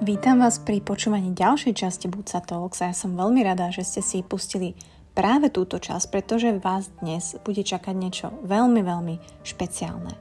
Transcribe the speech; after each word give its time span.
Vítam 0.00 0.40
vás 0.40 0.56
pri 0.56 0.80
počúvaní 0.80 1.36
ďalšej 1.36 1.76
časti 1.76 2.08
Buca 2.08 2.40
Talks 2.40 2.80
a 2.80 2.88
ja 2.88 2.96
som 2.96 3.20
veľmi 3.20 3.44
rada, 3.44 3.68
že 3.68 3.84
ste 3.84 4.00
si 4.00 4.24
pustili 4.24 4.72
práve 5.12 5.52
túto 5.52 5.76
časť, 5.76 6.08
pretože 6.08 6.56
vás 6.56 6.88
dnes 7.04 7.36
bude 7.44 7.60
čakať 7.60 7.92
niečo 8.00 8.32
veľmi, 8.48 8.80
veľmi 8.80 9.44
špeciálne. 9.44 10.16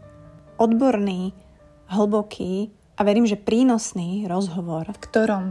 Odborný, 0.59 1.31
hlboký 1.95 2.75
a 2.99 3.07
verím, 3.07 3.23
že 3.23 3.39
prínosný 3.39 4.27
rozhovor, 4.27 4.91
v 4.91 4.99
ktorom 4.99 5.45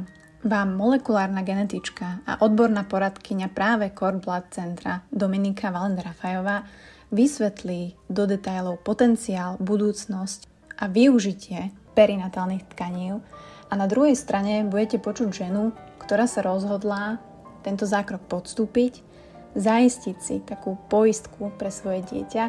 vám 0.45 0.77
molekulárna 0.77 1.41
genetička 1.41 2.21
a 2.29 2.45
odborná 2.45 2.85
poradkyňa 2.85 3.49
práve 3.57 3.97
Core 3.97 4.21
Blood 4.21 4.53
Centra 4.53 5.09
Dominika 5.09 5.73
Valend-Rafajová 5.73 6.69
vysvetlí 7.17 8.13
do 8.13 8.29
detajlov 8.29 8.85
potenciál, 8.85 9.57
budúcnosť 9.57 10.53
a 10.77 10.85
využitie 10.85 11.73
perinatálnych 11.97 12.69
tkanív 12.77 13.25
a 13.69 13.73
na 13.77 13.87
druhej 13.87 14.17
strane 14.17 14.65
budete 14.65 14.97
počuť 15.01 15.29
ženu, 15.29 15.77
ktorá 16.01 16.25
sa 16.25 16.41
rozhodla 16.41 17.21
tento 17.61 17.85
zákrok 17.85 18.25
podstúpiť, 18.29 19.05
zaistiť 19.53 20.17
si 20.21 20.41
takú 20.41 20.81
poistku 20.89 21.53
pre 21.61 21.69
svoje 21.69 22.05
dieťa 22.09 22.45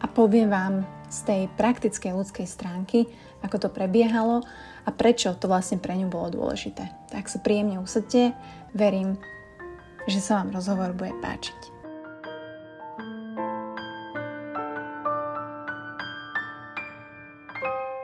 a 0.00 0.06
poviem 0.10 0.50
vám 0.50 0.74
z 1.10 1.18
tej 1.26 1.42
praktickej 1.58 2.14
ľudskej 2.14 2.46
stránky, 2.46 3.06
ako 3.42 3.66
to 3.66 3.68
prebiehalo 3.70 4.42
a 4.86 4.90
prečo 4.94 5.34
to 5.36 5.50
vlastne 5.50 5.82
pre 5.82 5.98
ňu 5.98 6.08
bolo 6.08 6.30
dôležité. 6.30 6.90
Tak 7.10 7.26
sa 7.26 7.42
príjemne 7.42 7.82
usadte, 7.82 8.32
verím, 8.72 9.18
že 10.06 10.22
sa 10.22 10.40
vám 10.40 10.54
rozhovor 10.54 10.94
bude 10.96 11.12
páčiť. 11.20 11.79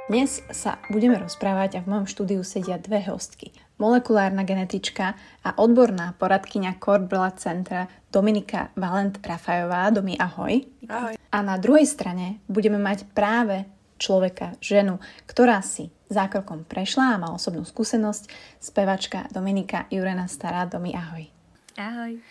Dnes 0.07 0.39
sa 0.55 0.79
budeme 0.87 1.19
rozprávať 1.19 1.77
a 1.77 1.81
v 1.83 1.91
mojom 1.91 2.07
štúdiu 2.07 2.47
sedia 2.47 2.79
dve 2.79 3.03
hostky. 3.11 3.51
Molekulárna 3.75 4.47
genetička 4.47 5.19
a 5.43 5.51
odborná 5.59 6.15
poradkyňa 6.15 6.79
Blood 6.79 7.43
Centra 7.43 7.91
Dominika 8.15 8.71
Valent 8.79 9.19
Rafajová. 9.19 9.91
Domi, 9.91 10.15
ahoj. 10.15 10.63
Ahoj. 10.87 11.19
A 11.19 11.39
na 11.43 11.59
druhej 11.59 11.91
strane 11.91 12.39
budeme 12.47 12.79
mať 12.79 13.03
práve 13.19 13.67
človeka, 13.99 14.55
ženu, 14.63 15.03
ktorá 15.27 15.59
si 15.67 15.91
zákrokom 16.07 16.71
prešla 16.71 17.19
a 17.19 17.21
má 17.27 17.35
osobnú 17.35 17.67
skúsenosť, 17.67 18.31
spevačka 18.63 19.27
Dominika 19.35 19.91
Jurena 19.91 20.31
Stará. 20.31 20.71
Domi, 20.71 20.95
ahoj. 20.95 21.27
Ahoj. 21.83 22.23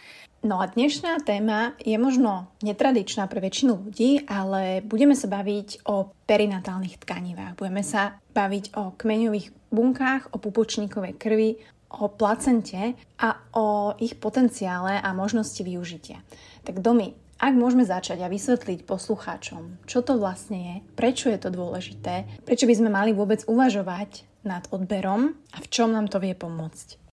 No 0.45 0.61
a 0.61 0.69
dnešná 0.69 1.25
téma 1.25 1.73
je 1.81 1.97
možno 1.97 2.45
netradičná 2.61 3.25
pre 3.25 3.41
väčšinu 3.41 3.81
ľudí, 3.81 4.29
ale 4.29 4.85
budeme 4.85 5.17
sa 5.17 5.25
baviť 5.25 5.89
o 5.89 6.13
perinatálnych 6.29 7.01
tkanivách. 7.01 7.57
Budeme 7.57 7.81
sa 7.81 8.21
baviť 8.37 8.77
o 8.77 8.93
kmeňových 8.93 9.73
bunkách, 9.73 10.29
o 10.29 10.37
pupočníkovej 10.37 11.17
krvi, 11.17 11.57
o 11.97 12.13
placente 12.13 12.93
a 13.17 13.29
o 13.57 13.97
ich 13.97 14.21
potenciále 14.21 15.01
a 15.01 15.17
možnosti 15.17 15.65
využitia. 15.65 16.21
Tak 16.61 16.77
domy, 16.77 17.17
ak 17.41 17.57
môžeme 17.57 17.81
začať 17.81 18.21
a 18.21 18.29
vysvetliť 18.29 18.85
poslucháčom, 18.85 19.81
čo 19.89 20.05
to 20.05 20.21
vlastne 20.21 20.59
je, 20.61 20.75
prečo 20.93 21.33
je 21.33 21.41
to 21.41 21.49
dôležité, 21.49 22.45
prečo 22.45 22.69
by 22.69 22.77
sme 22.77 22.93
mali 22.93 23.17
vôbec 23.17 23.41
uvažovať 23.49 24.29
nad 24.45 24.69
odberom 24.69 25.33
a 25.49 25.57
v 25.57 25.67
čom 25.73 25.89
nám 25.89 26.05
to 26.05 26.21
vie 26.21 26.37
pomôcť. 26.37 27.04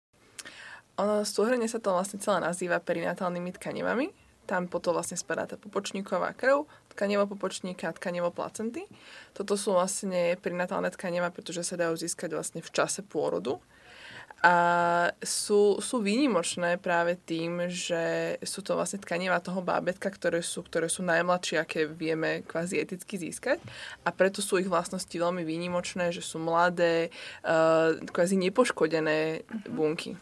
Ono 1.01 1.25
súhrne 1.25 1.65
sa 1.71 1.81
to 1.81 1.95
vlastne 1.97 2.21
celé 2.21 2.45
nazýva 2.45 2.77
perinatálnymi 2.83 3.57
tkanivami. 3.57 4.07
Tam 4.45 4.67
potom 4.67 4.93
vlastne 4.93 5.15
spadá 5.15 5.47
tá 5.47 5.55
pupočníková 5.55 6.35
krv, 6.35 6.67
tkanivo 6.93 7.31
pupočníka 7.31 7.89
a 7.89 7.97
tkanivo 7.97 8.35
placenty. 8.35 8.85
Toto 9.33 9.55
sú 9.55 9.73
vlastne 9.73 10.35
perinatálne 10.43 10.91
tkaniva, 10.91 11.31
pretože 11.31 11.63
sa 11.63 11.79
dajú 11.79 11.95
získať 11.95 12.35
vlastne 12.35 12.61
v 12.61 12.71
čase 12.75 13.07
pôrodu. 13.07 13.63
A 14.43 14.57
sú, 15.23 15.79
sú 15.79 16.03
výnimočné 16.03 16.75
práve 16.83 17.15
tým, 17.15 17.71
že 17.71 18.35
sú 18.43 18.59
to 18.67 18.75
vlastne 18.75 18.99
tkaniva 18.99 19.39
toho 19.39 19.63
bábetka, 19.63 20.11
ktoré 20.11 20.43
sú, 20.43 20.67
ktoré 20.67 20.91
sú 20.91 21.07
najmladšie, 21.07 21.63
aké 21.63 21.87
vieme 21.87 22.43
kvázi 22.43 22.83
eticky 22.83 23.23
získať. 23.23 23.63
A 24.03 24.11
preto 24.11 24.43
sú 24.43 24.59
ich 24.59 24.67
vlastnosti 24.67 25.15
veľmi 25.15 25.47
výnimočné, 25.47 26.11
že 26.11 26.27
sú 26.27 26.43
mladé, 26.43 27.15
uh, 27.47 27.95
kvázi 28.11 28.35
nepoškodené 28.35 29.47
bunky. 29.71 30.19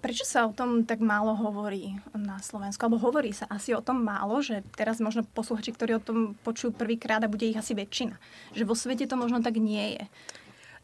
Prečo 0.00 0.24
sa 0.24 0.48
o 0.48 0.52
tom 0.56 0.88
tak 0.88 1.04
málo 1.04 1.36
hovorí 1.36 2.00
na 2.16 2.40
Slovensku? 2.40 2.80
Alebo 2.80 2.96
hovorí 2.96 3.36
sa 3.36 3.44
asi 3.52 3.76
o 3.76 3.84
tom 3.84 4.00
málo, 4.00 4.40
že 4.40 4.64
teraz 4.72 4.96
možno 4.96 5.28
posluchači, 5.28 5.76
ktorí 5.76 6.00
o 6.00 6.04
tom 6.04 6.18
počujú 6.40 6.72
prvýkrát 6.72 7.20
a 7.20 7.28
bude 7.28 7.44
ich 7.44 7.60
asi 7.60 7.76
väčšina. 7.76 8.16
Že 8.56 8.64
vo 8.64 8.72
svete 8.72 9.04
to 9.04 9.20
možno 9.20 9.44
tak 9.44 9.60
nie 9.60 10.00
je. 10.00 10.04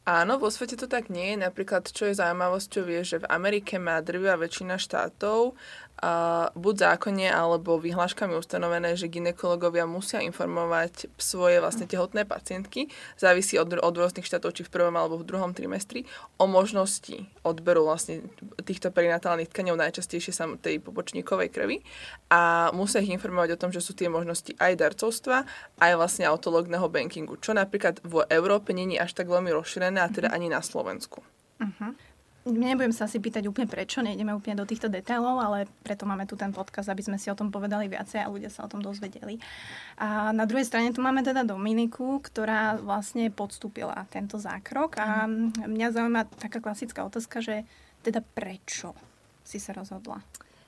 Áno, 0.07 0.39
vo 0.39 0.55
svete 0.55 0.79
to 0.79 0.87
tak 0.87 1.11
nie 1.11 1.35
je. 1.35 1.43
Napríklad, 1.43 1.91
čo 1.91 2.07
je 2.07 2.15
zaujímavosťou, 2.15 2.87
je, 2.87 3.01
že 3.03 3.17
v 3.25 3.31
Amerike 3.33 3.83
má 3.83 3.99
drvivá 3.99 4.39
väčšina 4.39 4.79
štátov 4.79 5.59
uh, 6.03 6.53
buď 6.53 6.75
zákonne 6.77 7.29
alebo 7.29 7.81
vyhláškami 7.81 8.37
ustanovené, 8.37 8.97
že 8.97 9.09
ginekologovia 9.09 9.89
musia 9.89 10.21
informovať 10.21 11.09
svoje 11.17 11.61
vlastne 11.63 11.89
tehotné 11.89 12.29
pacientky, 12.29 12.93
závisí 13.17 13.57
od, 13.57 13.73
od 13.81 13.95
rôznych 13.95 14.27
štátov, 14.27 14.53
či 14.57 14.63
v 14.67 14.73
prvom 14.73 14.97
alebo 14.97 15.17
v 15.21 15.29
druhom 15.29 15.57
trimestri, 15.57 16.05
o 16.37 16.45
možnosti 16.45 17.29
odberu 17.47 17.89
vlastne 17.89 18.27
týchto 18.67 18.93
perinatálnych 18.93 19.49
tkaňov, 19.49 19.81
najčastejšie 19.81 20.33
sa 20.35 20.45
tej 20.61 20.83
pobočníkovej 20.83 21.49
krvi 21.53 21.81
a 22.29 22.73
musia 22.75 23.01
ich 23.01 23.13
informovať 23.13 23.57
o 23.57 23.61
tom, 23.61 23.71
že 23.73 23.81
sú 23.81 23.97
tie 23.97 24.11
možnosti 24.11 24.53
aj 24.59 24.73
darcovstva, 24.77 25.47
aj 25.81 25.93
vlastne 25.97 26.29
autologného 26.29 26.89
bankingu, 26.91 27.39
čo 27.41 27.57
napríklad 27.57 28.03
v 28.05 28.27
Európe 28.29 28.75
není 28.77 28.99
až 28.99 29.17
tak 29.17 29.31
veľmi 29.31 29.53
rozšírené 29.55 30.03
a 30.03 30.13
teda 30.13 30.29
ani 30.35 30.51
na 30.51 30.61
Slovensku. 30.61 31.23
Uh-huh. 31.57 31.97
Nebudem 32.47 32.95
sa 32.95 33.11
asi 33.11 33.19
pýtať 33.19 33.51
úplne 33.51 33.67
prečo, 33.67 33.99
nejdeme 34.07 34.31
úplne 34.31 34.63
do 34.63 34.67
týchto 34.69 34.87
detailov, 34.87 35.43
ale 35.43 35.59
preto 35.83 36.07
máme 36.07 36.31
tu 36.31 36.39
ten 36.39 36.55
podcast, 36.55 36.87
aby 36.87 37.03
sme 37.03 37.19
si 37.19 37.27
o 37.27 37.35
tom 37.35 37.51
povedali 37.51 37.91
viacej 37.91 38.23
a 38.23 38.31
ľudia 38.31 38.55
sa 38.55 38.63
o 38.63 38.71
tom 38.71 38.79
dozvedeli. 38.79 39.43
A 39.99 40.31
na 40.31 40.47
druhej 40.47 40.63
strane 40.63 40.95
tu 40.95 41.03
máme 41.03 41.27
teda 41.27 41.43
Dominiku, 41.43 42.23
ktorá 42.23 42.79
vlastne 42.79 43.35
podstúpila 43.35 44.07
tento 44.15 44.39
zákrok 44.39 44.95
a 45.03 45.27
mhm. 45.27 45.67
mňa 45.67 45.89
zaujíma 45.91 46.23
taká 46.39 46.63
klasická 46.63 47.03
otázka, 47.03 47.43
že 47.43 47.67
teda 48.07 48.23
prečo 48.23 48.95
si 49.43 49.59
sa 49.59 49.75
rozhodla? 49.75 50.23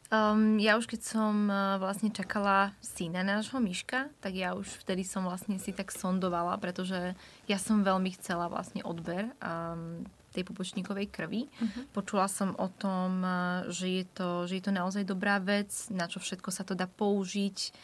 Um, 0.09 0.57
ja 0.57 0.81
už 0.81 0.89
keď 0.89 1.05
som 1.05 1.53
uh, 1.53 1.77
vlastne 1.77 2.09
čakala 2.09 2.73
syna 2.81 3.21
nášho 3.21 3.61
Myška, 3.61 4.09
tak 4.25 4.33
ja 4.33 4.57
už 4.57 4.65
vtedy 4.81 5.05
som 5.05 5.21
vlastne 5.21 5.61
si 5.61 5.69
tak 5.69 5.93
sondovala, 5.93 6.57
pretože 6.57 7.13
ja 7.45 7.59
som 7.61 7.85
veľmi 7.85 8.17
chcela 8.17 8.49
vlastne 8.49 8.81
odber 8.89 9.29
um, 9.45 10.09
tej 10.39 10.47
pupočníkovej 10.47 11.11
krvi. 11.11 11.51
Uh-huh. 11.51 11.83
Počula 11.91 12.31
som 12.31 12.55
o 12.55 12.71
tom, 12.71 13.27
uh, 13.27 13.67
že 13.67 13.91
je, 13.91 14.05
to, 14.07 14.47
že 14.47 14.63
je 14.63 14.65
to 14.65 14.73
naozaj 14.73 15.03
dobrá 15.03 15.43
vec, 15.43 15.75
na 15.91 16.07
čo 16.07 16.23
všetko 16.23 16.55
sa 16.55 16.63
to 16.63 16.79
dá 16.79 16.87
použiť 16.87 17.75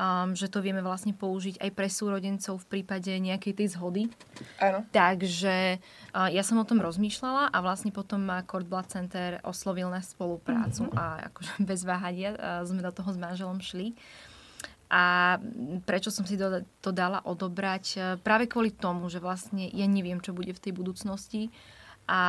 um, 0.00 0.32
že 0.32 0.48
to 0.48 0.64
vieme 0.64 0.80
vlastne 0.80 1.12
použiť 1.12 1.60
aj 1.60 1.70
pre 1.76 1.88
súrodencov 1.92 2.64
v 2.64 2.68
prípade 2.78 3.12
nejakej 3.12 3.52
tej 3.52 3.66
zhody. 3.76 4.08
Áno. 4.56 4.82
Takže 4.90 5.78
uh, 5.78 6.28
ja 6.32 6.40
som 6.40 6.56
o 6.56 6.68
tom 6.68 6.80
rozmýšľala 6.80 7.52
a 7.52 7.58
vlastne 7.60 7.92
potom 7.92 8.24
ma 8.24 8.40
Cord 8.42 8.66
Blood 8.66 8.88
Center 8.88 9.38
oslovil 9.44 9.92
na 9.92 10.00
spoluprácu 10.00 10.88
mm-hmm. 10.88 11.00
a 11.00 11.04
akože 11.28 11.52
bez 11.70 11.84
váhania 11.84 12.34
uh, 12.34 12.64
sme 12.64 12.80
do 12.80 12.90
toho 12.90 13.12
s 13.12 13.18
manželom 13.20 13.60
šli. 13.60 13.92
A 14.90 15.38
prečo 15.86 16.10
som 16.10 16.26
si 16.26 16.34
to, 16.34 16.66
to 16.82 16.90
dala 16.90 17.22
odobrať? 17.22 18.18
Práve 18.26 18.50
kvôli 18.50 18.74
tomu, 18.74 19.06
že 19.06 19.22
vlastne 19.22 19.70
ja 19.70 19.86
neviem, 19.86 20.18
čo 20.18 20.34
bude 20.34 20.50
v 20.50 20.58
tej 20.58 20.74
budúcnosti 20.74 21.46
a 22.10 22.20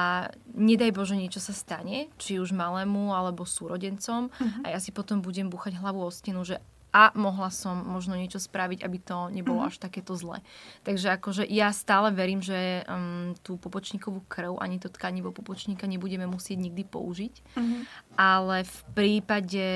nedaj 0.54 0.94
Bože 0.94 1.18
niečo 1.18 1.42
sa 1.42 1.58
stane, 1.58 2.14
či 2.22 2.38
už 2.38 2.54
malému 2.54 3.18
alebo 3.18 3.50
súrodencom 3.50 4.30
uh-huh. 4.30 4.62
a 4.62 4.78
ja 4.78 4.80
si 4.80 4.94
potom 4.94 5.26
budem 5.26 5.50
búchať 5.50 5.82
hlavu 5.82 6.06
o 6.06 6.14
stenu, 6.14 6.46
že 6.46 6.62
a 6.92 7.16
mohla 7.16 7.48
som 7.48 7.88
možno 7.88 8.20
niečo 8.20 8.36
spraviť, 8.36 8.84
aby 8.84 8.98
to 9.00 9.32
nebolo 9.32 9.64
mm-hmm. 9.64 9.72
až 9.72 9.80
takéto 9.80 10.12
zle. 10.20 10.44
Takže 10.84 11.16
akože 11.16 11.48
ja 11.48 11.72
stále 11.72 12.12
verím, 12.12 12.44
že 12.44 12.84
um, 12.84 13.32
tú 13.48 13.56
popočníkovú 13.56 14.28
krv 14.28 14.60
ani 14.60 14.76
to 14.76 14.92
tkanivo 14.92 15.32
popočníka 15.32 15.88
nebudeme 15.88 16.28
musieť 16.28 16.60
nikdy 16.60 16.84
použiť. 16.84 17.34
Mm-hmm. 17.56 17.82
Ale 18.20 18.68
v 18.68 18.78
prípade 18.92 19.68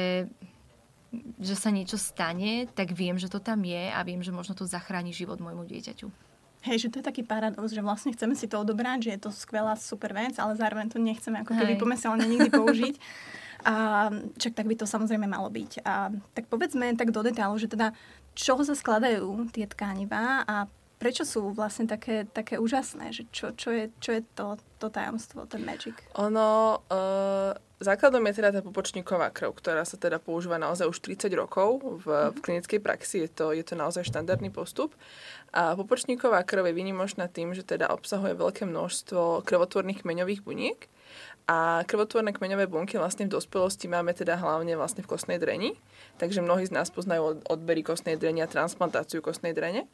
že 1.40 1.56
sa 1.56 1.72
niečo 1.72 1.96
stane, 1.96 2.68
tak 2.76 2.92
viem, 2.92 3.16
že 3.16 3.32
to 3.32 3.40
tam 3.40 3.64
je 3.64 3.88
a 3.88 4.04
viem, 4.04 4.20
že 4.20 4.36
možno 4.36 4.52
to 4.52 4.68
zachráni 4.68 5.16
život 5.16 5.40
môjmu 5.40 5.64
dieťaťu. 5.64 6.12
Hej, 6.66 6.88
že 6.88 6.90
to 6.90 6.98
je 7.00 7.06
taký 7.06 7.22
paradox, 7.22 7.70
že 7.70 7.86
vlastne 7.86 8.10
chceme 8.10 8.34
si 8.34 8.50
to 8.50 8.58
odobrať, 8.58 9.06
že 9.06 9.12
je 9.14 9.22
to 9.22 9.32
skvelá 9.32 9.78
super 9.78 10.18
vec, 10.18 10.34
ale 10.42 10.58
zároveň 10.58 10.90
to 10.90 10.98
nechceme 10.98 11.46
ako 11.46 11.54
keby 11.54 11.78
pomyselne 11.78 12.26
nikdy 12.26 12.50
použiť. 12.60 12.96
A 13.66 14.10
čak 14.38 14.54
tak 14.58 14.66
by 14.66 14.76
to 14.78 14.90
samozrejme 14.90 15.26
malo 15.26 15.50
byť. 15.50 15.86
A 15.86 16.10
tak 16.34 16.50
povedzme 16.50 16.98
tak 16.98 17.14
do 17.14 17.22
detailu, 17.22 17.58
že 17.58 17.70
teda 17.70 17.94
čoho 18.38 18.62
sa 18.62 18.74
skladajú 18.78 19.50
tie 19.54 19.66
tkanivá 19.70 20.46
a 20.46 20.70
prečo 20.98 21.28
sú 21.28 21.54
vlastne 21.54 21.86
také, 21.86 22.26
také 22.26 22.58
úžasné? 22.58 23.14
Že 23.14 23.24
čo, 23.30 23.46
čo, 23.54 23.70
je, 23.70 23.86
čo 24.02 24.12
je 24.18 24.22
to, 24.34 24.58
to 24.82 24.90
tajomstvo, 24.90 25.46
ten 25.46 25.62
magic? 25.62 25.94
Ono, 26.18 26.82
uh, 26.82 27.54
základom 27.80 28.24
je 28.28 28.38
teda 28.40 28.50
tá 28.56 28.62
pupočníková 28.64 29.32
krv, 29.36 29.52
ktorá 29.56 29.84
sa 29.84 30.00
teda 30.00 30.22
používa 30.22 30.56
naozaj 30.56 30.88
už 30.88 31.00
30 31.04 31.32
rokov 31.36 31.84
v, 32.04 32.32
v 32.32 32.38
klinickej 32.40 32.80
praxi. 32.80 33.28
Je 33.28 33.30
to, 33.32 33.52
je 33.52 33.64
to 33.66 33.76
naozaj 33.76 34.08
štandardný 34.08 34.54
postup. 34.54 34.96
A 35.52 35.76
pupočníková 35.76 36.44
krv 36.48 36.72
je 36.72 36.78
výnimočná 36.78 37.28
tým, 37.28 37.52
že 37.52 37.68
teda 37.68 37.92
obsahuje 37.92 38.36
veľké 38.36 38.64
množstvo 38.68 39.44
krvotvorných 39.44 40.04
kmeňových 40.04 40.42
buniek. 40.44 40.88
A 41.46 41.86
krvotvorné 41.86 42.34
kmeňové 42.34 42.66
bunky 42.66 42.98
vlastne 42.98 43.30
v 43.30 43.38
dospelosti 43.38 43.86
máme 43.86 44.18
teda 44.18 44.34
hlavne 44.34 44.74
vlastne 44.74 45.06
v 45.06 45.12
kostnej 45.14 45.38
dreni. 45.38 45.78
Takže 46.18 46.42
mnohí 46.42 46.66
z 46.66 46.74
nás 46.74 46.90
poznajú 46.90 47.46
odbery 47.46 47.86
kostnej 47.86 48.18
drene 48.18 48.42
a 48.42 48.50
transplantáciu 48.50 49.22
kostnej 49.22 49.54
drene. 49.54 49.86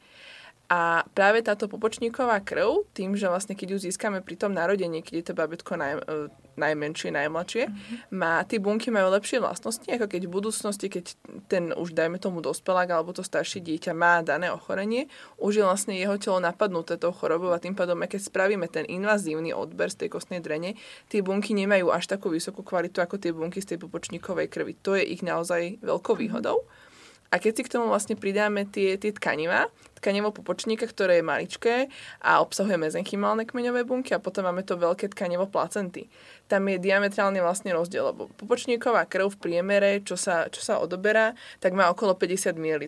A 0.72 1.04
práve 1.12 1.44
táto 1.44 1.68
popočníková 1.68 2.40
krv, 2.40 2.88
tým, 2.96 3.12
že 3.12 3.28
vlastne 3.28 3.52
keď 3.52 3.76
ju 3.76 3.78
získame 3.92 4.24
pri 4.24 4.40
tom 4.40 4.56
narodení, 4.56 5.04
keď 5.04 5.14
je 5.20 5.26
to 5.28 5.34
babetko 5.36 5.76
naj, 5.76 6.00
e, 6.00 6.32
najmenšie, 6.56 7.12
najmladšie, 7.12 7.68
mm-hmm. 7.68 8.16
má, 8.16 8.40
tie 8.48 8.56
bunky 8.56 8.88
majú 8.88 9.12
lepšie 9.12 9.44
vlastnosti, 9.44 9.84
ako 9.84 10.08
keď 10.08 10.22
v 10.24 10.32
budúcnosti, 10.32 10.88
keď 10.88 11.12
ten 11.52 11.76
už 11.76 11.92
dajme 11.92 12.16
tomu 12.16 12.40
dospelák 12.40 12.88
alebo 12.88 13.12
to 13.12 13.20
staršie 13.20 13.60
dieťa 13.60 13.92
má 13.92 14.24
dané 14.24 14.48
ochorenie, 14.48 15.12
už 15.36 15.60
je 15.60 15.64
vlastne 15.68 15.92
jeho 15.92 16.16
telo 16.16 16.40
napadnuté 16.40 16.96
tou 16.96 17.12
chorobou 17.12 17.52
a 17.52 17.60
tým 17.60 17.76
pádom, 17.76 18.00
keď 18.08 18.32
spravíme 18.32 18.64
ten 18.72 18.88
invazívny 18.88 19.52
odber 19.52 19.92
z 19.92 20.08
tej 20.08 20.08
kostnej 20.08 20.40
drene, 20.40 20.80
tie 21.12 21.20
bunky 21.20 21.52
nemajú 21.52 21.92
až 21.92 22.08
takú 22.08 22.32
vysokú 22.32 22.64
kvalitu 22.64 23.04
ako 23.04 23.20
tie 23.20 23.36
bunky 23.36 23.60
z 23.60 23.76
tej 23.76 23.78
popočníkovej 23.84 24.48
krvi. 24.48 24.72
To 24.88 24.96
je 24.96 25.04
ich 25.04 25.20
naozaj 25.20 25.84
veľkou 25.84 26.16
výhodou. 26.16 26.64
Mm-hmm. 26.64 26.91
A 27.32 27.40
keď 27.40 27.52
si 27.56 27.62
k 27.64 27.72
tomu 27.72 27.88
vlastne 27.88 28.12
pridáme 28.12 28.68
tie, 28.68 29.00
tie 29.00 29.08
tkanivá, 29.16 29.72
tkanivo 29.96 30.34
pupočníka, 30.34 30.84
ktoré 30.84 31.22
je 31.22 31.24
maličké 31.24 31.76
a 32.20 32.44
obsahuje 32.44 32.76
mezenchymálne 32.76 33.48
kmeňové 33.48 33.88
bunky 33.88 34.12
a 34.12 34.20
potom 34.20 34.44
máme 34.44 34.66
to 34.66 34.76
veľké 34.76 35.08
tkanivo 35.14 35.48
placenty. 35.48 36.12
Tam 36.50 36.66
je 36.68 36.76
diametrálne 36.76 37.40
vlastne 37.40 37.72
rozdiel, 37.72 38.12
lebo 38.12 38.28
pupočníková 38.36 39.08
krv 39.08 39.32
v 39.32 39.40
priemere, 39.40 39.90
čo 40.04 40.18
sa, 40.18 40.52
čo 40.52 40.60
sa 40.60 40.76
odoberá, 40.82 41.32
tak 41.62 41.72
má 41.72 41.88
okolo 41.88 42.18
50 42.18 42.52
ml. 42.58 42.84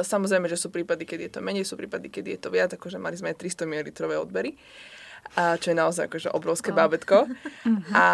Samozrejme, 0.00 0.50
že 0.50 0.58
sú 0.58 0.72
prípady, 0.72 1.06
keď 1.06 1.18
je 1.28 1.30
to 1.36 1.40
menej, 1.44 1.68
sú 1.68 1.78
prípady, 1.78 2.10
keď 2.10 2.24
je 2.26 2.38
to 2.42 2.48
viac, 2.50 2.74
akože 2.74 2.98
mali 2.98 3.14
sme 3.14 3.36
aj 3.36 3.38
300 3.38 3.70
ml 3.70 3.88
odbery 4.18 4.58
a 5.34 5.58
čo 5.58 5.74
je 5.74 5.76
naozaj 5.76 6.06
akože 6.06 6.30
obrovské 6.30 6.70
oh. 6.70 6.76
bábetko. 6.78 7.26
A 7.98 8.06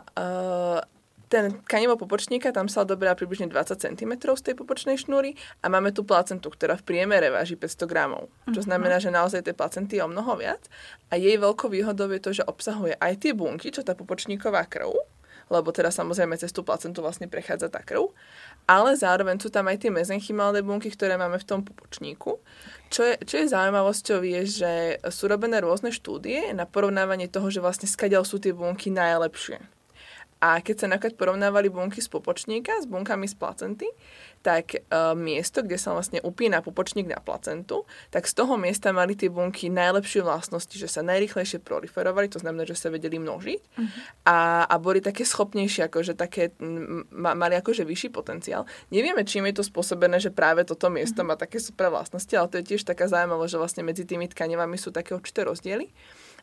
uh, 0.00 0.80
ten 1.28 1.52
tkanivo 1.68 2.00
popočníka, 2.00 2.50
tam 2.56 2.72
sa 2.72 2.88
odoberá 2.88 3.12
približne 3.12 3.52
20 3.52 3.76
cm 3.76 4.12
z 4.16 4.42
tej 4.42 4.54
popočnej 4.56 4.96
šnúry 4.96 5.36
a 5.60 5.68
máme 5.68 5.92
tu 5.92 6.02
placentu, 6.02 6.48
ktorá 6.48 6.80
v 6.80 6.84
priemere 6.88 7.28
váži 7.28 7.60
500 7.60 7.84
gramov. 7.84 8.32
Čo 8.48 8.64
mhm. 8.64 8.66
znamená, 8.66 8.96
že 8.96 9.12
naozaj 9.12 9.44
tej 9.44 9.54
placenty 9.54 10.00
je 10.00 10.04
o 10.04 10.10
mnoho 10.10 10.40
viac. 10.40 10.64
A 11.12 11.20
jej 11.20 11.36
veľkou 11.36 11.68
výhodou 11.68 12.08
je 12.08 12.20
to, 12.20 12.30
že 12.32 12.48
obsahuje 12.48 12.96
aj 12.96 13.20
tie 13.20 13.32
bunky, 13.36 13.68
čo 13.68 13.84
tá 13.84 13.92
popočníková 13.92 14.64
krv, 14.66 14.96
lebo 15.48 15.68
teda 15.72 15.88
samozrejme 15.88 16.36
cez 16.36 16.52
tú 16.52 16.60
placentu 16.60 17.00
vlastne 17.00 17.28
prechádza 17.28 17.72
tá 17.72 17.80
krv, 17.80 18.12
ale 18.68 18.92
zároveň 18.96 19.40
sú 19.40 19.48
tam 19.48 19.68
aj 19.68 19.84
tie 19.84 19.90
mezenchymálne 19.92 20.60
bunky, 20.60 20.92
ktoré 20.92 21.16
máme 21.16 21.40
v 21.40 21.48
tom 21.48 21.60
pupočníku. 21.64 22.36
Čo 22.88 23.02
je, 23.04 23.14
čo 23.24 23.34
je 23.40 23.52
zaujímavosťou 23.52 24.20
je, 24.24 24.40
že 24.44 24.72
sú 25.12 25.28
robené 25.28 25.60
rôzne 25.60 25.92
štúdie 25.92 26.52
na 26.52 26.64
porovnávanie 26.64 27.28
toho, 27.28 27.48
že 27.48 27.64
vlastne 27.64 27.88
skadiaľ 27.88 28.24
sú 28.24 28.40
tie 28.40 28.52
bunky 28.52 28.92
najlepšie. 28.92 29.77
A 30.38 30.62
keď 30.62 30.76
sa 30.82 30.86
napríklad 30.86 31.18
porovnávali 31.18 31.66
bunky 31.66 31.98
z 31.98 32.06
pupočníka 32.06 32.78
s 32.78 32.86
bunkami 32.86 33.26
z 33.26 33.34
placenty, 33.34 33.88
tak 34.38 34.70
uh, 34.70 35.18
miesto, 35.18 35.66
kde 35.66 35.74
sa 35.74 35.90
vlastne 35.90 36.22
upína 36.22 36.62
pupočník 36.62 37.10
na 37.10 37.18
placentu, 37.18 37.82
tak 38.14 38.30
z 38.30 38.38
toho 38.38 38.54
miesta 38.54 38.94
mali 38.94 39.18
tie 39.18 39.26
bunky 39.26 39.66
najlepšie 39.66 40.22
vlastnosti, 40.22 40.78
že 40.78 40.86
sa 40.86 41.02
najrychlejšie 41.02 41.58
proliferovali, 41.58 42.30
to 42.30 42.38
znamená, 42.38 42.62
že 42.62 42.78
sa 42.78 42.86
vedeli 42.86 43.18
množiť 43.18 43.60
uh-huh. 43.60 44.00
a, 44.30 44.38
a 44.70 44.74
boli 44.78 45.02
také 45.02 45.26
schopnejšie, 45.26 45.90
akože 45.90 46.14
také, 46.14 46.54
ma, 47.10 47.34
mali 47.34 47.58
akože 47.58 47.82
vyšší 47.82 48.14
potenciál. 48.14 48.62
Nevieme, 48.94 49.26
čím 49.26 49.50
je 49.50 49.58
to 49.58 49.66
spôsobené, 49.66 50.22
že 50.22 50.30
práve 50.30 50.62
toto 50.62 50.86
miesto 50.86 51.26
uh-huh. 51.26 51.34
má 51.34 51.40
také 51.40 51.58
super 51.58 51.90
vlastnosti, 51.90 52.30
ale 52.38 52.46
to 52.46 52.62
je 52.62 52.74
tiež 52.74 52.86
taká 52.86 53.10
zaujímavosť, 53.10 53.50
že 53.50 53.58
vlastne 53.58 53.82
medzi 53.82 54.06
tými 54.06 54.30
tkanivami 54.30 54.78
sú 54.78 54.94
také 54.94 55.18
určité 55.18 55.42
rozdiely. 55.42 55.90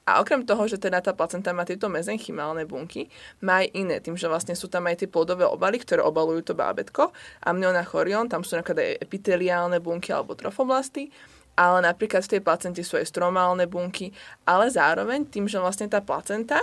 A 0.05 0.21
okrem 0.21 0.45
toho, 0.45 0.69
že 0.69 0.77
teda 0.77 1.01
tá 1.01 1.17
placenta 1.17 1.49
má 1.49 1.65
tieto 1.65 1.89
mezenchymálne 1.89 2.69
bunky, 2.69 3.09
má 3.41 3.65
aj 3.65 3.73
iné, 3.73 3.97
tým, 3.97 4.13
že 4.13 4.29
vlastne 4.29 4.53
sú 4.53 4.69
tam 4.69 4.85
aj 4.85 5.01
tie 5.01 5.09
plodové 5.09 5.49
obaly, 5.49 5.81
ktoré 5.81 6.05
obalujú 6.05 6.45
to 6.45 6.53
bábetko. 6.53 7.09
Amniona 7.41 7.81
chorion, 7.81 8.29
tam 8.29 8.45
sú 8.45 8.53
napríklad 8.53 8.85
aj 8.85 9.01
epiteliálne 9.01 9.81
bunky 9.81 10.13
alebo 10.13 10.37
trofoblasty, 10.37 11.09
ale 11.57 11.81
napríklad 11.81 12.21
v 12.21 12.37
tej 12.37 12.41
placente 12.45 12.85
sú 12.85 13.01
aj 13.01 13.09
stromálne 13.09 13.65
bunky, 13.65 14.13
ale 14.45 14.69
zároveň 14.69 15.25
tým, 15.25 15.49
že 15.49 15.57
vlastne 15.57 15.89
tá 15.89 16.05
placenta 16.05 16.61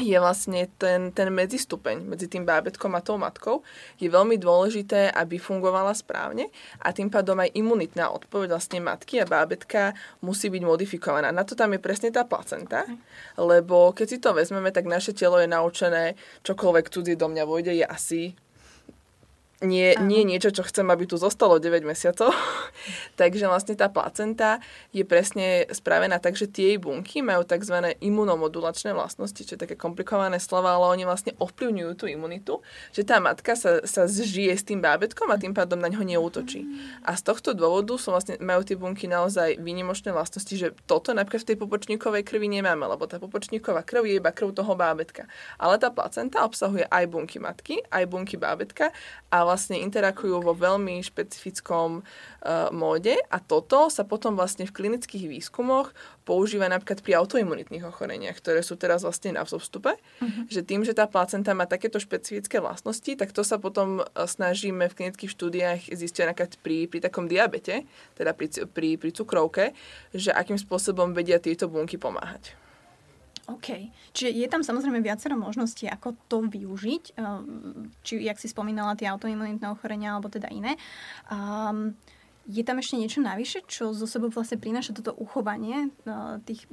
je 0.00 0.16
vlastne 0.16 0.66
ten, 0.80 1.12
ten 1.12 1.28
medzistupeň 1.28 2.02
medzi 2.02 2.26
tým 2.26 2.48
bábetkom 2.48 2.92
a 2.96 3.04
tou 3.04 3.20
matkou 3.20 3.62
je 4.00 4.08
veľmi 4.08 4.40
dôležité, 4.40 5.12
aby 5.12 5.36
fungovala 5.36 5.92
správne 5.92 6.48
a 6.80 6.90
tým 6.90 7.12
pádom 7.12 7.36
aj 7.38 7.52
imunitná 7.52 8.08
odpoveď 8.10 8.56
vlastne 8.56 8.80
matky 8.80 9.20
a 9.20 9.28
bábetka 9.28 9.92
musí 10.24 10.48
byť 10.48 10.62
modifikovaná. 10.64 11.28
Na 11.30 11.44
to 11.44 11.52
tam 11.52 11.76
je 11.76 11.80
presne 11.80 12.08
tá 12.08 12.24
placenta, 12.24 12.88
lebo 13.36 13.92
keď 13.92 14.06
si 14.08 14.18
to 14.18 14.32
vezmeme, 14.32 14.72
tak 14.72 14.88
naše 14.88 15.12
telo 15.12 15.36
je 15.38 15.46
naučené, 15.46 16.16
čokoľvek 16.42 16.90
cudzie 16.90 17.16
do 17.20 17.28
mňa 17.28 17.44
vojde, 17.44 17.72
je 17.76 17.86
asi 17.86 18.34
nie, 19.60 19.92
nie 20.00 20.24
niečo, 20.24 20.48
čo 20.56 20.64
chcem, 20.64 20.88
aby 20.88 21.04
tu 21.04 21.20
zostalo 21.20 21.60
9 21.60 21.84
mesiacov. 21.84 22.32
Takže 23.20 23.44
vlastne 23.44 23.76
tá 23.76 23.92
placenta 23.92 24.56
je 24.88 25.04
presne 25.04 25.68
spravená 25.68 26.16
tak, 26.16 26.32
že 26.32 26.48
tie 26.48 26.74
jej 26.74 26.78
bunky 26.80 27.20
majú 27.20 27.44
tzv. 27.44 27.92
imunomodulačné 28.00 28.96
vlastnosti, 28.96 29.44
čo 29.44 29.60
je 29.60 29.60
také 29.60 29.76
komplikované 29.76 30.40
slova, 30.40 30.80
ale 30.80 30.96
oni 30.96 31.04
vlastne 31.04 31.36
ovplyvňujú 31.36 31.92
tú 31.92 32.08
imunitu, 32.08 32.64
že 32.96 33.04
tá 33.04 33.20
matka 33.20 33.52
sa, 33.52 33.84
sa 33.84 34.08
zžije 34.08 34.56
s 34.56 34.64
tým 34.64 34.80
bábetkom 34.80 35.28
a 35.28 35.36
tým 35.36 35.52
pádom 35.52 35.76
na 35.76 35.92
ňo 35.92 36.08
neútočí. 36.08 36.64
A 37.04 37.12
z 37.12 37.22
tohto 37.28 37.52
dôvodu 37.52 38.00
sú 38.00 38.16
vlastne, 38.16 38.40
majú 38.40 38.64
tie 38.64 38.80
bunky 38.80 39.12
naozaj 39.12 39.60
výnimočné 39.60 40.08
vlastnosti, 40.08 40.56
že 40.56 40.72
toto 40.88 41.12
napríklad 41.12 41.44
v 41.44 41.48
tej 41.52 41.58
popočníkovej 41.60 42.24
krvi 42.24 42.48
nemáme, 42.48 42.88
lebo 42.88 43.04
tá 43.04 43.20
popočníková 43.20 43.84
krv 43.84 44.08
je 44.08 44.16
iba 44.16 44.32
krv 44.32 44.56
toho 44.56 44.72
bábetka. 44.72 45.28
Ale 45.60 45.76
tá 45.76 45.92
placenta 45.92 46.48
obsahuje 46.48 46.88
aj 46.88 47.04
bunky 47.12 47.36
matky, 47.36 47.84
aj 47.92 48.08
bunky 48.08 48.40
bábetka 48.40 48.88
a 49.28 49.49
vlastne 49.50 49.82
interakujú 49.82 50.38
vo 50.38 50.54
veľmi 50.54 51.02
špecifickom 51.02 52.06
uh, 52.06 52.70
móde 52.70 53.18
a 53.26 53.42
toto 53.42 53.90
sa 53.90 54.06
potom 54.06 54.38
vlastne 54.38 54.70
v 54.70 54.74
klinických 54.78 55.26
výskumoch 55.26 55.90
používa 56.22 56.70
napríklad 56.70 57.02
pri 57.02 57.18
autoimunitných 57.18 57.82
ochoreniach, 57.90 58.38
ktoré 58.38 58.62
sú 58.62 58.78
teraz 58.78 59.02
vlastne 59.02 59.34
na 59.34 59.42
vzostupe, 59.42 59.98
uh-huh. 59.98 60.46
že 60.46 60.62
tým, 60.62 60.86
že 60.86 60.94
tá 60.94 61.10
placenta 61.10 61.50
má 61.58 61.66
takéto 61.66 61.98
špecifické 61.98 62.62
vlastnosti, 62.62 63.10
tak 63.18 63.34
to 63.34 63.42
sa 63.42 63.58
potom 63.58 63.98
e, 63.98 64.02
snažíme 64.14 64.86
v 64.86 64.94
klinických 64.94 65.34
štúdiách 65.34 65.80
zistiť 65.90 66.30
napríklad 66.30 66.54
pri, 66.62 66.86
pri 66.86 66.98
takom 67.02 67.26
diabete, 67.26 67.82
teda 68.14 68.30
pri, 68.30 68.46
pri, 68.70 68.94
pri 68.94 69.10
cukrovke, 69.10 69.64
že 70.14 70.30
akým 70.30 70.54
spôsobom 70.54 71.10
vedia 71.10 71.42
tieto 71.42 71.66
bunky 71.66 71.98
pomáhať. 71.98 72.54
OK. 73.50 73.90
Čiže 74.14 74.30
je 74.30 74.46
tam 74.46 74.62
samozrejme 74.62 75.02
viacero 75.02 75.34
možností, 75.34 75.90
ako 75.90 76.14
to 76.30 76.46
využiť. 76.46 77.18
Ehm, 77.18 77.90
či, 78.06 78.22
jak 78.22 78.38
si 78.38 78.46
spomínala, 78.46 78.94
tie 78.94 79.10
autoimunitné 79.10 79.66
ochorenia, 79.66 80.14
alebo 80.14 80.30
teda 80.30 80.46
iné. 80.54 80.78
Um, 81.26 81.98
je 82.50 82.66
tam 82.66 82.82
ešte 82.82 82.98
niečo 82.98 83.22
navyše, 83.22 83.62
čo 83.70 83.94
zo 83.94 84.10
sebou 84.10 84.26
vlastne 84.34 84.58
prináša 84.58 84.90
toto 84.98 85.14
uchovanie 85.14 85.94
uh, 86.10 86.42
tých, 86.42 86.66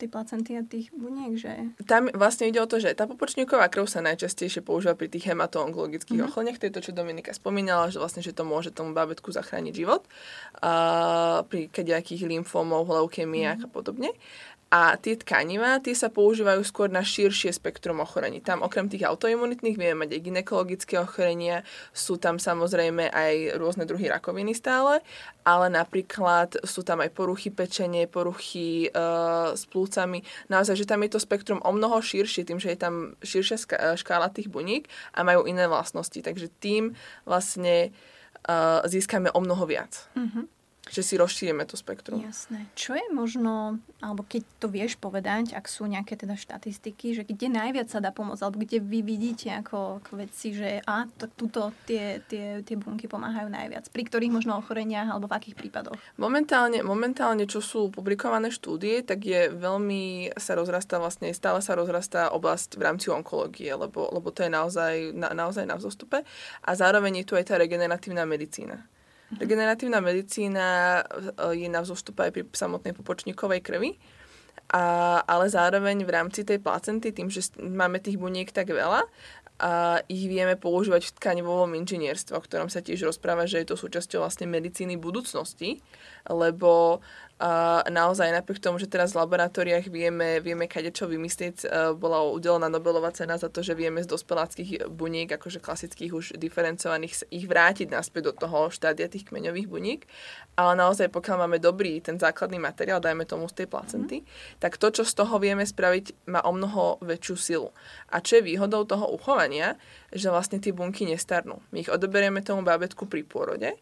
tej 0.00 0.08
placenty 0.08 0.56
a 0.56 0.64
tých 0.64 0.88
buniek? 0.96 1.36
Že... 1.36 1.76
Tam 1.84 2.08
vlastne 2.16 2.48
ide 2.48 2.56
o 2.56 2.66
to, 2.66 2.80
že 2.80 2.96
tá 2.96 3.04
popočníková 3.04 3.68
krv 3.68 3.84
sa 3.84 4.00
najčastejšie 4.00 4.64
používa 4.64 4.96
pri 4.96 5.12
tých 5.12 5.28
hematoongologických 5.28 6.16
mm-hmm. 6.16 6.32
ochoreniach. 6.32 6.56
To 6.56 6.66
je 6.66 6.74
to, 6.74 6.84
čo 6.88 6.96
Dominika 6.96 7.36
spomínala, 7.36 7.92
že 7.92 8.00
vlastne 8.00 8.24
že 8.24 8.32
to 8.32 8.48
môže 8.48 8.72
tomu 8.72 8.96
bábetku 8.96 9.28
zachrániť 9.28 9.74
život 9.76 10.08
uh, 10.64 11.44
pri 11.44 11.68
nejakých 11.68 12.24
lymfómov, 12.24 12.88
leukemiách 12.88 13.60
mm-hmm. 13.60 13.68
a 13.68 13.76
podobne. 13.76 14.10
A 14.70 14.94
tie 14.94 15.18
tkanivá, 15.18 15.82
tie 15.82 15.98
sa 15.98 16.14
používajú 16.14 16.62
skôr 16.62 16.86
na 16.86 17.02
širšie 17.02 17.50
spektrum 17.50 17.98
ochorení. 17.98 18.38
Tam 18.38 18.62
okrem 18.62 18.86
tých 18.86 19.02
autoimunitných 19.02 19.74
vieme 19.74 20.06
mať 20.06 20.14
aj 20.14 20.20
ginekologické 20.22 20.94
ochorenia, 20.94 21.66
sú 21.90 22.22
tam 22.22 22.38
samozrejme 22.38 23.10
aj 23.10 23.58
rôzne 23.58 23.82
druhy 23.82 24.06
rakoviny 24.06 24.54
stále, 24.54 25.02
ale 25.44 25.72
napríklad 25.72 26.60
sú 26.62 26.84
tam 26.84 27.00
aj 27.00 27.10
poruchy 27.16 27.48
pečenie, 27.48 28.04
poruchy 28.04 28.86
e, 28.86 28.90
s 29.56 29.64
plúcami. 29.66 30.20
Naozaj, 30.52 30.84
že 30.84 30.88
tam 30.88 31.00
je 31.02 31.10
to 31.16 31.20
spektrum 31.20 31.60
o 31.64 31.70
mnoho 31.72 31.98
širšie, 31.98 32.44
tým, 32.44 32.60
že 32.60 32.76
je 32.76 32.78
tam 32.78 33.16
širšia 33.24 33.56
škála 33.96 34.28
tých 34.30 34.52
buník 34.52 34.86
a 35.16 35.24
majú 35.24 35.48
iné 35.48 35.64
vlastnosti. 35.64 36.20
Takže 36.20 36.52
tým 36.60 36.92
vlastne 37.24 37.88
e, 37.88 38.54
získame 38.84 39.32
o 39.32 39.40
mnoho 39.40 39.64
viac. 39.64 40.06
Mm-hmm. 40.12 40.59
Že 40.90 41.06
si 41.06 41.14
rozšírime 41.14 41.62
to 41.70 41.78
spektrum. 41.78 42.18
Jasné. 42.18 42.66
Čo 42.74 42.98
je 42.98 43.06
možno, 43.14 43.78
alebo 44.02 44.26
keď 44.26 44.42
to 44.58 44.66
vieš 44.66 44.98
povedať, 44.98 45.54
ak 45.54 45.70
sú 45.70 45.86
nejaké 45.86 46.18
teda 46.18 46.34
štatistiky, 46.34 47.14
že 47.14 47.22
kde 47.22 47.46
najviac 47.46 47.86
sa 47.86 48.02
dá 48.02 48.10
pomôcť, 48.10 48.42
alebo 48.42 48.58
kde 48.66 48.82
vy 48.82 49.00
vidíte 49.06 49.54
ako, 49.54 50.02
ako 50.02 50.12
vedci, 50.18 50.50
že 50.50 50.82
a 50.82 51.06
to, 51.06 51.30
tuto 51.30 51.70
tie, 51.86 52.18
tie, 52.26 52.66
tie 52.66 52.76
bunky 52.76 53.06
pomáhajú 53.06 53.46
najviac, 53.46 53.86
pri 53.94 54.02
ktorých 54.10 54.34
možno 54.34 54.58
ochoreniach 54.58 55.06
alebo 55.06 55.30
v 55.30 55.36
akých 55.38 55.56
prípadoch? 55.56 55.96
Momentálne, 56.18 56.82
momentálne, 56.82 57.46
čo 57.46 57.62
sú 57.62 57.94
publikované 57.94 58.50
štúdie, 58.50 59.06
tak 59.06 59.22
je 59.22 59.46
veľmi 59.54 60.34
sa 60.34 60.58
rozrastá 60.58 60.98
vlastne, 60.98 61.30
stále 61.30 61.62
sa 61.62 61.78
rozrastá 61.78 62.34
oblasť 62.34 62.74
v 62.74 62.82
rámci 62.82 63.06
onkológie, 63.14 63.70
lebo, 63.78 64.10
lebo 64.10 64.34
to 64.34 64.42
je 64.42 64.50
naozaj 64.50 65.14
na, 65.14 65.30
naozaj 65.30 65.62
na 65.62 65.78
vzostupe. 65.78 66.26
A 66.66 66.70
zároveň 66.74 67.22
je 67.22 67.26
tu 67.30 67.32
aj 67.38 67.46
tá 67.46 67.54
regeneratívna 67.54 68.26
medicína. 68.26 68.90
Regeneratívna 69.38 70.02
medicína 70.02 71.00
e, 71.00 71.62
je 71.62 71.68
na 71.70 71.86
vzostupe 71.86 72.26
aj 72.26 72.32
pri 72.34 72.42
samotnej 72.50 72.96
pupočníkovej 72.98 73.60
krvi, 73.62 73.94
a, 74.74 75.22
ale 75.22 75.46
zároveň 75.46 76.02
v 76.02 76.10
rámci 76.10 76.42
tej 76.42 76.58
placenty, 76.58 77.14
tým, 77.14 77.30
že 77.30 77.54
máme 77.58 78.02
tých 78.02 78.18
buniek 78.18 78.50
tak 78.50 78.74
veľa, 78.74 79.06
a 79.60 80.00
ich 80.08 80.24
vieme 80.24 80.56
používať 80.56 81.12
v 81.12 81.14
tkanivovom 81.20 81.76
inžinierstve, 81.76 82.32
o 82.32 82.40
ktorom 82.40 82.72
sa 82.72 82.80
tiež 82.80 83.04
rozpráva, 83.04 83.44
že 83.44 83.60
je 83.60 83.68
to 83.68 83.76
súčasťou 83.76 84.24
vlastne 84.24 84.48
medicíny 84.48 84.96
budúcnosti, 84.96 85.84
lebo 86.24 87.04
a 87.40 87.88
naozaj 87.88 88.36
napriek 88.36 88.60
tomu, 88.60 88.76
že 88.76 88.84
teraz 88.84 89.16
v 89.16 89.24
laboratóriách 89.24 89.88
vieme, 89.88 90.44
vieme 90.44 90.68
kade 90.68 90.92
čo 90.92 91.08
vymyslieť, 91.08 91.56
e, 91.64 91.66
bola 91.96 92.20
udelená 92.36 92.68
Nobelová 92.68 93.16
cena 93.16 93.40
za 93.40 93.48
to, 93.48 93.64
že 93.64 93.72
vieme 93.72 94.04
z 94.04 94.12
dospeláckých 94.12 94.92
buniek, 94.92 95.24
akože 95.24 95.56
klasických 95.56 96.12
už 96.12 96.26
diferencovaných, 96.36 97.24
ich 97.32 97.48
vrátiť 97.48 97.96
naspäť 97.96 98.28
do 98.28 98.44
toho 98.44 98.68
štádia 98.68 99.08
tých 99.08 99.24
kmeňových 99.32 99.72
buniek. 99.72 100.04
Ale 100.52 100.76
naozaj, 100.76 101.08
pokiaľ 101.08 101.48
máme 101.48 101.56
dobrý 101.56 102.04
ten 102.04 102.20
základný 102.20 102.60
materiál, 102.60 103.00
dajme 103.00 103.24
tomu 103.24 103.48
z 103.48 103.64
tej 103.64 103.72
placenty, 103.72 104.20
mm. 104.20 104.60
tak 104.60 104.76
to, 104.76 104.92
čo 104.92 105.08
z 105.08 105.16
toho 105.16 105.40
vieme 105.40 105.64
spraviť, 105.64 106.28
má 106.28 106.44
o 106.44 106.52
mnoho 106.52 107.00
väčšiu 107.00 107.36
silu. 107.40 107.72
A 108.12 108.20
čo 108.20 108.36
je 108.36 108.52
výhodou 108.52 108.84
toho 108.84 109.08
uchovania, 109.08 109.80
že 110.12 110.28
vlastne 110.28 110.60
tie 110.60 110.76
bunky 110.76 111.08
nestarnú. 111.08 111.64
My 111.72 111.80
ich 111.80 111.88
odoberieme 111.88 112.44
tomu 112.44 112.60
bábetku 112.68 113.08
pri 113.08 113.24
pôrode, 113.24 113.80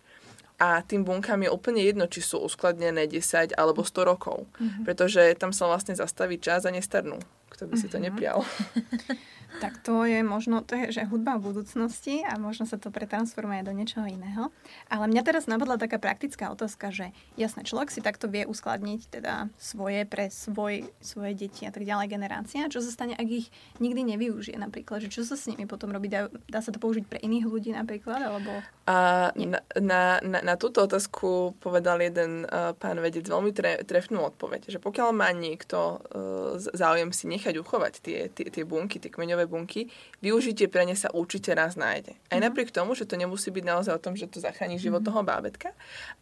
a 0.59 0.83
tým 0.83 1.07
bunkám 1.07 1.47
je 1.47 1.55
úplne 1.55 1.87
jedno, 1.87 2.11
či 2.11 2.19
sú 2.19 2.43
uskladnené 2.43 3.07
10 3.07 3.55
alebo 3.55 3.87
100 3.87 4.11
rokov, 4.11 4.51
mm-hmm. 4.59 4.83
pretože 4.83 5.23
tam 5.39 5.55
sa 5.55 5.71
vlastne 5.71 5.95
zastaví 5.95 6.43
čas 6.43 6.67
a 6.67 6.75
nestarnú. 6.75 7.23
Kto 7.49 7.67
by 7.67 7.75
si 7.77 7.89
to 7.89 7.99
mhm. 7.99 8.05
neprial. 8.13 8.45
Tak 9.59 9.81
to 9.81 10.05
je 10.05 10.21
možno, 10.21 10.61
to 10.61 10.77
je, 10.77 11.01
že 11.01 11.09
hudba 11.09 11.41
v 11.41 11.51
budúcnosti 11.51 12.21
a 12.21 12.37
možno 12.37 12.69
sa 12.69 12.77
to 12.77 12.93
pretransformuje 12.93 13.65
do 13.65 13.73
niečoho 13.73 14.05
iného. 14.05 14.53
Ale 14.93 15.09
mňa 15.09 15.23
teraz 15.25 15.49
napadla 15.49 15.81
taká 15.81 15.97
praktická 15.97 16.53
otázka, 16.53 16.93
že 16.93 17.17
jasné, 17.41 17.65
človek 17.65 17.89
si 17.89 18.05
takto 18.05 18.29
vie 18.29 18.45
uskladniť 18.45 19.01
teda 19.09 19.49
svoje 19.57 20.05
pre 20.05 20.29
svoj, 20.29 20.93
svoje 21.01 21.33
deti 21.33 21.65
a 21.65 21.73
tak 21.73 21.89
ďalej 21.89 22.13
generácia. 22.13 22.69
Čo 22.69 22.85
sa 22.85 22.93
stane, 22.93 23.17
ak 23.17 23.25
ich 23.25 23.49
nikdy 23.81 24.05
nevyužije 24.15 24.61
napríklad? 24.61 25.09
Že 25.09 25.17
čo 25.17 25.23
sa 25.25 25.35
s 25.35 25.49
nimi 25.49 25.65
potom 25.65 25.91
robí? 25.91 26.13
Dá, 26.13 26.29
dá 26.47 26.61
sa 26.61 26.69
to 26.71 26.79
použiť 26.79 27.09
pre 27.09 27.19
iných 27.19 27.49
ľudí 27.49 27.73
napríklad? 27.73 28.21
Alebo... 28.21 28.53
A 28.85 29.33
na, 29.33 29.65
na, 29.81 30.21
na, 30.23 30.39
na 30.45 30.55
túto 30.61 30.85
otázku 30.85 31.57
povedal 31.59 32.05
jeden 32.05 32.45
uh, 32.47 32.77
pán 32.77 33.01
vedec 33.01 33.25
veľmi 33.25 33.51
tre, 33.57 33.81
trefnú 33.83 34.23
odpoveď, 34.29 34.71
že 34.71 34.79
pokiaľ 34.79 35.09
má 35.17 35.33
niekto 35.33 35.99
uh, 35.99 36.61
záujem 36.61 37.11
si 37.17 37.27
nechať 37.39 37.55
uchovať 37.63 37.95
tie, 38.03 38.19
tie, 38.35 38.51
tie 38.51 38.65
bunky, 38.67 38.99
tie 38.99 39.09
kmeňové 39.09 39.47
bunky, 39.47 39.87
využitie 40.19 40.67
pre 40.67 40.83
ne 40.83 40.99
sa 40.99 41.09
určite 41.15 41.55
raz 41.55 41.79
nájde. 41.79 42.19
Aj 42.35 42.43
mhm. 42.43 42.51
napriek 42.51 42.75
tomu, 42.75 42.99
že 42.99 43.07
to 43.07 43.15
nemusí 43.15 43.55
byť 43.55 43.65
naozaj 43.65 43.95
o 43.95 44.03
tom, 44.03 44.19
že 44.19 44.27
to 44.27 44.43
zachráni 44.43 44.83
život 44.83 45.01
mhm. 45.01 45.09
toho 45.09 45.21
bábetka, 45.23 45.71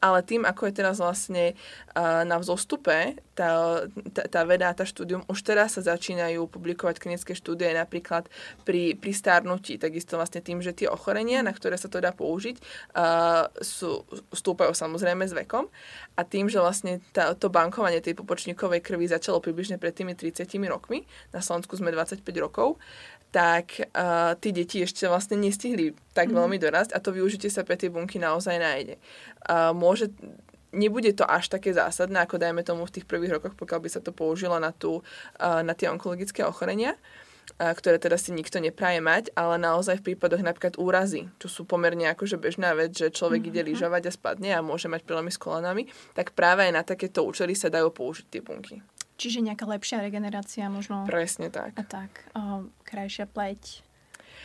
ale 0.05 0.21
tým, 0.21 0.45
ako 0.45 0.69
je 0.69 0.73
teraz 0.77 1.01
vlastne 1.01 1.57
uh, 1.97 2.23
na 2.29 2.37
vzostupe 2.37 3.17
tá, 3.37 3.85
tá, 4.13 4.23
tá 4.29 4.41
veda 4.45 4.73
tá 4.77 4.85
štúdium, 4.85 5.25
už 5.29 5.45
teraz 5.45 5.77
sa 5.77 5.97
začínajú 5.97 6.49
publikovať 6.49 7.01
klinické 7.01 7.33
štúdie 7.37 7.73
napríklad 7.73 8.29
pri, 8.65 8.97
pri 8.97 9.13
stárnutí, 9.13 9.77
takisto 9.77 10.17
vlastne 10.17 10.41
tým, 10.45 10.61
že 10.61 10.73
tie 10.77 10.89
ochorenia, 10.89 11.45
na 11.45 11.53
ktoré 11.53 11.77
sa 11.81 11.89
to 11.89 12.01
dá 12.01 12.13
použiť, 12.13 12.57
uh, 12.97 13.49
sú, 13.61 14.05
stúpajú 14.33 14.77
samozrejme 14.77 15.25
s 15.25 15.37
vekom 15.37 15.69
a 16.17 16.21
tým, 16.25 16.49
že 16.49 16.61
vlastne 16.61 17.01
tá, 17.13 17.33
to 17.37 17.49
bankovanie 17.49 18.01
tej 18.01 18.17
pupočníkovej 18.17 18.81
krvi 18.85 19.07
začalo 19.09 19.41
približne 19.41 19.77
pred 19.81 19.93
tými 19.95 20.13
30 20.13 20.49
rokmi, 20.69 21.06
na 21.31 21.41
Slovensku 21.41 21.77
sme 21.77 21.95
25 21.95 22.23
rokov, 22.39 22.79
tak 23.37 23.85
uh, 23.93 24.33
tí 24.41 24.49
deti 24.49 24.81
ešte 24.81 25.05
vlastne 25.05 25.37
nestihli 25.37 25.93
tak 26.17 26.33
mm. 26.33 26.37
veľmi 26.41 26.57
dorásť 26.57 26.97
a 26.97 27.03
to 27.05 27.13
využitie 27.13 27.53
sa 27.53 27.69
pre 27.69 27.77
tie 27.77 27.93
bunky 27.93 28.17
naozaj 28.17 28.57
nájde. 28.57 28.97
Uh, 29.45 29.77
môže, 29.77 30.09
nebude 30.73 31.13
to 31.13 31.27
až 31.29 31.53
také 31.53 31.77
zásadné, 31.77 32.25
ako 32.25 32.41
dajme 32.41 32.65
tomu 32.65 32.89
v 32.89 32.95
tých 32.97 33.05
prvých 33.05 33.37
rokoch, 33.37 33.53
pokiaľ 33.53 33.81
by 33.85 33.91
sa 33.93 34.01
to 34.01 34.17
použilo 34.17 34.57
na, 34.57 34.73
tú, 34.73 35.05
uh, 35.37 35.61
na 35.61 35.77
tie 35.77 35.93
onkologické 35.93 36.49
ochorenia, 36.49 36.97
uh, 36.97 37.73
ktoré 37.77 38.01
teda 38.01 38.17
si 38.17 38.33
nikto 38.33 38.57
nepraje 38.57 39.05
mať, 39.05 39.37
ale 39.37 39.61
naozaj 39.61 40.01
v 40.01 40.15
prípadoch 40.15 40.41
napríklad 40.41 40.81
úrazy, 40.81 41.29
čo 41.37 41.53
sú 41.53 41.69
pomerne 41.69 42.09
akože 42.09 42.41
bežná 42.41 42.73
vec, 42.73 42.97
že 42.97 43.13
človek 43.13 43.45
mm-hmm. 43.45 43.59
ide 43.61 43.69
lyžovať 43.69 44.03
a 44.09 44.17
spadne 44.17 44.51
a 44.57 44.65
môže 44.65 44.89
mať 44.89 45.05
problémy 45.05 45.29
s 45.29 45.37
kolenami, 45.37 45.93
tak 46.17 46.33
práve 46.33 46.65
aj 46.65 46.73
na 46.73 46.81
takéto 46.81 47.21
účely 47.21 47.53
sa 47.53 47.69
dajú 47.69 47.93
použiť 47.93 48.27
tie 48.33 48.41
bunky. 48.41 48.81
Čiže 49.17 49.41
nejaká 49.41 49.65
lepšia 49.65 50.05
regenerácia 50.05 50.69
možno. 50.69 51.09
Presne 51.09 51.49
tak. 51.49 51.73
A 51.77 51.83
tak. 51.83 52.29
O, 52.37 52.69
krajšia 52.85 53.25
pleť. 53.25 53.87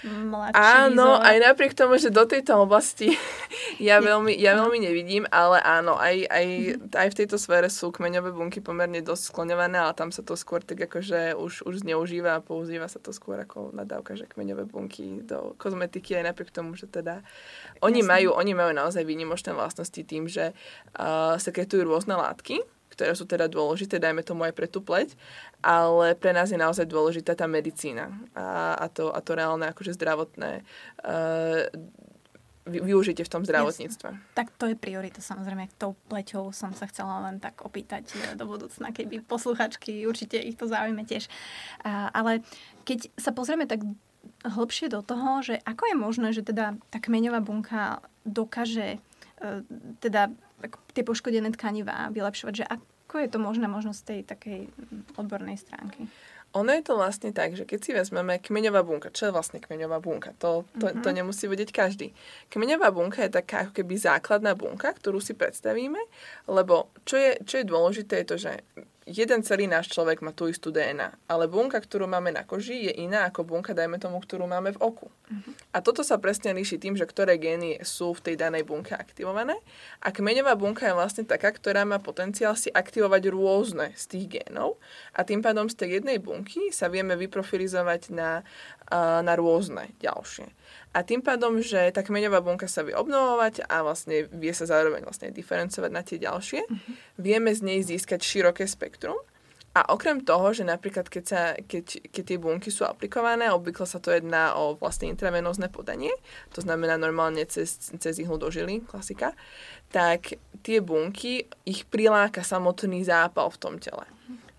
Mladší 0.02 0.58
áno, 0.58 1.22
výzor. 1.22 1.30
aj 1.30 1.38
napriek 1.46 1.74
tomu, 1.78 1.94
že 2.02 2.10
do 2.10 2.26
tejto 2.26 2.58
oblasti 2.58 3.14
ja 3.78 4.02
veľmi, 4.02 4.34
ja 4.34 4.58
veľmi 4.58 4.82
nevidím, 4.82 5.30
ale 5.30 5.62
áno, 5.62 5.94
aj, 5.94 6.26
aj, 6.26 6.46
aj 6.90 7.08
v 7.14 7.18
tejto 7.22 7.38
sfére 7.38 7.70
sú 7.70 7.94
kmeňové 7.94 8.34
bunky 8.34 8.66
pomerne 8.66 9.06
dosť 9.06 9.30
skloňované, 9.30 9.78
ale 9.78 9.94
tam 9.94 10.10
sa 10.10 10.26
to 10.26 10.34
skôr 10.34 10.66
tak 10.66 10.82
akože 10.90 11.38
už, 11.38 11.70
už 11.70 11.86
zneužíva 11.86 12.34
a 12.34 12.42
používa 12.42 12.90
sa 12.90 12.98
to 12.98 13.14
skôr 13.14 13.46
ako 13.46 13.78
nadávka, 13.78 14.18
že 14.18 14.26
kmeňové 14.26 14.66
bunky 14.66 15.22
do 15.22 15.54
kozmetiky 15.62 16.18
aj 16.18 16.34
napriek 16.34 16.50
tomu, 16.50 16.74
že 16.74 16.90
teda 16.90 17.22
oni 17.86 18.02
majú, 18.02 18.34
oni 18.34 18.58
majú 18.58 18.74
naozaj 18.74 19.06
výnimočné 19.06 19.54
vlastnosti 19.54 20.02
tým, 20.02 20.26
že 20.26 20.58
uh, 20.98 21.38
sekretujú 21.38 21.86
rôzne 21.86 22.18
látky, 22.18 22.66
ktoré 23.02 23.18
sú 23.18 23.26
teda 23.26 23.50
dôležité, 23.50 23.98
dajme 23.98 24.22
tomu 24.22 24.46
aj 24.46 24.54
pre 24.54 24.70
tú 24.70 24.78
pleť, 24.78 25.18
ale 25.66 26.14
pre 26.14 26.38
nás 26.38 26.54
je 26.54 26.60
naozaj 26.62 26.86
dôležitá 26.86 27.34
tá 27.34 27.50
medicína 27.50 28.14
a, 28.38 28.78
a, 28.78 28.86
to, 28.94 29.10
a 29.10 29.18
to 29.26 29.34
reálne 29.34 29.66
akože 29.66 29.98
zdravotné 29.98 30.62
uh, 30.62 31.66
využite 32.62 33.26
v 33.26 33.32
tom 33.34 33.42
zdravotníctve. 33.42 34.06
Jasne. 34.14 34.38
Tak 34.38 34.54
to 34.54 34.70
je 34.70 34.78
priorita 34.78 35.18
samozrejme. 35.18 35.66
Tou 35.82 35.98
pleťou 36.14 36.54
som 36.54 36.78
sa 36.78 36.86
chcela 36.94 37.26
len 37.26 37.42
tak 37.42 37.66
opýtať 37.66 38.06
e, 38.14 38.38
do 38.38 38.46
budúcna, 38.46 38.94
keby 38.94 39.26
posluchačky 39.26 40.06
určite 40.06 40.38
ich 40.38 40.62
to 40.62 40.70
zaujíme 40.70 41.02
tiež. 41.02 41.26
Uh, 41.82 42.14
ale 42.14 42.46
keď 42.86 43.10
sa 43.18 43.34
pozrieme 43.34 43.66
tak 43.66 43.82
hlbšie 44.46 44.94
do 44.94 45.02
toho, 45.02 45.42
že 45.42 45.58
ako 45.66 45.90
je 45.90 45.96
možné, 45.98 46.28
že 46.38 46.46
teda 46.46 46.78
tá 46.94 47.02
kmeňová 47.02 47.42
bunka 47.42 48.06
dokáže 48.30 49.02
teda 50.00 50.30
tie 50.70 51.04
poškodené 51.08 51.50
tkanivá 51.56 52.12
vylepšovať, 52.12 52.54
že 52.54 52.66
ako 52.68 53.16
je 53.22 53.30
to 53.32 53.40
možné 53.40 53.66
možno 53.72 53.96
z 53.96 54.02
tej 54.04 54.20
takej 54.28 54.68
odbornej 55.18 55.58
stránky? 55.58 56.06
Ono 56.52 56.68
je 56.68 56.84
to 56.84 57.00
vlastne 57.00 57.32
tak, 57.32 57.56
že 57.56 57.64
keď 57.64 57.80
si 57.80 57.92
vezmeme 57.96 58.36
kmeňová 58.36 58.84
bunka, 58.84 59.08
čo 59.08 59.32
je 59.32 59.36
vlastne 59.36 59.64
kmeňová 59.64 60.04
bunka? 60.04 60.36
To, 60.44 60.68
to, 60.76 60.92
uh-huh. 60.92 61.00
to 61.00 61.10
mhm. 61.12 61.24
nemusí 61.24 61.48
vedieť 61.48 61.72
každý. 61.72 62.12
Kmeňová 62.52 62.92
bunka 62.92 63.24
je 63.24 63.32
taká 63.32 63.68
ako 63.68 63.80
keby 63.80 63.96
základná 63.96 64.52
bunka, 64.52 64.92
ktorú 64.92 65.24
si 65.24 65.32
predstavíme, 65.32 66.00
lebo 66.52 66.92
čo 67.08 67.16
je, 67.16 67.40
čo 67.48 67.64
je 67.64 67.66
dôležité 67.72 68.24
je 68.24 68.28
to, 68.28 68.36
že 68.36 68.52
jeden 69.10 69.42
celý 69.42 69.66
náš 69.66 69.90
človek 69.90 70.22
má 70.22 70.30
tú 70.30 70.46
istú 70.46 70.70
DNA, 70.70 71.26
ale 71.26 71.50
bunka, 71.50 71.82
ktorú 71.82 72.06
máme 72.06 72.30
na 72.30 72.46
koži, 72.46 72.86
je 72.90 72.94
iná 73.02 73.26
ako 73.26 73.42
bunka, 73.42 73.74
dajme 73.74 73.98
tomu, 73.98 74.22
ktorú 74.22 74.46
máme 74.46 74.78
v 74.78 74.82
oku. 74.82 75.10
Uh-huh. 75.10 75.52
A 75.74 75.82
toto 75.82 76.06
sa 76.06 76.22
presne 76.22 76.54
líši 76.54 76.78
tým, 76.78 76.94
že 76.94 77.10
ktoré 77.10 77.42
gény 77.42 77.82
sú 77.82 78.14
v 78.14 78.32
tej 78.32 78.36
danej 78.38 78.62
bunke 78.62 78.94
aktivované. 78.94 79.58
A 80.06 80.14
kmeňová 80.14 80.54
bunka 80.54 80.86
je 80.86 80.94
vlastne 80.94 81.24
taká, 81.26 81.50
ktorá 81.50 81.82
má 81.82 81.98
potenciál 81.98 82.54
si 82.54 82.70
aktivovať 82.70 83.34
rôzne 83.34 83.90
z 83.98 84.04
tých 84.06 84.26
génov 84.38 84.78
a 85.18 85.26
tým 85.26 85.42
pádom 85.42 85.66
z 85.66 85.76
tej 85.82 85.90
jednej 86.02 86.22
bunky 86.22 86.70
sa 86.70 86.86
vieme 86.86 87.18
vyprofilizovať 87.18 88.14
na, 88.14 88.46
na 89.24 89.34
rôzne 89.40 89.96
ďalšie. 90.04 90.52
A 90.92 91.08
tým 91.08 91.24
pádom, 91.24 91.64
že 91.64 91.80
tá 91.96 92.04
kmeňová 92.04 92.44
bunka 92.44 92.68
sa 92.68 92.84
vie 92.84 92.92
obnovovať 92.92 93.64
a 93.64 93.80
vlastne 93.80 94.28
vie 94.28 94.52
sa 94.52 94.68
zároveň 94.68 95.08
vlastne 95.08 95.32
diferencovať 95.32 95.92
na 95.92 96.04
tie 96.04 96.20
ďalšie, 96.20 96.68
uh-huh. 96.68 96.94
vieme 97.16 97.56
z 97.56 97.64
nej 97.64 97.80
získať 97.80 98.20
široké 98.20 98.68
spektrum. 98.68 99.16
A 99.72 99.88
okrem 99.96 100.20
toho, 100.20 100.52
že 100.52 100.68
napríklad 100.68 101.08
keď, 101.08 101.24
sa, 101.24 101.56
keď, 101.56 102.12
keď 102.12 102.24
tie 102.28 102.36
bunky 102.36 102.68
sú 102.68 102.84
aplikované, 102.84 103.48
obvykle 103.56 103.88
sa 103.88 104.04
to 104.04 104.12
jedná 104.12 104.52
o 104.60 104.76
vlastne 104.76 105.08
intravenózne 105.08 105.72
podanie, 105.72 106.12
to 106.52 106.60
znamená 106.60 107.00
normálne 107.00 107.48
cez, 107.48 107.80
cez 107.80 108.20
ihlu 108.20 108.36
do 108.36 108.52
žily, 108.52 108.84
klasika, 108.84 109.32
tak 109.88 110.36
tie 110.60 110.84
bunky, 110.84 111.48
ich 111.64 111.88
priláka 111.88 112.44
samotný 112.44 113.08
zápal 113.08 113.48
v 113.48 113.60
tom 113.64 113.76
tele. 113.80 114.04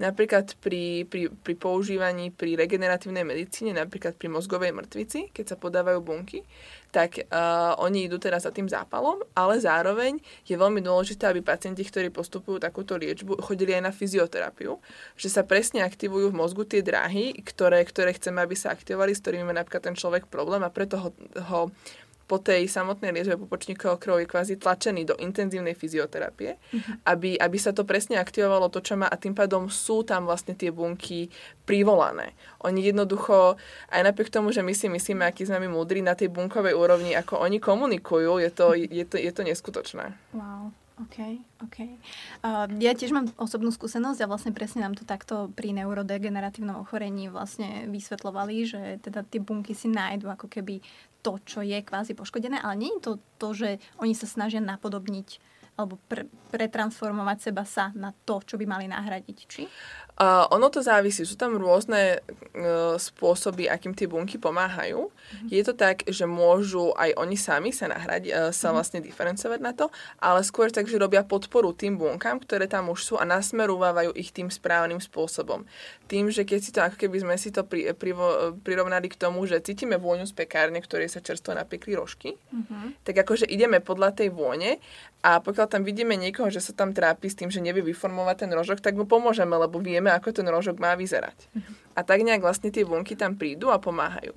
Napríklad 0.02 0.58
pri, 0.58 1.06
pri, 1.06 1.30
pri 1.30 1.54
používaní 1.54 2.34
pri 2.34 2.58
regeneratívnej 2.58 3.22
medicíne, 3.22 3.70
napríklad 3.70 4.18
pri 4.18 4.26
mozgovej 4.26 4.74
mŕtvici, 4.74 5.30
keď 5.30 5.54
sa 5.54 5.56
podávajú 5.56 6.02
bunky, 6.02 6.42
tak 6.92 7.24
uh, 7.24 7.72
oni 7.80 8.10
idú 8.10 8.20
teraz 8.20 8.44
za 8.44 8.52
tým 8.52 8.68
zápalom, 8.68 9.24
ale 9.32 9.56
zároveň 9.56 10.20
je 10.44 10.58
veľmi 10.58 10.84
dôležité, 10.84 11.24
aby 11.24 11.40
pacienti, 11.40 11.80
ktorí 11.86 12.12
postupujú 12.12 12.60
takúto 12.60 13.00
liečbu, 13.00 13.40
chodili 13.40 13.72
aj 13.72 13.82
na 13.88 13.92
fyzioterapiu, 13.94 14.76
že 15.16 15.32
sa 15.32 15.46
presne 15.46 15.80
aktivujú 15.86 16.28
v 16.28 16.38
mozgu 16.42 16.68
tie 16.68 16.84
dráhy, 16.84 17.32
ktoré, 17.40 17.80
ktoré 17.88 18.12
chceme, 18.12 18.44
aby 18.44 18.52
sa 18.52 18.76
aktivovali, 18.76 19.16
s 19.16 19.24
ktorými 19.24 19.48
má 19.48 19.54
napríklad 19.56 19.88
ten 19.88 19.96
človek 19.96 20.28
problém 20.28 20.60
a 20.60 20.74
preto 20.74 21.00
ho, 21.00 21.10
ho 21.48 21.60
po 22.26 22.40
tej 22.40 22.66
samotnej 22.66 23.12
liečbe 23.12 23.38
pupočníkového 23.38 23.98
krv 23.98 24.14
je 24.22 24.30
kvázi 24.30 24.54
tlačený 24.58 25.02
do 25.08 25.14
intenzívnej 25.20 25.76
fyzioterapie, 25.76 26.56
mm-hmm. 26.58 26.94
aby, 27.06 27.36
aby 27.36 27.58
sa 27.58 27.70
to 27.70 27.86
presne 27.86 28.18
aktivovalo 28.18 28.72
to, 28.72 28.82
čo 28.82 28.98
má 28.98 29.06
a 29.08 29.20
tým 29.20 29.36
pádom 29.36 29.68
sú 29.68 30.02
tam 30.02 30.26
vlastne 30.26 30.56
tie 30.56 30.72
bunky 30.72 31.28
privolané. 31.68 32.34
Oni 32.66 32.82
jednoducho, 32.82 33.56
aj 33.92 34.02
napriek 34.02 34.32
tomu, 34.32 34.50
že 34.50 34.64
my 34.64 34.74
si 34.74 34.90
myslíme, 34.90 35.22
aký 35.22 35.46
sme 35.46 35.62
my 35.62 35.68
múdri 35.70 36.02
na 36.02 36.18
tej 36.18 36.30
bunkovej 36.32 36.74
úrovni, 36.74 37.14
ako 37.14 37.38
oni 37.40 37.62
komunikujú, 37.62 38.42
je 38.42 38.50
to, 38.50 38.66
je 38.74 39.04
to, 39.06 39.16
je 39.18 39.30
to 39.30 39.42
neskutočné. 39.46 40.16
Wow. 40.34 40.81
OK, 41.02 41.18
OK. 41.66 41.78
Uh, 42.46 42.70
ja 42.78 42.94
tiež 42.94 43.10
mám 43.10 43.26
osobnú 43.34 43.74
skúsenosť 43.74 44.22
a 44.22 44.30
vlastne 44.30 44.54
presne 44.54 44.86
nám 44.86 44.94
to 44.94 45.02
takto 45.02 45.50
pri 45.50 45.74
neurodegeneratívnom 45.74 46.78
ochorení 46.78 47.26
vlastne 47.26 47.90
vysvetlovali, 47.90 48.62
že 48.68 49.02
teda 49.02 49.26
tie 49.26 49.42
bunky 49.42 49.74
si 49.74 49.90
nájdu 49.90 50.30
ako 50.30 50.46
keby 50.46 50.78
to, 51.22 51.38
čo 51.42 51.62
je 51.62 51.78
kvázi 51.82 52.14
poškodené, 52.14 52.62
ale 52.62 52.74
nie 52.78 52.90
je 52.98 53.02
to 53.02 53.12
to, 53.38 53.48
že 53.54 53.68
oni 53.98 54.14
sa 54.14 54.26
snažia 54.30 54.62
napodobniť 54.62 55.42
alebo 55.82 55.98
pre, 56.06 56.30
pretransformovať 56.54 57.50
seba 57.50 57.66
sa 57.66 57.90
na 57.98 58.14
to, 58.22 58.38
čo 58.46 58.54
by 58.54 58.64
mali 58.64 58.86
nahradiť, 58.86 59.38
či? 59.50 59.66
Uh, 60.12 60.44
ono 60.52 60.68
to 60.68 60.84
závisí. 60.84 61.24
Sú 61.24 61.40
tam 61.40 61.56
rôzne 61.56 62.20
uh, 62.20 63.00
spôsoby, 63.00 63.64
akým 63.64 63.96
tie 63.96 64.04
bunky 64.04 64.36
pomáhajú. 64.36 65.08
Mm-hmm. 65.08 65.48
Je 65.48 65.62
to 65.64 65.72
tak, 65.72 66.04
že 66.04 66.28
môžu 66.28 66.92
aj 67.00 67.16
oni 67.16 67.32
sami 67.40 67.72
sa 67.72 67.88
nahradiť, 67.88 68.28
uh, 68.28 68.36
sa 68.52 68.68
mm-hmm. 68.68 68.76
vlastne 68.76 69.00
diferencovať 69.00 69.60
na 69.64 69.72
to, 69.72 69.88
ale 70.20 70.44
skôr 70.44 70.68
tak, 70.68 70.84
že 70.84 71.00
robia 71.00 71.24
podporu 71.24 71.72
tým 71.72 71.96
bunkám, 71.96 72.44
ktoré 72.44 72.68
tam 72.68 72.92
už 72.92 73.00
sú 73.00 73.14
a 73.16 73.24
nasmerúvajú 73.24 74.12
ich 74.12 74.36
tým 74.36 74.52
správnym 74.52 75.00
spôsobom. 75.00 75.64
Tým, 76.12 76.28
že 76.28 76.44
keď 76.44 76.60
si 76.60 76.70
to, 76.76 76.84
ako 76.84 77.00
keby 77.00 77.16
sme 77.24 77.34
si 77.40 77.48
to 77.48 77.64
pri, 77.64 77.96
pri, 77.96 78.12
prirovnali 78.60 79.08
k 79.08 79.16
tomu, 79.16 79.48
že 79.48 79.64
cítime 79.64 79.96
vôňu 79.96 80.28
z 80.28 80.36
pekárne, 80.36 80.76
ktorej 80.84 81.08
sa 81.08 81.24
čerstvo 81.24 81.56
napekli 81.56 81.96
rožky, 81.96 82.36
mm-hmm. 82.36 83.00
tak 83.00 83.16
akože 83.16 83.48
ideme 83.48 83.80
podľa 83.80 84.12
tej 84.12 84.28
vône 84.28 84.76
a 85.24 85.40
pokiaľ 85.40 85.66
tam 85.72 85.88
vidíme 85.88 86.12
niekoho, 86.20 86.52
že 86.52 86.60
sa 86.60 86.76
tam 86.76 86.92
trápi 86.92 87.32
s 87.32 87.38
tým, 87.40 87.48
že 87.48 87.64
nevie 87.64 87.80
vyformovať 87.80 88.44
ten 88.44 88.50
rožok, 88.52 88.84
tak 88.84 88.92
mu 88.92 89.08
pomôžeme, 89.08 89.56
lebo 89.56 89.80
vieme, 89.80 90.12
ako 90.12 90.36
ten 90.36 90.44
rožok 90.44 90.76
má 90.76 90.92
vyzerať. 90.92 91.48
Uh-huh. 91.56 91.96
A 91.96 92.04
tak 92.04 92.20
nejak 92.20 92.44
vlastne 92.44 92.68
tie 92.68 92.84
bunky 92.84 93.16
tam 93.16 93.40
prídu 93.40 93.72
a 93.72 93.80
pomáhajú. 93.80 94.36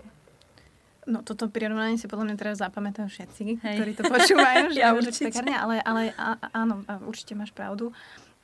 No 1.06 1.22
toto 1.22 1.52
prirovnanie 1.52 2.00
si 2.02 2.10
podľa 2.10 2.32
mňa 2.32 2.36
teraz 2.40 2.56
zapamätajú 2.64 3.08
všetci, 3.12 3.62
Hej. 3.62 3.76
ktorí 3.78 3.92
to 3.94 4.04
počúvajú. 4.10 4.64
že 4.74 4.80
ja 4.82 4.96
určite. 4.96 5.30
Pekárne, 5.30 5.54
ale, 5.54 5.76
ale 5.84 6.16
á, 6.18 6.40
áno, 6.56 6.82
určite 7.06 7.38
máš 7.38 7.54
pravdu. 7.54 7.94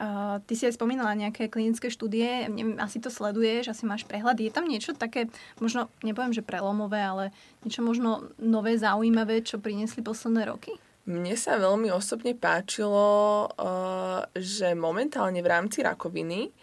Uh, 0.01 0.41
ty 0.49 0.57
si 0.57 0.65
aj 0.65 0.81
spomínala 0.81 1.13
nejaké 1.13 1.45
klinické 1.45 1.93
štúdie, 1.93 2.49
neviem, 2.49 2.73
asi 2.81 2.97
to 2.97 3.13
sleduješ, 3.13 3.69
asi 3.69 3.85
máš 3.85 4.01
prehľad. 4.09 4.41
Je 4.41 4.49
tam 4.49 4.65
niečo 4.65 4.97
také, 4.97 5.29
možno, 5.61 5.93
nepoviem, 6.01 6.33
že 6.33 6.41
prelomové, 6.41 7.05
ale 7.05 7.29
niečo 7.61 7.85
možno 7.85 8.33
nové, 8.41 8.81
zaujímavé, 8.81 9.45
čo 9.45 9.61
priniesli 9.61 10.01
posledné 10.01 10.49
roky? 10.49 10.73
Mne 11.09 11.33
sa 11.33 11.57
veľmi 11.57 11.89
osobne 11.89 12.37
páčilo, 12.37 13.49
uh, 13.49 14.21
že 14.37 14.77
momentálne 14.77 15.41
v 15.41 15.49
rámci 15.49 15.81
rakoviny 15.81 16.53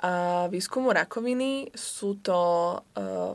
a 0.00 0.46
výskumu 0.46 0.94
rakoviny 0.94 1.74
sú 1.74 2.22
to 2.22 2.38
uh, 2.80 3.34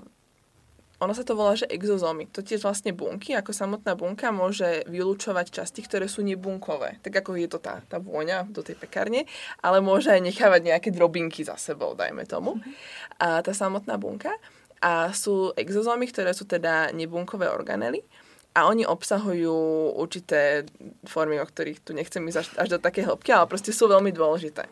ono 0.99 1.15
sa 1.15 1.23
to 1.23 1.31
volá, 1.31 1.55
že 1.55 1.63
exozómy. 1.71 2.27
To 2.35 2.43
tiež 2.43 2.59
vlastne 2.59 2.91
bunky, 2.91 3.31
ako 3.31 3.55
samotná 3.55 3.95
bunka 3.95 4.35
môže 4.35 4.83
vylúčovať 4.83 5.63
časti, 5.63 5.79
ktoré 5.79 6.11
sú 6.11 6.27
nebunkové. 6.27 6.99
Tak 6.99 7.23
ako 7.23 7.39
je 7.39 7.47
to 7.47 7.63
tá, 7.63 7.79
tá 7.87 8.03
vôňa 8.03 8.51
do 8.51 8.59
tej 8.59 8.75
pekárne, 8.75 9.23
ale 9.63 9.79
môže 9.79 10.11
aj 10.11 10.19
nechávať 10.19 10.61
nejaké 10.67 10.91
drobinky 10.91 11.47
za 11.47 11.55
sebou, 11.55 11.95
dajme 11.95 12.27
tomu. 12.27 12.59
A 13.15 13.39
tá 13.39 13.55
samotná 13.55 13.95
bunka. 13.95 14.35
A 14.83 15.15
sú 15.15 15.55
exozómy, 15.55 16.11
ktoré 16.11 16.35
sú 16.35 16.43
teda 16.43 16.91
nebunkové 16.91 17.47
organely 17.47 18.03
a 18.59 18.67
oni 18.67 18.83
obsahujú 18.83 19.55
určité 19.95 20.67
formy, 21.07 21.39
o 21.39 21.47
ktorých 21.47 21.79
tu 21.79 21.95
nechcem 21.95 22.19
ísť 22.27 22.39
až, 22.43 22.47
až 22.59 22.67
do 22.75 22.77
také 22.83 23.07
hĺbky, 23.07 23.31
ale 23.31 23.47
proste 23.47 23.71
sú 23.71 23.87
veľmi 23.87 24.11
dôležité. 24.11 24.67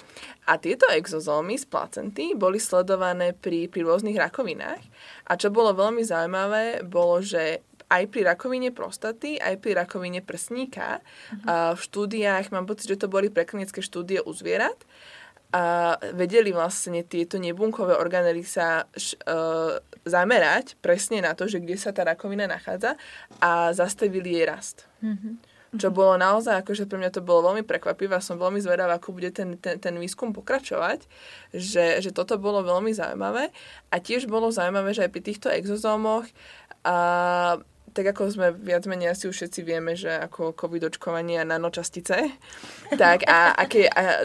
A 0.51 0.59
tieto 0.59 0.91
exozómy 0.91 1.55
z 1.55 1.71
placenty 1.71 2.35
boli 2.35 2.59
sledované 2.59 3.31
pri, 3.31 3.71
pri 3.71 3.87
rôznych 3.87 4.19
rakovinách 4.19 4.83
a 5.31 5.39
čo 5.39 5.47
bolo 5.47 5.71
veľmi 5.71 6.03
zaujímavé, 6.03 6.83
bolo, 6.83 7.23
že 7.23 7.63
aj 7.87 8.03
pri 8.11 8.27
rakovine 8.27 8.75
prostaty, 8.75 9.39
aj 9.39 9.63
pri 9.63 9.79
rakovine 9.79 10.19
prsníka 10.19 10.99
uh-huh. 10.99 11.71
v 11.71 11.79
štúdiách, 11.79 12.51
mám 12.51 12.67
pocit, 12.67 12.91
že 12.91 12.99
to 12.99 13.07
boli 13.07 13.31
preklinické 13.31 13.79
štúdie 13.79 14.19
u 14.19 14.35
zvierat, 14.35 14.75
a 15.47 15.95
vedeli 16.11 16.51
vlastne 16.51 17.07
tieto 17.07 17.39
nebunkové 17.39 17.95
organely 17.95 18.43
sa 18.43 18.83
uh, 18.83 19.79
zamerať 20.07 20.79
presne 20.79 21.23
na 21.23 21.35
to, 21.37 21.45
že 21.45 21.61
kde 21.61 21.75
sa 21.79 21.91
tá 21.91 22.03
rakovina 22.07 22.47
nachádza 22.47 22.95
a 23.43 23.71
zastavili 23.71 24.39
jej 24.39 24.45
rast. 24.47 24.87
Mm-hmm. 25.03 25.33
Čo 25.75 25.91
bolo 25.91 26.15
naozaj, 26.15 26.63
akože 26.63 26.87
pre 26.87 26.95
mňa 26.95 27.11
to 27.11 27.19
bolo 27.19 27.51
veľmi 27.51 27.67
prekvapivé 27.67 28.15
a 28.15 28.23
som 28.23 28.39
veľmi 28.39 28.63
zvedavá, 28.63 28.95
ako 28.95 29.11
bude 29.11 29.35
ten, 29.35 29.59
ten, 29.59 29.75
ten 29.75 29.95
výskum 29.99 30.31
pokračovať, 30.31 31.03
že, 31.51 31.99
že 31.99 32.15
toto 32.15 32.39
bolo 32.39 32.63
veľmi 32.63 32.95
zaujímavé 32.95 33.51
a 33.91 33.95
tiež 33.99 34.31
bolo 34.31 34.47
zaujímavé, 34.47 34.95
že 34.95 35.03
aj 35.03 35.11
pri 35.11 35.21
týchto 35.27 35.51
exozómoch 35.51 36.23
a 36.87 37.59
tak 37.97 38.13
ako 38.13 38.29
sme 38.29 38.47
viac 38.53 38.85
menej 38.85 39.17
asi 39.17 39.25
už 39.25 39.33
všetci 39.33 39.65
vieme, 39.65 39.97
že 39.97 40.13
ako 40.13 40.53
covid 40.53 40.93
očkovanie 40.93 41.41
a 41.41 41.49
nanočastice, 41.49 42.29
tak 43.01 43.25
a, 43.25 43.57
aké, 43.57 43.89
a 43.89 44.21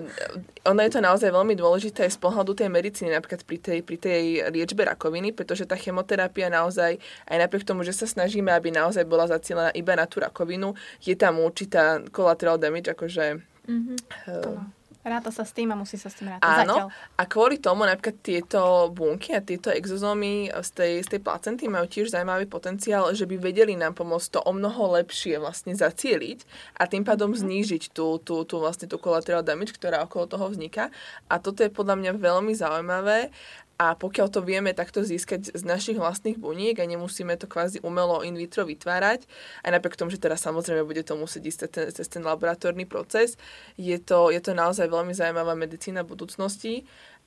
ono 0.68 0.84
je 0.84 0.92
to 0.92 1.00
naozaj 1.00 1.32
veľmi 1.32 1.56
dôležité 1.56 2.04
z 2.04 2.18
pohľadu 2.20 2.52
tej 2.52 2.68
medicíny, 2.68 3.16
napríklad 3.16 3.48
pri 3.48 3.56
tej, 3.56 3.78
pri 3.80 3.96
tej 3.96 4.22
liečbe 4.52 4.84
rakoviny, 4.84 5.32
pretože 5.32 5.64
tá 5.64 5.80
chemoterapia 5.80 6.52
naozaj, 6.52 7.00
aj 7.32 7.36
napriek 7.40 7.64
tomu, 7.64 7.80
že 7.80 7.96
sa 7.96 8.04
snažíme, 8.04 8.52
aby 8.52 8.68
naozaj 8.68 9.08
bola 9.08 9.24
zacielená 9.24 9.72
iba 9.72 9.96
na 9.96 10.04
tú 10.04 10.20
rakovinu, 10.20 10.76
je 11.00 11.16
tam 11.16 11.40
určitá 11.40 12.04
collateral 12.12 12.60
damage, 12.60 12.92
akože... 12.92 13.40
Mm-hmm. 13.62 13.96
Uh, 14.28 14.81
Ráta 15.02 15.34
sa 15.34 15.42
s 15.42 15.50
tým 15.50 15.74
a 15.74 15.76
musí 15.76 15.98
sa 15.98 16.06
s 16.06 16.22
tým 16.22 16.30
rátať 16.30 16.46
Áno, 16.46 16.86
zatiaľ. 16.86 16.88
a 17.18 17.22
kvôli 17.26 17.58
tomu 17.58 17.82
napríklad 17.82 18.22
tieto 18.22 18.86
bunky 18.94 19.34
a 19.34 19.42
tieto 19.42 19.74
exozómy 19.74 20.46
z 20.62 20.70
tej, 20.70 20.92
z 21.02 21.08
tej 21.18 21.20
placenty 21.26 21.66
majú 21.66 21.90
tiež 21.90 22.14
zaujímavý 22.14 22.46
potenciál, 22.46 23.10
že 23.10 23.26
by 23.26 23.34
vedeli 23.34 23.74
nám 23.74 23.98
pomôcť 23.98 24.38
to 24.38 24.40
o 24.46 24.54
mnoho 24.54 24.94
lepšie 25.02 25.42
vlastne 25.42 25.74
zacieliť 25.74 26.46
a 26.78 26.86
tým 26.86 27.02
pádom 27.02 27.34
mm-hmm. 27.34 27.42
znížiť 27.42 27.82
tú, 27.90 28.22
tú, 28.22 28.46
tú, 28.46 28.62
vlastne 28.62 28.86
tú 28.86 29.02
collateral 29.02 29.42
damage, 29.42 29.74
ktorá 29.74 30.06
okolo 30.06 30.30
toho 30.30 30.46
vzniká. 30.54 30.94
A 31.26 31.42
toto 31.42 31.66
je 31.66 31.74
podľa 31.74 31.98
mňa 31.98 32.12
veľmi 32.22 32.54
zaujímavé 32.54 33.34
a 33.80 33.96
pokiaľ 33.98 34.28
to 34.30 34.40
vieme 34.44 34.70
takto 34.76 35.02
získať 35.02 35.52
z 35.52 35.62
našich 35.64 35.98
vlastných 35.98 36.38
buniek 36.38 36.78
a 36.78 36.86
nemusíme 36.86 37.34
to 37.40 37.50
kvázi 37.50 37.82
umelo 37.82 38.20
in 38.22 38.36
vitro 38.38 38.62
vytvárať, 38.68 39.26
aj 39.64 39.70
napriek 39.72 39.98
tomu, 39.98 40.12
že 40.12 40.22
teraz 40.22 40.44
samozrejme 40.44 40.86
bude 40.86 41.02
to 41.02 41.18
musieť 41.18 41.42
ísť 41.42 41.60
ten, 41.72 41.84
cez 41.90 42.06
ten 42.06 42.22
laboratórny 42.22 42.86
proces, 42.86 43.40
je 43.74 43.96
to, 43.98 44.30
je 44.30 44.38
to 44.38 44.52
naozaj 44.52 44.86
veľmi 44.86 45.16
zaujímavá 45.16 45.56
medicína 45.58 46.06
budúcnosti 46.06 46.84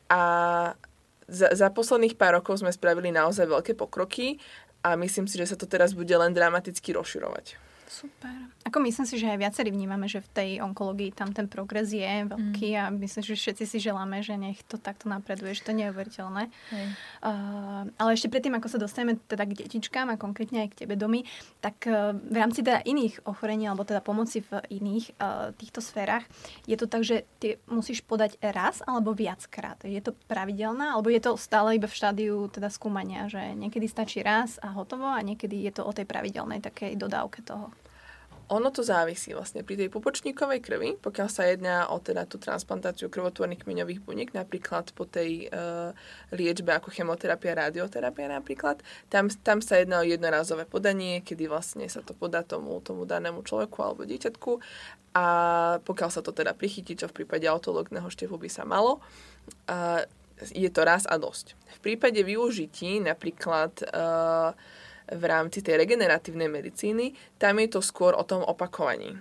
a 0.07 0.21
za, 1.25 1.49
za 1.57 1.67
posledných 1.73 2.15
pár 2.15 2.37
rokov 2.37 2.61
sme 2.61 2.69
spravili 2.69 3.09
naozaj 3.09 3.49
veľké 3.49 3.73
pokroky 3.73 4.37
a 4.85 4.93
myslím 4.93 5.25
si, 5.25 5.41
že 5.41 5.49
sa 5.49 5.57
to 5.57 5.65
teraz 5.65 5.97
bude 5.97 6.13
len 6.13 6.29
dramaticky 6.29 6.93
rozširovať. 6.93 7.57
Super. 7.95 8.35
Ako 8.67 8.83
myslím 8.83 9.07
si, 9.07 9.15
že 9.15 9.31
aj 9.31 9.39
viacerí 9.39 9.71
vnímame, 9.71 10.11
že 10.11 10.19
v 10.19 10.29
tej 10.35 10.49
onkológii 10.59 11.15
tam 11.15 11.31
ten 11.31 11.47
progres 11.47 11.95
je 11.95 12.27
veľký 12.27 12.69
mm. 12.75 12.79
a 12.83 12.83
myslím, 12.91 13.23
že 13.23 13.39
všetci 13.39 13.63
si 13.63 13.77
želáme, 13.79 14.19
že 14.19 14.35
nech 14.35 14.59
to 14.67 14.75
takto 14.75 15.07
napreduje, 15.07 15.55
že 15.55 15.63
to 15.63 15.71
je 15.71 15.87
neuveriteľné. 15.87 16.51
Uh, 17.23 17.87
ale 17.95 18.09
ešte 18.11 18.27
predtým, 18.27 18.51
ako 18.59 18.67
sa 18.67 18.75
dostaneme 18.75 19.15
teda 19.31 19.47
k 19.47 19.63
detičkám 19.63 20.11
a 20.11 20.19
konkrétne 20.19 20.67
aj 20.67 20.75
k 20.75 20.79
tebe 20.83 20.99
domy, 20.99 21.23
tak 21.63 21.87
uh, 21.87 22.11
v 22.11 22.35
rámci 22.35 22.67
teda 22.67 22.83
iných 22.83 23.23
ochorení 23.23 23.63
alebo 23.71 23.87
teda 23.87 24.03
pomoci 24.03 24.43
v 24.43 24.59
iných 24.75 25.15
uh, 25.15 25.55
týchto 25.55 25.79
sférach, 25.79 26.27
je 26.67 26.75
to 26.75 26.91
tak, 26.91 27.07
že 27.07 27.23
ty 27.39 27.55
musíš 27.71 28.03
podať 28.03 28.35
raz 28.43 28.83
alebo 28.83 29.15
viackrát. 29.15 29.79
Je 29.87 30.03
to 30.03 30.11
pravidelná 30.27 30.99
alebo 30.99 31.07
je 31.07 31.23
to 31.23 31.39
stále 31.39 31.71
iba 31.71 31.87
v 31.87 31.95
štádiu 31.95 32.51
teda 32.51 32.67
skúmania, 32.67 33.31
že 33.31 33.55
niekedy 33.55 33.87
stačí 33.87 34.19
raz 34.19 34.59
a 34.59 34.75
hotovo 34.75 35.07
a 35.07 35.23
niekedy 35.23 35.63
je 35.63 35.79
to 35.79 35.87
o 35.87 35.95
tej 35.95 36.03
pravidelnej 36.03 36.59
takej 36.59 36.99
dodávke 36.99 37.39
toho? 37.39 37.71
Ono 38.45 38.69
to 38.69 38.85
závisí 38.85 39.33
vlastne 39.33 39.65
pri 39.65 39.73
tej 39.73 39.89
pupočníkovej 39.89 40.61
krvi, 40.61 40.89
pokiaľ 41.01 41.29
sa 41.33 41.49
jedná 41.49 41.89
o 41.89 41.97
teda 41.97 42.29
tú 42.29 42.37
transplantáciu 42.37 43.09
krvotvorných 43.09 43.65
kmeňových 43.65 44.05
buniek, 44.05 44.29
napríklad 44.37 44.93
po 44.93 45.09
tej 45.09 45.49
uh, 45.49 45.97
liečbe 46.29 46.69
ako 46.77 46.93
chemoterapia, 46.93 47.57
radioterapia 47.57 48.29
napríklad, 48.29 48.85
tam, 49.09 49.33
tam 49.41 49.65
sa 49.65 49.81
jedná 49.81 50.05
o 50.05 50.05
jednorazové 50.05 50.69
podanie, 50.69 51.25
kedy 51.25 51.49
vlastne 51.49 51.89
sa 51.89 52.05
to 52.05 52.13
podá 52.13 52.45
tomu, 52.45 52.77
tomu 52.85 53.09
danému 53.09 53.41
človeku 53.41 53.81
alebo 53.81 54.05
dieťatku 54.05 54.61
a 55.17 55.27
pokiaľ 55.81 56.09
sa 56.13 56.21
to 56.21 56.29
teda 56.29 56.53
prichytí, 56.53 56.93
čo 56.93 57.09
v 57.09 57.25
prípade 57.25 57.49
autologného 57.49 58.05
števu 58.13 58.37
by 58.37 58.49
sa 58.51 58.61
malo, 58.61 59.01
uh, 59.73 60.05
je 60.53 60.69
to 60.69 60.85
raz 60.85 61.09
a 61.09 61.17
dosť. 61.17 61.57
V 61.57 61.79
prípade 61.81 62.21
využití 62.21 63.01
napríklad 63.01 63.73
uh, 63.89 64.53
v 65.11 65.23
rámci 65.25 65.61
tej 65.61 65.77
regeneratívnej 65.81 66.49
medicíny, 66.49 67.13
tam 67.37 67.61
je 67.61 67.67
to 67.69 67.81
skôr 67.81 68.17
o 68.17 68.25
tom 68.25 68.41
opakovaní. 68.41 69.13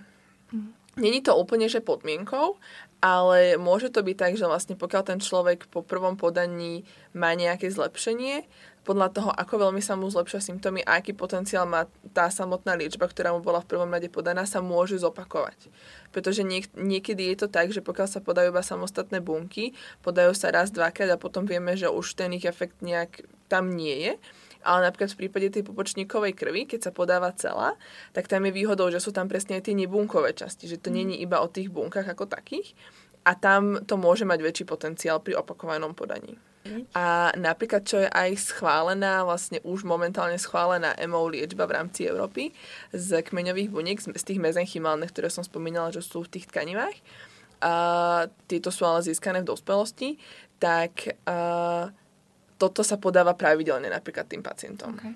Mm. 0.53 0.73
Není 0.95 1.19
to 1.27 1.35
úplne, 1.35 1.67
že 1.67 1.83
podmienkou, 1.83 2.55
ale 3.03 3.59
môže 3.59 3.91
to 3.91 3.99
byť 3.99 4.15
tak, 4.15 4.33
že 4.39 4.47
vlastne 4.47 4.79
pokiaľ 4.79 5.03
ten 5.03 5.19
človek 5.19 5.67
po 5.67 5.83
prvom 5.83 6.15
podaní 6.15 6.87
má 7.11 7.35
nejaké 7.35 7.67
zlepšenie, 7.67 8.47
podľa 8.85 9.09
toho, 9.09 9.29
ako 9.33 9.67
veľmi 9.67 9.81
sa 9.81 9.97
mu 9.97 10.05
zlepšia 10.05 10.45
symptómy 10.45 10.85
a 10.85 11.01
aký 11.01 11.17
potenciál 11.17 11.65
má 11.65 11.89
tá 12.13 12.29
samotná 12.29 12.77
liečba, 12.77 13.09
ktorá 13.09 13.33
mu 13.33 13.41
bola 13.41 13.65
v 13.65 13.69
prvom 13.73 13.89
rade 13.89 14.07
podaná, 14.13 14.45
sa 14.45 14.61
môže 14.61 15.01
zopakovať. 15.01 15.73
Pretože 16.13 16.45
niek- 16.45 16.69
niekedy 16.77 17.33
je 17.33 17.37
to 17.43 17.47
tak, 17.49 17.73
že 17.73 17.81
pokiaľ 17.81 18.07
sa 18.07 18.21
podajú 18.21 18.53
iba 18.53 18.61
samostatné 18.61 19.25
bunky, 19.25 19.73
podajú 20.05 20.37
sa 20.37 20.53
raz, 20.53 20.69
dvakrát 20.69 21.17
a 21.17 21.19
potom 21.19 21.49
vieme, 21.49 21.73
že 21.73 21.89
už 21.89 22.13
ten 22.13 22.29
ich 22.37 22.45
efekt 22.45 22.77
nejak 22.85 23.25
tam 23.49 23.73
nie 23.73 24.05
je 24.05 24.13
ale 24.65 24.89
napríklad 24.89 25.13
v 25.13 25.21
prípade 25.25 25.47
tej 25.53 25.63
pupočníkovej 25.63 26.33
krvi, 26.33 26.65
keď 26.65 26.89
sa 26.89 26.91
podáva 26.91 27.29
celá, 27.37 27.77
tak 28.11 28.25
tam 28.25 28.49
je 28.49 28.51
výhodou, 28.51 28.89
že 28.89 28.97
sú 28.97 29.13
tam 29.13 29.29
presne 29.29 29.61
aj 29.61 29.69
tie 29.69 29.77
nebunkové 29.77 30.33
časti, 30.33 30.65
že 30.65 30.81
to 30.81 30.89
mm. 30.89 30.95
není 30.97 31.15
iba 31.21 31.39
o 31.39 31.47
tých 31.47 31.69
bunkách 31.69 32.09
ako 32.09 32.25
takých 32.25 32.73
a 33.25 33.37
tam 33.37 33.85
to 33.85 33.97
môže 33.97 34.25
mať 34.25 34.39
väčší 34.41 34.65
potenciál 34.65 35.21
pri 35.21 35.37
opakovanom 35.37 35.93
podaní. 35.93 36.37
A 36.97 37.29
napríklad, 37.37 37.85
čo 37.85 38.01
je 38.01 38.09
aj 38.09 38.41
schválená, 38.41 39.21
vlastne 39.21 39.61
už 39.61 39.85
momentálne 39.85 40.41
schválená 40.41 40.97
MO 41.05 41.29
liečba 41.29 41.69
v 41.69 41.77
rámci 41.77 42.09
Európy 42.09 42.57
z 42.89 43.21
kmeňových 43.21 43.69
buniek, 43.69 44.01
z 44.01 44.23
tých 44.25 44.41
mezenchymálnych, 44.41 45.13
ktoré 45.13 45.29
som 45.29 45.45
spomínala, 45.45 45.93
že 45.93 46.01
sú 46.01 46.25
v 46.25 46.33
tých 46.33 46.49
tkanivách, 46.49 46.97
a 47.61 47.73
tieto 48.49 48.73
sú 48.73 48.83
ale 48.83 49.05
získané 49.05 49.45
v 49.45 49.49
dospelosti, 49.53 50.17
tak 50.57 51.21
a, 51.29 51.93
toto 52.55 52.81
sa 52.83 52.95
podáva 52.95 53.35
pravidelne 53.35 53.91
napríklad 53.91 54.27
tým 54.27 54.43
pacientom. 54.43 54.95
Okay. 54.95 55.13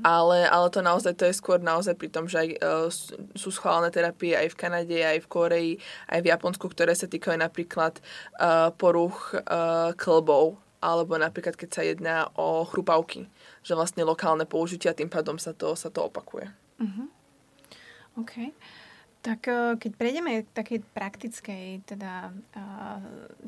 Ale, 0.00 0.48
ale 0.48 0.72
to 0.72 0.80
naozaj, 0.80 1.12
to 1.12 1.28
je 1.28 1.36
skôr 1.36 1.60
naozaj 1.60 1.92
pri 2.00 2.08
tom, 2.08 2.24
že 2.24 2.40
aj, 2.40 2.48
uh, 2.64 2.88
sú 3.36 3.48
schválené 3.52 3.92
terapie 3.92 4.32
aj 4.32 4.56
v 4.56 4.58
Kanade, 4.58 4.96
aj 4.96 5.20
v 5.20 5.28
Koreji, 5.28 5.72
aj 6.08 6.24
v 6.24 6.30
Japonsku, 6.32 6.64
ktoré 6.72 6.96
sa 6.96 7.04
týkajú 7.04 7.36
napríklad 7.36 8.00
uh, 8.40 8.72
poruch 8.72 9.36
uh, 9.36 9.92
klbov, 9.92 10.56
alebo 10.80 11.20
napríklad 11.20 11.56
keď 11.56 11.68
sa 11.68 11.82
jedná 11.84 12.32
o 12.32 12.64
chrupavky, 12.64 13.28
že 13.60 13.76
vlastne 13.76 14.08
lokálne 14.08 14.48
použitia, 14.48 14.96
tým 14.96 15.12
pádom 15.12 15.36
sa 15.36 15.52
to, 15.52 15.76
sa 15.76 15.92
to 15.92 16.08
opakuje. 16.08 16.48
Mm-hmm. 16.80 17.08
OK. 18.24 18.34
Tak 19.24 19.48
keď 19.80 19.92
prejdeme 19.96 20.44
k 20.44 20.52
takej 20.52 20.84
praktickej 20.92 21.88
teda, 21.88 22.28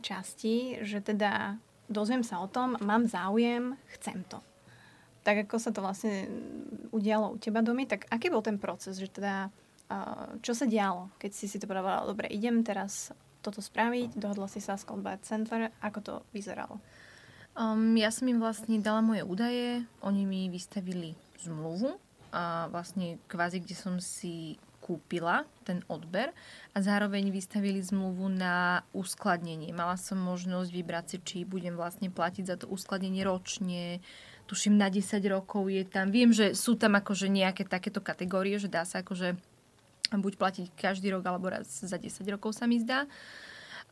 časti, 0.00 0.80
že 0.80 1.04
teda 1.04 1.60
dozviem 1.86 2.22
sa 2.22 2.42
o 2.42 2.50
tom, 2.50 2.78
mám 2.82 3.06
záujem, 3.06 3.74
chcem 3.98 4.22
to. 4.26 4.42
Tak 5.26 5.46
ako 5.46 5.56
sa 5.58 5.70
to 5.74 5.82
vlastne 5.82 6.30
udialo 6.94 7.34
u 7.34 7.38
teba 7.38 7.62
domy, 7.62 7.86
tak 7.86 8.06
aký 8.10 8.30
bol 8.30 8.42
ten 8.42 8.62
proces, 8.62 8.98
že 8.98 9.10
teda 9.10 9.50
čo 10.42 10.50
sa 10.50 10.66
dialo, 10.66 11.14
keď 11.14 11.30
si 11.30 11.46
si 11.46 11.62
to 11.62 11.70
povedala, 11.70 12.10
dobre, 12.10 12.26
idem 12.26 12.66
teraz 12.66 13.14
toto 13.38 13.62
spraviť, 13.62 14.18
dohodla 14.18 14.50
si 14.50 14.58
sa 14.58 14.74
s 14.74 14.82
Combat 14.82 15.22
Center, 15.22 15.70
ako 15.78 15.98
to 16.02 16.14
vyzeralo? 16.34 16.82
Um, 17.54 17.94
ja 17.94 18.10
som 18.10 18.26
im 18.26 18.42
vlastne 18.42 18.82
dala 18.82 18.98
moje 18.98 19.22
údaje, 19.22 19.86
oni 20.02 20.26
mi 20.26 20.50
vystavili 20.50 21.14
zmluvu 21.38 21.94
a 22.34 22.66
vlastne 22.68 23.22
kvázi, 23.30 23.62
kde 23.62 23.76
som 23.78 23.94
si 24.02 24.58
kúpila 24.86 25.42
ten 25.66 25.82
odber 25.90 26.30
a 26.70 26.78
zároveň 26.78 27.34
vystavili 27.34 27.82
zmluvu 27.82 28.30
na 28.30 28.86
uskladnenie. 28.94 29.74
Mala 29.74 29.98
som 29.98 30.14
možnosť 30.22 30.70
vybrať 30.70 31.04
si, 31.10 31.16
či 31.26 31.38
budem 31.42 31.74
vlastne 31.74 32.06
platiť 32.06 32.44
za 32.46 32.56
to 32.62 32.70
uskladnenie 32.70 33.26
ročne, 33.26 33.98
tuším 34.46 34.78
na 34.78 34.86
10 34.86 35.18
rokov 35.26 35.66
je 35.66 35.82
tam. 35.82 36.14
Viem, 36.14 36.30
že 36.30 36.54
sú 36.54 36.78
tam 36.78 36.94
akože 36.94 37.26
nejaké 37.26 37.66
takéto 37.66 37.98
kategórie, 37.98 38.62
že 38.62 38.70
dá 38.70 38.86
sa 38.86 39.02
akože 39.02 39.34
buď 40.14 40.32
platiť 40.38 40.66
každý 40.78 41.10
rok 41.10 41.26
alebo 41.26 41.50
raz 41.50 41.66
za 41.66 41.98
10 41.98 42.22
rokov 42.30 42.54
sa 42.54 42.70
mi 42.70 42.78
zdá. 42.78 43.10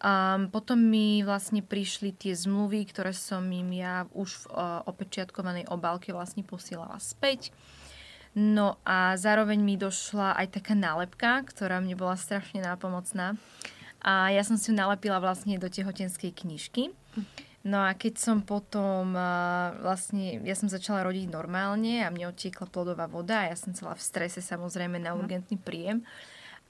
Um, 0.02 0.50
potom 0.50 0.78
mi 0.78 1.22
vlastne 1.22 1.62
prišli 1.62 2.14
tie 2.14 2.34
zmluvy, 2.34 2.86
ktoré 2.90 3.14
som 3.14 3.46
im 3.46 3.70
ja 3.74 4.06
už 4.10 4.30
v 4.42 4.44
uh, 4.50 4.82
opečiatkovanej 4.90 5.70
obálke 5.70 6.10
vlastne 6.10 6.42
posielala 6.42 6.98
späť. 6.98 7.54
No 8.34 8.82
a 8.82 9.14
zároveň 9.14 9.62
mi 9.62 9.78
došla 9.78 10.34
aj 10.34 10.58
taká 10.58 10.74
nálepka, 10.74 11.46
ktorá 11.46 11.78
mne 11.78 11.94
bola 11.94 12.18
strašne 12.18 12.58
nápomocná. 12.66 13.38
A 14.02 14.34
ja 14.34 14.42
som 14.42 14.58
si 14.58 14.68
ju 14.68 14.74
nalepila 14.74 15.22
vlastne 15.22 15.56
do 15.56 15.70
tehotenskej 15.70 16.34
knižky. 16.34 16.90
No 17.64 17.80
a 17.80 17.96
keď 17.96 18.20
som 18.20 18.44
potom 18.44 19.16
vlastne, 19.80 20.44
ja 20.44 20.52
som 20.52 20.68
začala 20.68 21.00
rodiť 21.08 21.32
normálne 21.32 22.04
a 22.04 22.12
mne 22.12 22.28
otiekla 22.28 22.68
plodová 22.68 23.08
voda 23.08 23.40
a 23.40 23.48
ja 23.48 23.56
som 23.56 23.72
celá 23.72 23.96
v 23.96 24.04
strese 24.04 24.44
samozrejme 24.44 25.00
na 25.00 25.16
mhm. 25.16 25.18
urgentný 25.24 25.56
príjem. 25.56 26.04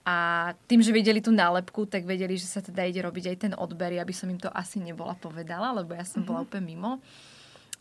A 0.05 0.53
tým, 0.69 0.85
že 0.85 0.93
vedeli 0.93 1.25
tú 1.25 1.33
nálepku, 1.33 1.89
tak 1.89 2.05
vedeli, 2.05 2.37
že 2.37 2.45
sa 2.45 2.61
teda 2.61 2.85
ide 2.85 3.01
robiť 3.01 3.25
aj 3.25 3.37
ten 3.41 3.53
odber, 3.57 3.97
aby 3.97 4.13
som 4.13 4.29
im 4.29 4.37
to 4.37 4.53
asi 4.53 4.77
nebola 4.77 5.17
povedala, 5.17 5.73
lebo 5.73 5.97
ja 5.97 6.05
som 6.05 6.23
bola 6.23 6.45
mhm. 6.45 6.47
úplne 6.47 6.65
mimo. 6.69 6.93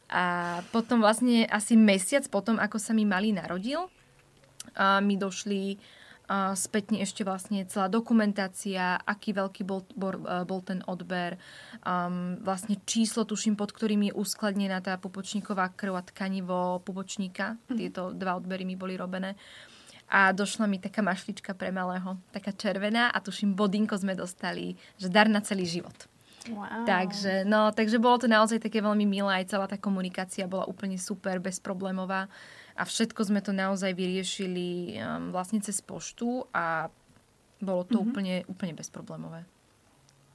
A 0.10 0.60
potom 0.72 1.00
vlastne 1.00 1.48
asi 1.48 1.74
mesiac 1.80 2.28
potom, 2.30 2.60
ako 2.60 2.78
sa 2.78 2.92
mi 2.92 3.08
malý 3.08 3.34
narodil, 3.34 3.88
a 4.74 5.00
mi 5.04 5.20
došli 5.20 5.78
a 6.24 6.56
spätne 6.56 7.04
ešte 7.04 7.28
vlastne 7.28 7.68
celá 7.68 7.92
dokumentácia, 7.92 8.96
aký 8.96 9.36
veľký 9.36 9.68
bol, 9.68 9.84
bol, 9.92 10.16
e, 10.24 10.48
bol 10.48 10.64
ten 10.64 10.80
odber, 10.88 11.36
um, 11.84 12.40
vlastne 12.40 12.80
číslo, 12.88 13.28
tuším, 13.28 13.60
pod 13.60 13.76
ktorým 13.76 14.08
je 14.08 14.14
uskladnená 14.16 14.80
tá 14.80 14.96
pupočníková 14.96 15.76
krv 15.76 16.00
a 16.00 16.04
tkanivo 16.08 16.80
pupočníka. 16.88 17.60
Mm. 17.68 17.76
Tieto 17.76 18.02
dva 18.16 18.40
odbery 18.40 18.64
mi 18.64 18.80
boli 18.80 18.96
robené. 18.96 19.36
A 20.08 20.32
došla 20.32 20.64
mi 20.64 20.80
taká 20.80 21.04
mašlička 21.04 21.58
pre 21.60 21.76
malého, 21.76 22.16
taká 22.32 22.56
červená 22.56 23.12
a 23.12 23.18
tuším, 23.20 23.52
bodinko 23.52 24.00
sme 24.00 24.16
dostali, 24.16 24.80
že 24.96 25.12
dar 25.12 25.28
na 25.28 25.44
celý 25.44 25.68
život. 25.68 26.13
Wow. 26.52 26.84
Takže, 26.84 27.48
no, 27.48 27.72
takže 27.72 28.04
bolo 28.04 28.20
to 28.20 28.28
naozaj 28.28 28.60
také 28.60 28.84
veľmi 28.84 29.08
milé, 29.08 29.32
aj 29.32 29.56
celá 29.56 29.66
tá 29.70 29.80
komunikácia 29.80 30.44
bola 30.44 30.68
úplne 30.68 31.00
super, 31.00 31.40
bezproblémová 31.40 32.28
a 32.76 32.84
všetko 32.84 33.32
sme 33.32 33.40
to 33.40 33.56
naozaj 33.56 33.96
vyriešili 33.96 34.98
um, 35.00 35.32
vlastne 35.32 35.64
cez 35.64 35.80
poštu 35.80 36.44
a 36.52 36.92
bolo 37.64 37.88
to 37.88 37.96
mm-hmm. 37.96 38.12
úplne, 38.12 38.36
úplne 38.52 38.74
bezproblémové. 38.76 39.48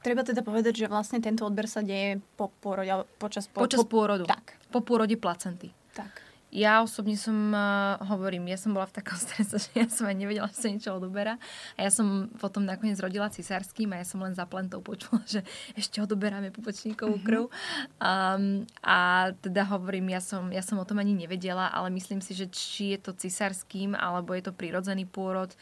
Treba 0.00 0.22
teda 0.24 0.46
povedať, 0.46 0.86
že 0.86 0.86
vlastne 0.86 1.18
tento 1.18 1.44
odber 1.44 1.66
sa 1.66 1.82
deje 1.84 2.22
po 2.38 2.48
pôrode, 2.62 3.04
počas, 3.18 3.50
po, 3.50 3.66
počas 3.66 3.82
po, 3.84 4.00
pôrodu. 4.00 4.24
Tak. 4.24 4.56
Po 4.70 4.80
pôrode 4.80 5.18
placenty. 5.18 5.74
Tak. 5.92 6.27
Ja 6.48 6.80
osobne 6.80 7.12
som, 7.20 7.52
uh, 7.52 8.00
hovorím, 8.08 8.48
ja 8.48 8.56
som 8.56 8.72
bola 8.72 8.88
v 8.88 8.96
takom 8.96 9.20
strese, 9.24 9.60
že 9.60 9.70
ja 9.76 9.86
som 9.88 10.08
aj 10.08 10.16
nevedela, 10.16 10.48
že 10.48 10.64
sa 10.64 10.68
niečo 10.72 10.96
odoberá. 10.96 11.36
A 11.76 11.84
ja 11.84 11.90
som 11.92 12.32
potom 12.40 12.64
nakoniec 12.64 12.96
rodila 12.96 13.28
cisárským 13.28 13.92
a 13.92 14.00
ja 14.00 14.06
som 14.08 14.24
len 14.24 14.32
za 14.32 14.48
plentou 14.48 14.80
počula, 14.80 15.20
že 15.28 15.44
ešte 15.76 16.00
odoberáme 16.00 16.48
pupočníkovú 16.48 17.20
mm-hmm. 17.20 17.28
krv. 17.28 17.42
Um, 18.00 18.64
a 18.80 19.30
teda 19.44 19.68
hovorím, 19.68 20.16
ja 20.16 20.24
som, 20.24 20.48
ja 20.48 20.64
som 20.64 20.80
o 20.80 20.88
tom 20.88 20.96
ani 20.96 21.12
nevedela, 21.12 21.68
ale 21.68 21.92
myslím 21.92 22.24
si, 22.24 22.32
že 22.32 22.48
či 22.48 22.96
je 22.96 22.98
to 23.04 23.12
cisárským 23.12 23.92
alebo 23.92 24.32
je 24.32 24.48
to 24.48 24.56
prirodzený 24.56 25.04
pôrod, 25.04 25.52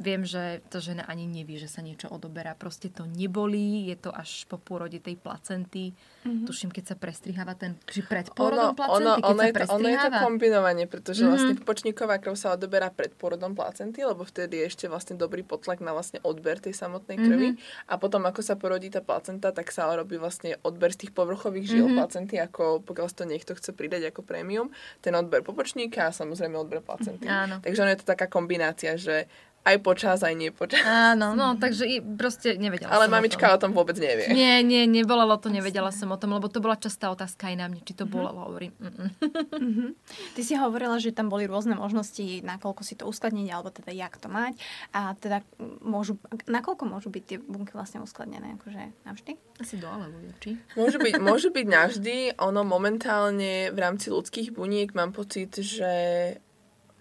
Viem, 0.00 0.24
že 0.24 0.64
to 0.72 0.80
žena 0.80 1.04
ani 1.04 1.28
nevie, 1.28 1.60
že 1.60 1.68
sa 1.68 1.84
niečo 1.84 2.08
odoberá. 2.08 2.56
Proste 2.56 2.88
to 2.88 3.04
nebolí, 3.04 3.92
je 3.92 4.00
to 4.00 4.08
až 4.08 4.48
po 4.48 4.56
pôrode 4.56 4.96
tej 4.96 5.20
placenty. 5.20 5.92
Mm-hmm. 6.24 6.48
Tuším, 6.48 6.72
keď 6.72 6.84
sa 6.88 6.96
prestriháva 6.96 7.52
ten, 7.52 7.76
či 7.84 8.00
pred 8.00 8.24
pôrodom 8.32 8.72
ono, 8.72 8.80
placenty, 8.80 8.96
ono, 8.96 9.20
keď 9.20 9.24
ono 9.28 9.36
sa 9.36 9.44
je 9.44 9.52
to, 9.52 9.64
ono 9.76 9.88
je 9.92 9.98
to 10.00 10.10
kombinovanie, 10.24 10.86
pretože 10.88 11.20
mm-hmm. 11.20 11.32
vlastne 11.36 11.54
popočníková 11.60 12.16
krv 12.16 12.32
sa 12.32 12.56
odoberá 12.56 12.88
pred 12.88 13.12
pôrodom 13.12 13.52
placenty, 13.52 14.00
lebo 14.00 14.24
vtedy 14.24 14.64
je 14.64 14.72
ešte 14.72 14.84
vlastne 14.88 15.20
dobrý 15.20 15.44
potlak 15.44 15.84
na 15.84 15.92
vlastne 15.92 16.16
odber 16.24 16.56
tej 16.56 16.72
samotnej 16.72 17.20
krvi. 17.20 17.48
Mm-hmm. 17.52 17.92
A 17.92 18.00
potom, 18.00 18.24
ako 18.24 18.40
sa 18.40 18.56
porodí 18.56 18.88
tá 18.88 19.04
placenta, 19.04 19.52
tak 19.52 19.68
sa 19.68 19.84
robí 19.92 20.16
vlastne 20.16 20.56
odber 20.64 20.96
z 20.96 21.04
tých 21.04 21.12
povrchových 21.12 21.76
žil 21.76 21.92
mm-hmm. 21.92 22.00
placenty, 22.00 22.40
ako 22.40 22.80
pokiaľ 22.88 23.06
to 23.12 23.28
niekto 23.28 23.52
chce 23.52 23.76
pridať 23.76 24.08
ako 24.08 24.24
prémium, 24.24 24.72
ten 25.04 25.12
odber 25.12 25.44
popočníka 25.44 26.08
a 26.08 26.16
samozrejme 26.16 26.56
odber 26.56 26.80
placenty. 26.80 27.28
Áno. 27.28 27.60
Takže 27.60 27.84
ono 27.84 27.92
je 27.92 28.00
to 28.00 28.08
taká 28.08 28.32
kombinácia, 28.32 28.96
že 28.96 29.28
aj 29.60 29.76
počas, 29.84 30.24
aj 30.24 30.32
nie 30.32 30.48
počas. 30.48 30.80
Áno, 30.88 31.36
no, 31.36 31.52
takže 31.60 31.84
i, 31.84 32.00
proste 32.00 32.56
nevedela 32.56 32.96
Ale 32.96 33.12
mamička 33.12 33.44
o 33.52 33.56
tom. 33.56 33.56
o 33.56 33.62
tom 33.68 33.72
vôbec 33.76 34.00
nevie. 34.00 34.32
Nie, 34.32 34.64
nie, 34.64 34.88
nebolelo 34.88 35.36
to, 35.36 35.52
nevedela 35.52 35.92
som 35.92 36.08
o 36.08 36.16
tom, 36.16 36.32
lebo 36.32 36.48
to 36.48 36.64
bola 36.64 36.80
častá 36.80 37.12
otázka 37.12 37.52
aj 37.52 37.56
na 37.60 37.66
mne, 37.68 37.84
či 37.84 37.92
to 37.92 38.08
mm-hmm. 38.08 38.16
bolelo, 38.16 38.40
hovorím. 38.48 38.72
Mm-hmm. 38.80 39.90
Ty 40.32 40.40
si 40.40 40.54
hovorila, 40.56 40.96
že 40.96 41.12
tam 41.12 41.28
boli 41.28 41.44
rôzne 41.44 41.76
možnosti, 41.76 42.40
nakoľko 42.40 42.82
si 42.82 42.96
to 42.96 43.04
uskladniť, 43.04 43.48
alebo 43.52 43.68
teda 43.68 43.92
jak 43.92 44.16
to 44.16 44.32
mať. 44.32 44.56
A 44.96 45.12
teda 45.20 45.44
môžu, 45.84 46.16
nakoľko 46.48 46.88
môžu 46.88 47.12
byť 47.12 47.24
tie 47.28 47.36
bunky 47.36 47.76
vlastne 47.76 48.00
uskladnené, 48.00 48.56
akože 48.56 48.80
navždy? 49.04 49.36
Asi 49.60 49.76
do 49.76 49.92
alebo 49.92 50.16
či? 50.40 50.56
Môžu 50.72 50.96
byť, 50.96 51.14
môžu 51.20 51.48
byť 51.52 51.66
navždy. 51.68 52.16
Ono 52.40 52.64
momentálne 52.64 53.68
v 53.68 53.78
rámci 53.78 54.08
ľudských 54.08 54.56
buniek 54.56 54.88
mám 54.96 55.12
pocit, 55.12 55.52
že 55.60 55.92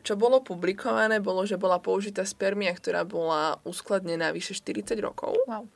čo 0.09 0.17
bolo 0.17 0.41
publikované, 0.41 1.21
bolo, 1.21 1.45
že 1.45 1.61
bola 1.61 1.77
použitá 1.77 2.25
spermia, 2.25 2.73
ktorá 2.73 3.05
bola 3.05 3.61
uskladnená 3.61 4.33
vyše 4.33 4.57
40 4.57 4.97
rokov. 5.05 5.37
Wow. 5.45 5.69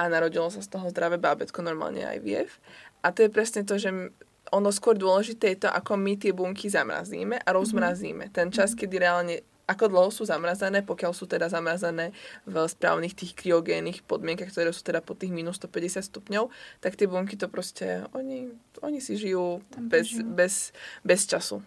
a 0.00 0.08
narodilo 0.08 0.48
sa 0.48 0.64
z 0.64 0.68
toho 0.72 0.88
zdravé 0.88 1.20
bábetko, 1.20 1.60
normálne 1.60 2.04
aj 2.04 2.18
viev. 2.24 2.48
A 3.04 3.12
to 3.12 3.24
je 3.24 3.32
presne 3.32 3.68
to, 3.68 3.76
že 3.76 3.92
ono 4.48 4.72
skôr 4.72 4.96
dôležité 4.96 5.52
je 5.52 5.64
to, 5.64 5.68
ako 5.68 6.00
my 6.00 6.16
tie 6.16 6.32
bunky 6.32 6.72
zamrazíme 6.72 7.36
a 7.36 7.48
rozmrazíme. 7.52 8.32
Ten 8.32 8.48
čas, 8.48 8.72
kedy 8.72 8.96
reálne 8.96 9.44
ako 9.70 9.86
dlho 9.86 10.10
sú 10.10 10.26
zamrazené, 10.26 10.82
pokiaľ 10.82 11.12
sú 11.14 11.30
teda 11.30 11.46
zamrazené 11.46 12.10
v 12.42 12.54
správnych 12.66 13.14
tých 13.14 13.38
kryogénnych 13.38 14.02
podmienkach, 14.02 14.50
ktoré 14.50 14.74
sú 14.74 14.82
teda 14.82 14.98
po 14.98 15.14
tých 15.14 15.30
minus 15.30 15.62
150 15.62 16.02
stupňov, 16.10 16.50
tak 16.82 16.98
tie 16.98 17.06
bunky 17.06 17.38
to 17.38 17.46
proste, 17.46 18.02
oni, 18.10 18.50
oni 18.82 18.98
si 18.98 19.14
žijú 19.14 19.62
bez, 19.78 20.18
bez, 20.26 20.74
bez 21.06 21.28
času. 21.30 21.62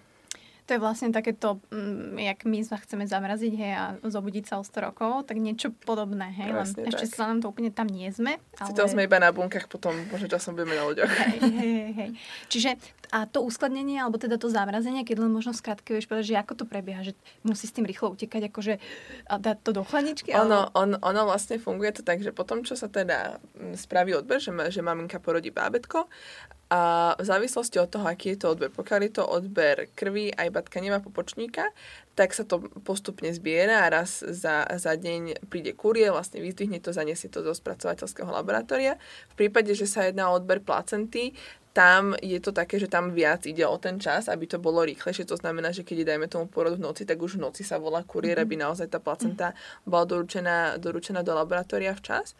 To 0.63 0.69
je 0.71 0.79
vlastne 0.79 1.11
takéto, 1.11 1.59
mm, 1.75 2.15
jak 2.23 2.39
my 2.47 2.59
sa 2.63 2.79
chceme 2.79 3.03
zamraziť 3.03 3.53
hej, 3.53 3.73
a 3.75 3.85
zobudiť 3.99 4.43
sa 4.47 4.53
o 4.59 4.63
100 4.63 4.87
rokov, 4.87 5.27
tak 5.27 5.35
niečo 5.39 5.75
podobné. 5.83 6.31
Hej, 6.31 6.49
len 6.55 6.67
tak. 6.71 6.87
ešte 6.95 7.05
sa 7.19 7.27
nám 7.27 7.43
to 7.43 7.51
úplne 7.51 7.67
tam 7.67 7.91
nie 7.91 8.07
sme. 8.09 8.39
Ale... 8.55 8.71
Sice 8.71 8.87
sme 8.87 9.03
iba 9.03 9.19
na 9.19 9.35
bunkách, 9.35 9.67
potom 9.67 9.91
možno 10.07 10.31
časom 10.31 10.55
budeme 10.55 10.79
na 10.79 10.87
ľuďoch. 10.87 11.11
Hej, 11.11 11.39
hej, 11.59 11.91
hej. 11.91 12.09
Čiže 12.47 12.69
a 13.13 13.29
to 13.29 13.45
uskladnenie, 13.45 14.01
alebo 14.01 14.17
teda 14.17 14.41
to 14.41 14.49
zamrazenie, 14.49 15.05
keď 15.05 15.21
len 15.21 15.29
možno 15.29 15.53
skrátke 15.53 15.93
vieš 15.93 16.09
povedať, 16.09 16.33
že 16.33 16.41
ako 16.41 16.53
to 16.57 16.65
prebieha, 16.65 17.05
že 17.05 17.13
musí 17.45 17.69
s 17.69 17.75
tým 17.77 17.85
rýchlo 17.85 18.09
utekať, 18.17 18.49
akože 18.49 18.81
a 19.29 19.37
dať 19.37 19.57
to 19.61 19.69
do 19.69 19.85
chladničky? 19.85 20.33
Ono, 20.33 20.73
on, 20.73 20.97
ono 20.97 21.21
vlastne 21.29 21.61
funguje 21.61 21.93
to 21.93 22.01
tak, 22.01 22.25
že 22.25 22.33
potom, 22.33 22.65
čo 22.65 22.73
sa 22.73 22.89
teda 22.89 23.37
mm, 23.53 23.77
spraví 23.77 24.17
odber, 24.17 24.41
že, 24.41 24.49
že 24.49 24.81
maminka 24.81 25.21
porodí 25.21 25.53
bábetko, 25.53 26.09
a 26.69 27.13
v 27.19 27.25
závislosti 27.25 27.77
od 27.79 27.89
toho, 27.91 28.07
aký 28.07 28.33
je 28.33 28.45
to 28.45 28.47
odber, 28.55 28.71
pokiaľ 28.73 28.99
je 29.05 29.13
to 29.13 29.23
odber 29.27 29.91
krvi 29.93 30.33
a 30.33 30.47
iba 30.47 30.63
tkanivá 30.63 31.03
popočníka, 31.03 31.69
tak 32.17 32.33
sa 32.33 32.45
to 32.45 32.65
postupne 32.85 33.29
zbiera 33.33 33.85
a 33.85 33.91
raz 33.91 34.21
za, 34.25 34.65
za 34.65 34.93
deň 34.97 35.49
príde 35.49 35.73
kurie, 35.77 36.09
vlastne 36.09 36.41
vyzdvihne 36.41 36.81
to, 36.81 36.93
zaniesie 36.93 37.29
to 37.29 37.45
do 37.45 37.53
spracovateľského 37.53 38.29
laboratória. 38.29 38.97
V 39.33 39.45
prípade, 39.45 39.73
že 39.77 39.85
sa 39.85 40.07
jedná 40.07 40.29
o 40.29 40.37
odber 40.37 40.61
placenty, 40.61 41.33
tam 41.73 42.13
je 42.21 42.37
to 42.37 42.53
také, 42.53 42.77
že 42.77 42.85
tam 42.85 43.17
viac 43.17 43.49
ide 43.49 43.65
o 43.65 43.77
ten 43.81 43.97
čas, 43.97 44.29
aby 44.29 44.45
to 44.45 44.61
bolo 44.61 44.85
rýchlejšie. 44.85 45.25
To 45.25 45.41
znamená, 45.41 45.73
že 45.73 45.81
keď 45.81 46.05
dajme 46.05 46.29
tomu 46.29 46.45
porod 46.45 46.77
v 46.77 46.85
noci, 46.85 47.01
tak 47.01 47.17
už 47.17 47.41
v 47.41 47.49
noci 47.49 47.65
sa 47.65 47.81
volá 47.81 48.05
kuriér, 48.05 48.45
mm-hmm. 48.45 48.53
aby 48.53 48.61
naozaj 48.61 48.87
tá 48.93 49.01
placenta 49.01 49.57
bola 49.81 50.05
doručená, 50.05 50.77
doručená 50.77 51.25
do 51.25 51.33
laboratória 51.33 51.97
včas 51.97 52.37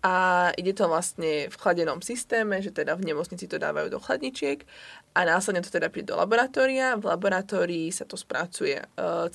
a 0.00 0.48
ide 0.56 0.72
to 0.72 0.88
vlastne 0.88 1.52
v 1.52 1.56
chladenom 1.60 2.00
systéme, 2.00 2.64
že 2.64 2.72
teda 2.72 2.96
v 2.96 3.12
nemocnici 3.12 3.44
to 3.44 3.60
dávajú 3.60 3.92
do 3.92 4.00
chladničiek 4.00 4.64
a 5.12 5.28
následne 5.28 5.60
to 5.60 5.68
teda 5.68 5.92
príde 5.92 6.08
do 6.08 6.16
laboratória. 6.16 6.96
V 6.96 7.04
laboratórii 7.04 7.92
sa 7.92 8.08
to 8.08 8.16
spracuje. 8.16 8.80
E, 8.80 8.86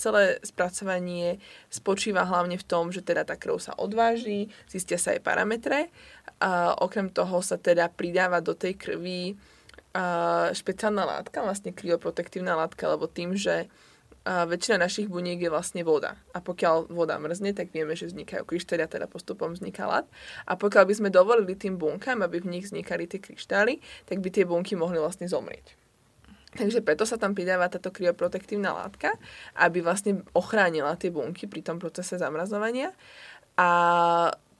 celé 0.01 0.41
spracovanie 0.41 1.38
spočíva 1.69 2.25
hlavne 2.25 2.58
v 2.58 2.65
tom, 2.65 2.89
že 2.89 3.06
teda 3.06 3.21
tá 3.30 3.38
krv 3.38 3.62
sa 3.62 3.78
odváži, 3.78 4.49
zistia 4.65 4.97
sa 4.97 5.13
aj 5.13 5.21
parametre. 5.21 5.93
A 6.41 6.73
okrem 6.82 7.13
toho 7.13 7.45
sa 7.45 7.62
teda 7.62 7.86
pridáva 7.93 8.41
do 8.41 8.58
tej 8.58 8.73
krvi 8.73 9.38
špeciálna 10.51 11.08
látka, 11.08 11.39
vlastne 11.39 11.71
kryoprotektívna 11.71 12.60
látka, 12.60 12.91
lebo 12.91 13.08
tým, 13.08 13.32
že 13.39 13.71
a 14.26 14.50
väčšina 14.50 14.82
našich 14.82 15.06
buniek 15.06 15.38
je 15.38 15.54
vlastne 15.54 15.86
voda. 15.86 16.18
A 16.34 16.42
pokiaľ 16.42 16.90
voda 16.90 17.14
mrzne, 17.22 17.54
tak 17.54 17.70
vieme, 17.70 17.94
že 17.94 18.10
vznikajú 18.10 18.42
kryštály 18.42 18.82
a 18.82 18.90
teda 18.90 19.06
postupom 19.06 19.54
vzniká 19.54 19.86
lat. 19.86 20.10
A 20.50 20.58
pokiaľ 20.58 20.84
by 20.90 20.94
sme 20.98 21.10
dovolili 21.14 21.54
tým 21.54 21.78
bunkám, 21.78 22.26
aby 22.26 22.42
v 22.42 22.50
nich 22.58 22.66
vznikali 22.66 23.06
tie 23.06 23.22
kryštály, 23.22 23.78
tak 24.10 24.26
by 24.26 24.34
tie 24.34 24.50
bunky 24.50 24.74
mohli 24.74 24.98
vlastne 24.98 25.30
zomrieť. 25.30 25.78
Takže 26.56 26.82
preto 26.82 27.06
sa 27.06 27.22
tam 27.22 27.38
pridáva 27.38 27.70
táto 27.70 27.94
kryoprotektívna 27.94 28.74
látka, 28.74 29.14
aby 29.62 29.86
vlastne 29.86 30.26
ochránila 30.34 30.98
tie 30.98 31.14
bunky 31.14 31.46
pri 31.46 31.62
tom 31.62 31.78
procese 31.78 32.18
zamrazovania. 32.18 32.96
A 33.60 33.70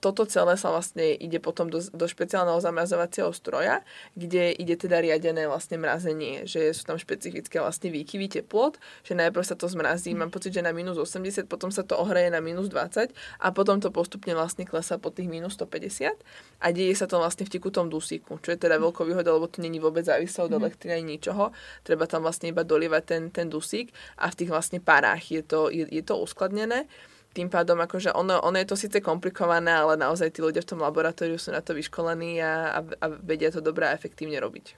toto 0.06 0.22
celé 0.30 0.54
sa 0.54 0.70
vlastne 0.70 1.18
ide 1.18 1.42
potom 1.42 1.66
do, 1.66 1.82
do 1.82 2.06
špeciálneho 2.06 2.62
zamrazovacieho 2.62 3.34
stroja, 3.34 3.82
kde 4.14 4.54
ide 4.54 4.78
teda 4.78 5.02
riadené 5.02 5.50
vlastne 5.50 5.82
mrazenie, 5.82 6.46
že 6.46 6.70
sú 6.70 6.86
tam 6.86 6.94
špecifické 6.94 7.58
vlastne 7.58 7.90
výkyvy 7.90 8.38
teplot, 8.38 8.78
že 9.02 9.18
najprv 9.18 9.42
sa 9.42 9.58
to 9.58 9.66
zmrazí, 9.66 10.14
mám 10.14 10.30
pocit, 10.30 10.54
že 10.54 10.62
na 10.62 10.70
minus 10.70 10.94
80, 10.94 11.50
potom 11.50 11.74
sa 11.74 11.82
to 11.82 11.98
ohreje 11.98 12.30
na 12.30 12.38
minus 12.38 12.70
20 12.70 13.10
a 13.42 13.46
potom 13.50 13.82
to 13.82 13.90
postupne 13.90 14.30
vlastne 14.38 14.62
klesá 14.62 14.94
po 14.94 15.10
tých 15.10 15.26
minus 15.26 15.58
150 15.58 16.14
a 16.62 16.66
deje 16.70 16.94
sa 16.94 17.10
to 17.10 17.18
vlastne 17.18 17.42
v 17.42 17.58
tekutom 17.58 17.90
dusíku, 17.90 18.38
čo 18.38 18.54
je 18.54 18.58
teda 18.62 18.78
veľkou 18.78 19.02
výhoda, 19.02 19.34
lebo 19.34 19.50
to 19.50 19.58
není 19.58 19.82
vôbec 19.82 20.06
závislé 20.06 20.46
od 20.46 20.54
mhm. 20.54 20.60
elektriny 20.62 20.92
ani 21.02 21.06
ničoho, 21.18 21.50
treba 21.82 22.06
tam 22.06 22.22
vlastne 22.22 22.54
iba 22.54 22.62
dolievať 22.62 23.02
ten, 23.02 23.22
ten 23.34 23.50
dusík 23.50 23.90
a 24.22 24.30
v 24.30 24.38
tých 24.38 24.50
vlastne 24.54 24.78
parách 24.78 25.34
je 25.34 25.42
to, 25.42 25.66
je, 25.74 25.90
je 25.90 26.02
to 26.06 26.14
uskladnené 26.14 26.86
tým 27.36 27.52
pádom 27.52 27.76
akože 27.76 28.16
ono, 28.16 28.40
ono 28.40 28.56
je 28.56 28.68
to 28.72 28.80
síce 28.80 28.96
komplikované, 29.04 29.68
ale 29.68 30.00
naozaj 30.00 30.32
tí 30.32 30.40
ľudia 30.40 30.64
v 30.64 30.70
tom 30.72 30.80
laboratóriu 30.80 31.36
sú 31.36 31.52
na 31.52 31.60
to 31.60 31.76
vyškolení 31.76 32.40
a, 32.40 32.72
a, 32.72 32.80
a 32.80 33.06
vedia 33.12 33.52
to 33.52 33.60
dobre 33.60 33.84
a 33.84 33.92
efektívne 33.92 34.40
robiť. 34.40 34.72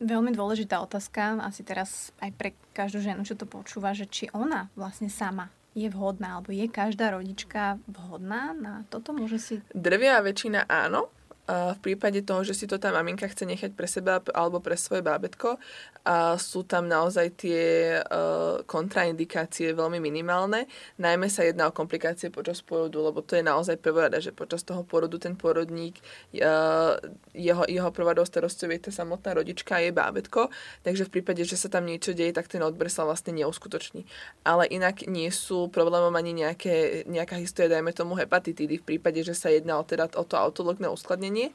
Veľmi 0.00 0.32
dôležitá 0.32 0.80
otázka, 0.80 1.40
asi 1.44 1.64
teraz 1.64 2.12
aj 2.20 2.32
pre 2.36 2.56
každú 2.72 3.04
ženu, 3.04 3.24
čo 3.24 3.36
to 3.36 3.44
počúva, 3.48 3.92
že 3.92 4.08
či 4.08 4.28
ona 4.32 4.72
vlastne 4.76 5.12
sama 5.12 5.52
je 5.76 5.92
vhodná, 5.92 6.40
alebo 6.40 6.56
je 6.56 6.64
každá 6.72 7.12
rodička 7.12 7.76
vhodná 7.84 8.56
na 8.56 8.88
toto? 8.88 9.12
Môže 9.12 9.36
si... 9.36 9.54
Drvia 9.76 10.16
väčšina 10.24 10.64
áno, 10.64 11.12
v 11.46 11.78
prípade 11.78 12.26
toho, 12.26 12.42
že 12.42 12.58
si 12.58 12.66
to 12.66 12.80
tá 12.80 12.90
maminka 12.90 13.28
chce 13.30 13.46
nechať 13.46 13.70
pre 13.76 13.86
seba 13.86 14.18
alebo 14.34 14.58
pre 14.58 14.74
svoje 14.74 15.04
bábetko, 15.04 15.60
a 16.06 16.38
sú 16.38 16.62
tam 16.62 16.86
naozaj 16.86 17.34
tie 17.34 17.62
uh, 17.98 18.62
kontraindikácie 18.62 19.74
veľmi 19.74 19.98
minimálne. 19.98 20.70
Najmä 21.02 21.26
sa 21.26 21.42
jedná 21.42 21.66
o 21.66 21.74
komplikácie 21.74 22.30
počas 22.30 22.62
porodu, 22.62 23.02
lebo 23.02 23.26
to 23.26 23.34
je 23.34 23.42
naozaj 23.42 23.74
prvorada, 23.82 24.22
že 24.22 24.30
počas 24.30 24.62
toho 24.62 24.86
porodu 24.86 25.18
ten 25.18 25.34
porodník, 25.34 25.98
uh, 26.38 26.94
jeho, 27.34 27.66
jeho 27.66 27.90
prvadou 27.90 28.22
starosťou 28.22 28.70
je 28.70 28.86
tá 28.86 28.90
samotná 28.94 29.34
rodička 29.34 29.76
a 29.76 29.82
jej 29.82 29.90
bábetko, 29.90 30.46
takže 30.86 31.10
v 31.10 31.18
prípade, 31.18 31.42
že 31.42 31.58
sa 31.58 31.66
tam 31.66 31.90
niečo 31.90 32.14
deje, 32.14 32.30
tak 32.30 32.46
ten 32.46 32.62
odber 32.62 32.86
sa 32.86 33.02
vlastne 33.02 33.34
neuskutoční. 33.34 34.06
Ale 34.46 34.70
inak 34.70 35.10
nie 35.10 35.34
sú 35.34 35.66
problémom 35.74 36.14
ani 36.14 36.38
nejaké, 36.38 37.02
nejaká 37.10 37.34
história, 37.42 37.82
dajme 37.82 37.90
tomu 37.90 38.14
hepatitídy, 38.14 38.78
v 38.78 38.94
prípade, 38.94 39.26
že 39.26 39.34
sa 39.34 39.50
jedná 39.50 39.74
o, 39.74 39.82
teda, 39.82 40.06
o 40.14 40.22
to 40.22 40.38
autologné 40.38 40.86
uskladnenie. 40.86 41.50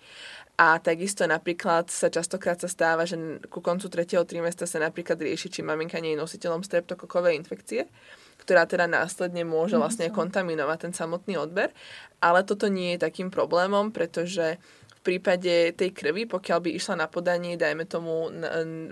A 0.62 0.78
takisto 0.78 1.26
napríklad 1.26 1.90
sa 1.90 2.14
častokrát 2.14 2.62
sa 2.62 2.70
stáva, 2.70 3.02
že 3.10 3.18
ku 3.50 3.66
koncu 3.66 3.90
tretieho 3.90 4.22
trimestra 4.30 4.70
sa 4.70 4.78
napríklad 4.78 5.18
rieši, 5.18 5.50
či 5.50 5.66
maminka 5.66 5.98
nie 5.98 6.14
je 6.14 6.22
nositeľom 6.22 6.62
streptokokovej 6.62 7.34
infekcie, 7.34 7.90
ktorá 8.38 8.70
teda 8.70 8.86
následne 8.86 9.42
môže 9.42 9.74
mhm, 9.74 9.82
vlastne 9.82 10.06
kontaminovať 10.14 10.78
ten 10.86 10.94
samotný 10.94 11.42
odber. 11.42 11.74
Ale 12.22 12.46
toto 12.46 12.70
nie 12.70 12.94
je 12.94 13.10
takým 13.10 13.34
problémom, 13.34 13.90
pretože 13.90 14.62
prípade 15.02 15.74
tej 15.74 15.90
krvi, 15.92 16.30
pokiaľ 16.30 16.60
by 16.62 16.70
išla 16.78 16.96
na 17.02 17.08
podanie, 17.10 17.58
dajme 17.58 17.90
tomu 17.90 18.30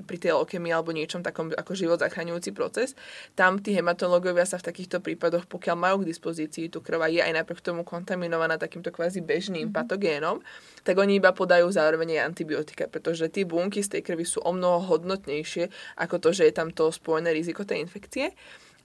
pri 0.04 0.18
tej 0.18 0.34
leukemii 0.34 0.74
alebo 0.74 0.90
niečom 0.90 1.22
takom 1.22 1.54
ako 1.54 1.78
život 1.78 2.02
zachraňujúci 2.02 2.50
proces, 2.52 2.98
tam 3.38 3.62
tí 3.62 3.78
hematológovia 3.78 4.44
sa 4.50 4.58
v 4.58 4.74
takýchto 4.74 5.06
prípadoch, 5.06 5.46
pokiaľ 5.46 5.76
majú 5.78 5.96
k 6.02 6.10
dispozícii 6.10 6.74
tú 6.74 6.82
krv 6.82 7.06
a 7.06 7.08
je 7.08 7.22
aj 7.22 7.34
napriek 7.38 7.62
tomu 7.62 7.86
kontaminovaná 7.86 8.58
takýmto 8.58 8.90
kvázi 8.90 9.22
bežným 9.22 9.70
mm-hmm. 9.70 9.78
patogénom, 9.78 10.42
tak 10.82 10.98
oni 10.98 11.22
iba 11.22 11.30
podajú 11.30 11.70
zároveň 11.70 12.18
aj 12.18 12.26
antibiotika, 12.34 12.90
pretože 12.90 13.30
tie 13.30 13.46
bunky 13.46 13.86
z 13.86 13.98
tej 13.98 14.02
krvi 14.02 14.26
sú 14.26 14.42
o 14.42 14.52
mnoho 14.52 14.82
hodnotnejšie 14.90 15.70
ako 16.02 16.18
to, 16.18 16.30
že 16.34 16.50
je 16.50 16.54
tam 16.58 16.74
to 16.74 16.90
spojené 16.90 17.30
riziko 17.30 17.62
tej 17.62 17.86
infekcie. 17.86 18.34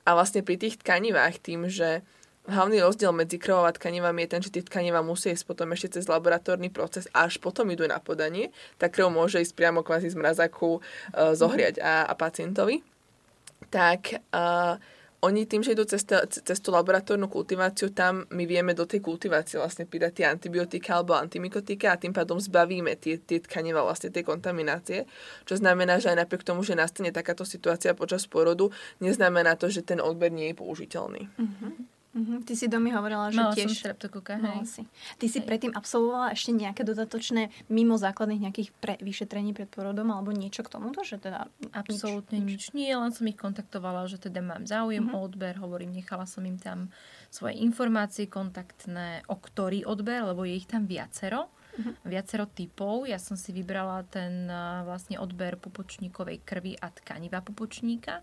A 0.05 0.13
vlastne 0.13 0.45
pri 0.45 0.61
tých 0.61 0.85
tkanivách 0.85 1.41
tým, 1.41 1.73
že 1.73 2.05
Hlavný 2.45 2.77
rozdiel 2.85 3.09
medzi 3.17 3.41
krvou 3.41 3.65
a 3.65 3.73
tkanivami 3.73 4.29
je 4.29 4.33
ten, 4.37 4.43
že 4.45 4.53
tie 4.53 4.61
tkaniva 4.61 5.01
musia 5.01 5.33
ísť 5.33 5.49
potom 5.49 5.73
ešte 5.73 5.97
cez 5.97 6.05
laboratórny 6.13 6.69
proces 6.69 7.09
a 7.17 7.25
až 7.25 7.41
potom 7.41 7.65
idú 7.73 7.89
na 7.89 7.97
podanie. 8.05 8.53
Tá 8.77 8.93
krv 8.93 9.09
môže 9.09 9.41
ísť 9.41 9.57
priamo 9.57 9.81
kvázi 9.81 10.13
z 10.13 10.21
mrazaku 10.21 10.77
uh, 10.77 11.33
zohriať 11.33 11.81
a, 11.81 12.05
a 12.05 12.13
pacientovi. 12.13 12.85
Tak 13.73 14.21
uh, 14.37 14.77
oni 15.25 15.49
tým, 15.49 15.65
že 15.65 15.73
idú 15.73 15.89
cez, 15.89 16.05
cez 16.05 16.59
tú 16.61 16.69
laboratórnu 16.69 17.33
kultiváciu, 17.33 17.97
tam 17.97 18.29
my 18.29 18.45
vieme 18.45 18.77
do 18.77 18.85
tej 18.85 19.01
kultivácie 19.01 19.57
vlastne 19.57 19.89
pridať 19.89 20.21
tie 20.21 20.27
antibiotika 20.29 21.01
alebo 21.01 21.17
antimikotika 21.17 21.97
a 21.97 22.01
tým 22.01 22.13
pádom 22.13 22.37
zbavíme 22.37 22.93
tie, 23.01 23.17
tie 23.17 23.41
tkaniva 23.41 23.81
vlastne 23.81 24.13
tej 24.13 24.21
kontaminácie. 24.21 25.09
Čo 25.49 25.65
znamená, 25.65 25.97
že 25.97 26.13
aj 26.13 26.29
napriek 26.29 26.45
tomu, 26.45 26.61
že 26.61 26.77
nastane 26.77 27.09
takáto 27.09 27.49
situácia 27.49 27.97
počas 27.97 28.29
porodu, 28.29 28.69
neznamená 29.01 29.57
to, 29.57 29.73
že 29.73 29.81
ten 29.81 29.97
odber 29.97 30.29
nie 30.29 30.53
je 30.53 30.61
použiteľný. 30.61 31.33
Uh-huh. 31.41 31.73
Uh-huh. 32.14 32.38
Ty 32.46 32.55
si 32.55 32.70
domi 32.70 32.94
hovorila, 32.94 33.35
že 33.35 33.42
Mala 33.42 33.59
tiež... 33.59 33.74
som 33.74 33.74
streptokoka, 33.74 34.38
hej. 34.38 34.62
Si. 34.70 34.83
Ty 35.18 35.27
si 35.27 35.42
hej. 35.42 35.46
predtým 35.50 35.74
absolvovala 35.74 36.31
ešte 36.31 36.55
nejaké 36.55 36.87
dodatočné, 36.87 37.50
mimo 37.66 37.98
základných 37.98 38.46
nejakých 38.46 38.70
pre, 38.79 38.94
vyšetrení 39.03 39.50
pred 39.50 39.66
porodom, 39.66 40.14
alebo 40.14 40.31
niečo 40.31 40.62
k 40.62 40.79
tomuto, 40.79 41.03
že 41.03 41.18
teda... 41.18 41.50
Absolútne 41.74 42.38
nič, 42.38 42.70
nič. 42.70 42.79
Nie, 42.79 42.94
len 42.94 43.11
som 43.11 43.27
ich 43.27 43.35
kontaktovala, 43.35 44.07
že 44.07 44.22
teda 44.22 44.38
mám 44.46 44.62
záujem 44.62 45.11
uh-huh. 45.11 45.18
o 45.18 45.27
odber, 45.27 45.59
hovorím, 45.59 45.90
nechala 45.90 46.22
som 46.22 46.46
im 46.46 46.55
tam 46.55 46.94
svoje 47.35 47.59
informácie 47.59 48.31
kontaktné, 48.31 49.27
o 49.27 49.35
ktorý 49.35 49.83
odber, 49.83 50.22
lebo 50.22 50.46
je 50.46 50.55
ich 50.55 50.70
tam 50.70 50.87
viacero. 50.87 51.50
Uh-huh. 51.74 51.98
Viacero 52.07 52.46
typov. 52.46 53.11
Ja 53.11 53.18
som 53.18 53.35
si 53.35 53.50
vybrala 53.50 54.07
ten 54.07 54.46
vlastne 54.87 55.18
odber 55.18 55.59
pupočníkovej 55.59 56.46
krvi 56.46 56.79
a 56.79 56.94
tkaniva 56.94 57.42
pupočníka. 57.42 58.22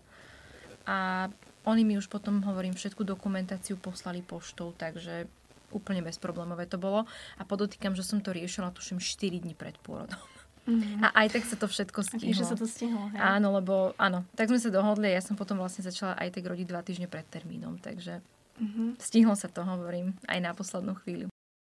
A 0.88 1.28
oni 1.62 1.82
mi 1.86 1.94
už 1.98 2.10
potom, 2.10 2.42
hovorím, 2.42 2.74
všetku 2.74 3.06
dokumentáciu 3.06 3.78
poslali 3.78 4.22
poštou, 4.22 4.74
takže 4.74 5.30
úplne 5.72 6.04
bezproblémové 6.04 6.68
to 6.68 6.76
bolo. 6.76 7.08
A 7.40 7.42
podotýkam, 7.48 7.96
že 7.96 8.04
som 8.04 8.20
to 8.20 8.30
riešila 8.30 8.74
tuším 8.74 9.00
4 9.00 9.42
dní 9.42 9.54
pred 9.56 9.74
pôrodom. 9.80 10.20
Mm-hmm. 10.62 11.02
A 11.02 11.26
aj 11.26 11.34
tak 11.34 11.42
sa 11.42 11.56
to 11.58 11.66
všetko 11.66 11.98
stihlo. 12.06 12.22
Okay, 12.22 12.38
že 12.38 12.46
sa 12.46 12.54
to 12.54 12.70
stihlo, 12.70 13.10
hej. 13.10 13.18
Áno, 13.18 13.50
lebo 13.50 13.98
áno, 13.98 14.22
tak 14.38 14.46
sme 14.46 14.62
sa 14.62 14.70
dohodli 14.70 15.10
ja 15.10 15.18
som 15.18 15.34
potom 15.34 15.58
vlastne 15.58 15.82
začala 15.82 16.14
aj 16.22 16.38
tak 16.38 16.46
rodiť 16.46 16.66
dva 16.70 16.86
týždne 16.86 17.10
pred 17.10 17.26
termínom, 17.26 17.82
takže 17.82 18.22
mm-hmm. 18.62 19.02
stihlo 19.02 19.34
sa 19.34 19.50
to, 19.50 19.66
hovorím, 19.66 20.14
aj 20.30 20.38
na 20.38 20.54
poslednú 20.54 20.94
chvíľu. 21.02 21.26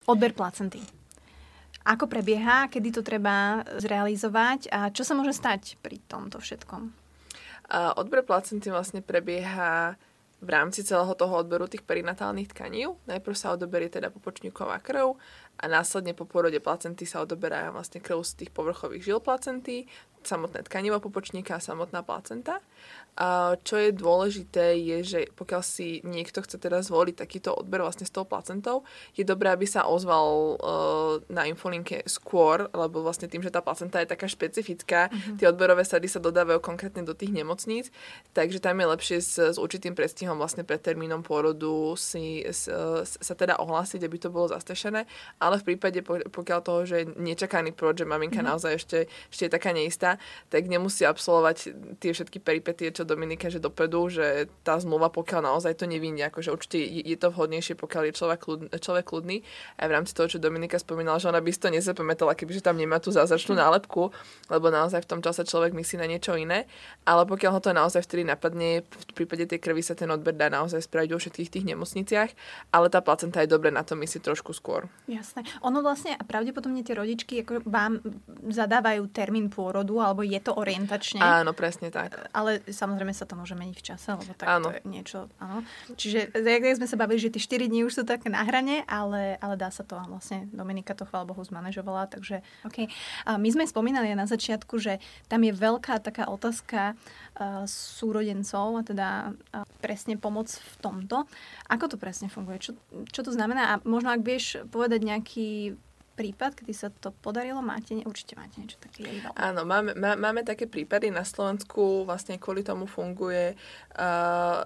Odber 0.02 0.34
placenty. 0.34 0.82
Ako 1.86 2.10
prebieha, 2.10 2.66
kedy 2.66 2.90
to 2.90 3.02
treba 3.06 3.62
zrealizovať 3.78 4.70
a 4.70 4.90
čo 4.90 5.06
sa 5.06 5.14
môže 5.14 5.34
stať 5.34 5.78
pri 5.78 6.02
tomto 6.10 6.42
všetkom? 6.42 7.01
A 7.72 7.96
odber 7.96 8.20
placenty 8.20 8.68
vlastne 8.68 9.00
prebieha 9.00 9.96
v 10.42 10.48
rámci 10.50 10.84
celého 10.84 11.14
toho 11.14 11.40
odberu 11.40 11.70
tých 11.70 11.86
perinatálnych 11.86 12.50
tkaní. 12.52 12.84
Najprv 13.06 13.36
sa 13.38 13.54
odoberie 13.54 13.88
teda 13.88 14.10
popočníková 14.10 14.76
krv 14.82 15.16
a 15.62 15.66
následne 15.70 16.10
po 16.12 16.26
pôrode 16.26 16.58
placenty 16.58 17.06
sa 17.06 17.22
odoberá 17.22 17.70
vlastne 17.70 18.02
krv 18.02 18.26
z 18.26 18.44
tých 18.44 18.50
povrchových 18.50 19.06
žil 19.06 19.18
placenty, 19.22 19.86
samotné 20.26 20.62
tkanivo 20.66 21.02
popočníka 21.02 21.58
a 21.58 21.62
samotná 21.62 22.02
placenta. 22.02 22.62
A 23.12 23.60
čo 23.60 23.76
je 23.76 23.92
dôležité 23.92 24.72
je, 24.80 24.98
že 25.04 25.20
pokiaľ 25.36 25.60
si 25.60 26.00
niekto 26.00 26.40
chce 26.40 26.56
teda 26.56 26.80
zvoliť 26.80 27.20
takýto 27.20 27.52
odber 27.52 27.84
vlastne 27.84 28.08
s 28.08 28.14
tou 28.14 28.24
placentou, 28.24 28.88
je 29.12 29.20
dobré, 29.20 29.52
aby 29.52 29.68
sa 29.68 29.84
ozval 29.84 30.56
uh, 30.56 31.20
na 31.28 31.44
infolinke 31.44 32.00
skôr, 32.08 32.72
lebo 32.72 33.04
vlastne 33.04 33.28
tým, 33.28 33.44
že 33.44 33.52
tá 33.52 33.60
placenta 33.60 34.00
je 34.00 34.08
taká 34.08 34.24
špecifická, 34.24 35.12
uh-huh. 35.12 35.36
tie 35.36 35.44
odberové 35.44 35.84
sady 35.84 36.08
sa 36.08 36.24
dodávajú 36.24 36.64
konkrétne 36.64 37.04
do 37.04 37.12
tých 37.12 37.36
nemocníc, 37.36 37.92
takže 38.32 38.64
tam 38.64 38.80
je 38.80 38.86
lepšie 38.88 39.18
s, 39.20 39.36
s 39.36 39.56
určitým 39.60 39.92
predstihom 39.92 40.40
vlastne 40.40 40.64
pred 40.64 40.80
termínom 40.80 41.20
pôrodu 41.20 41.92
si 42.00 42.40
s, 42.48 42.64
s, 43.04 43.20
sa 43.20 43.34
teda 43.36 43.60
ohlásiť, 43.60 44.08
aby 44.08 44.16
to 44.16 44.32
bolo 44.32 44.48
zastešené, 44.48 45.04
ale 45.36 45.51
v 45.60 45.74
prípade, 45.74 46.00
pokiaľ 46.06 46.60
toho, 46.64 46.80
že 46.88 47.04
je 47.04 47.06
nečakaný 47.20 47.76
pôrod, 47.76 47.98
že 47.98 48.08
maminka 48.08 48.40
uh-huh. 48.40 48.56
naozaj 48.56 48.72
ešte, 48.80 48.98
ešte 49.28 49.42
je 49.48 49.52
taká 49.52 49.76
neistá, 49.76 50.16
tak 50.48 50.70
nemusí 50.70 51.04
absolvovať 51.04 51.76
tie 52.00 52.16
všetky 52.16 52.38
peripetie, 52.40 52.94
čo 52.94 53.04
Dominika, 53.04 53.52
že 53.52 53.60
dopredu, 53.60 54.08
že 54.08 54.48
tá 54.62 54.78
zmluva, 54.80 55.12
pokiaľ 55.12 55.52
naozaj 55.52 55.76
to 55.76 55.84
nevinie, 55.84 56.24
akože 56.28 56.48
určite 56.48 56.78
je 56.80 57.16
to 57.18 57.28
vhodnejšie, 57.28 57.76
pokiaľ 57.76 58.02
je 58.08 58.12
človek, 58.16 58.40
kľud, 58.40 58.60
človek 58.78 59.04
kľudný. 59.04 59.44
A 59.76 59.90
v 59.90 59.94
rámci 59.98 60.16
toho, 60.16 60.30
čo 60.30 60.38
Dominika 60.38 60.78
spomínala, 60.78 61.18
že 61.18 61.28
ona 61.28 61.42
by 61.42 61.50
si 61.50 61.60
to 61.60 61.68
nezapamätala, 61.68 62.38
kebyže 62.38 62.64
tam 62.64 62.78
nemá 62.78 63.02
tú 63.02 63.12
zázračnú 63.12 63.58
nálepku, 63.58 64.14
lebo 64.48 64.66
naozaj 64.70 65.04
v 65.04 65.10
tom 65.10 65.20
čase 65.20 65.44
človek 65.44 65.74
myslí 65.74 65.96
na 65.98 66.06
niečo 66.06 66.38
iné. 66.38 66.64
Ale 67.02 67.26
pokiaľ 67.26 67.58
ho 67.58 67.60
to 67.60 67.74
naozaj 67.74 68.06
vtedy 68.06 68.22
napadne, 68.22 68.86
v 68.86 69.14
prípade 69.14 69.44
tej 69.48 69.58
krvi 69.58 69.82
sa 69.82 69.98
ten 69.98 70.08
odber 70.08 70.36
dá 70.36 70.46
naozaj 70.52 70.86
spraviť 70.86 71.10
vo 71.10 71.18
všetkých 71.18 71.52
tých 71.52 71.68
nemocniciach, 71.68 72.30
ale 72.70 72.86
tá 72.92 73.02
placenta 73.02 73.42
je 73.42 73.50
dobre 73.50 73.74
na 73.74 73.82
to 73.82 73.98
myslieť 73.98 74.22
trošku 74.32 74.54
skôr. 74.54 74.86
Jasné. 75.32 75.48
Ono 75.64 75.80
vlastne 75.80 76.12
a 76.12 76.20
pravdepodobne 76.28 76.84
tie 76.84 76.92
rodičky 76.92 77.40
ako 77.40 77.64
vám 77.64 78.04
zadávajú 78.52 79.08
termín 79.08 79.48
pôrodu, 79.48 79.96
alebo 79.96 80.20
je 80.20 80.36
to 80.36 80.52
orientačne. 80.52 81.24
Áno, 81.24 81.56
presne 81.56 81.88
tak. 81.88 82.28
Ale 82.36 82.60
samozrejme 82.68 83.16
sa 83.16 83.24
to 83.24 83.32
môže 83.40 83.56
meniť 83.56 83.72
v 83.72 83.80
čase, 83.80 84.12
lebo 84.12 84.28
tak 84.36 84.44
áno. 84.44 84.68
to 84.68 84.76
je 84.76 84.84
niečo, 84.84 85.32
áno. 85.40 85.64
Čiže 85.96 86.36
jak 86.36 86.76
sme 86.76 86.84
sa 86.84 87.00
bavili, 87.00 87.16
že 87.16 87.32
tie 87.32 87.40
4 87.40 87.72
dní 87.72 87.88
už 87.88 87.96
sú 87.96 88.02
tak 88.04 88.28
na 88.28 88.44
hrane, 88.44 88.84
ale, 88.84 89.40
ale 89.40 89.56
dá 89.56 89.72
sa 89.72 89.80
to 89.88 89.96
a 89.96 90.04
vlastne 90.04 90.52
Dominika 90.52 90.92
to 90.92 91.08
chvála 91.08 91.24
Bohu 91.24 91.40
zmanéžovala, 91.40 92.12
takže 92.12 92.44
OK. 92.68 92.92
A 93.24 93.40
my 93.40 93.48
sme 93.48 93.64
spomínali 93.64 94.12
na 94.12 94.28
začiatku, 94.28 94.76
že 94.76 95.00
tam 95.32 95.48
je 95.48 95.56
veľká 95.56 95.96
taká 96.04 96.28
otázka 96.28 96.92
uh, 96.92 97.64
súrodencov 97.64 98.76
a 98.76 98.82
teda 98.84 99.08
uh, 99.32 99.64
presne 99.80 100.20
pomoc 100.20 100.52
v 100.52 100.74
tomto. 100.84 101.24
Ako 101.72 101.88
to 101.88 101.96
presne 101.96 102.28
funguje? 102.28 102.60
Čo, 102.60 102.76
čo 103.08 103.20
to 103.24 103.32
znamená? 103.32 103.72
A 103.72 103.74
možno 103.88 104.12
ak 104.12 104.20
vieš 104.20 104.60
povedať 104.68 105.00
nejaký 105.08 105.72
prípad, 106.12 106.52
kedy 106.60 106.72
sa 106.76 106.92
to 106.92 107.10
podarilo? 107.24 107.64
Máte, 107.64 107.96
určite 108.04 108.36
máte 108.36 108.60
niečo 108.60 108.76
také. 108.76 109.08
Áno, 109.32 109.64
máme, 109.64 109.96
má, 109.96 110.12
máme 110.20 110.44
také 110.44 110.68
prípady. 110.68 111.08
Na 111.08 111.24
Slovensku 111.24 112.04
vlastne 112.04 112.36
kvôli 112.36 112.60
tomu 112.60 112.84
funguje 112.84 113.56
uh, 113.96 114.60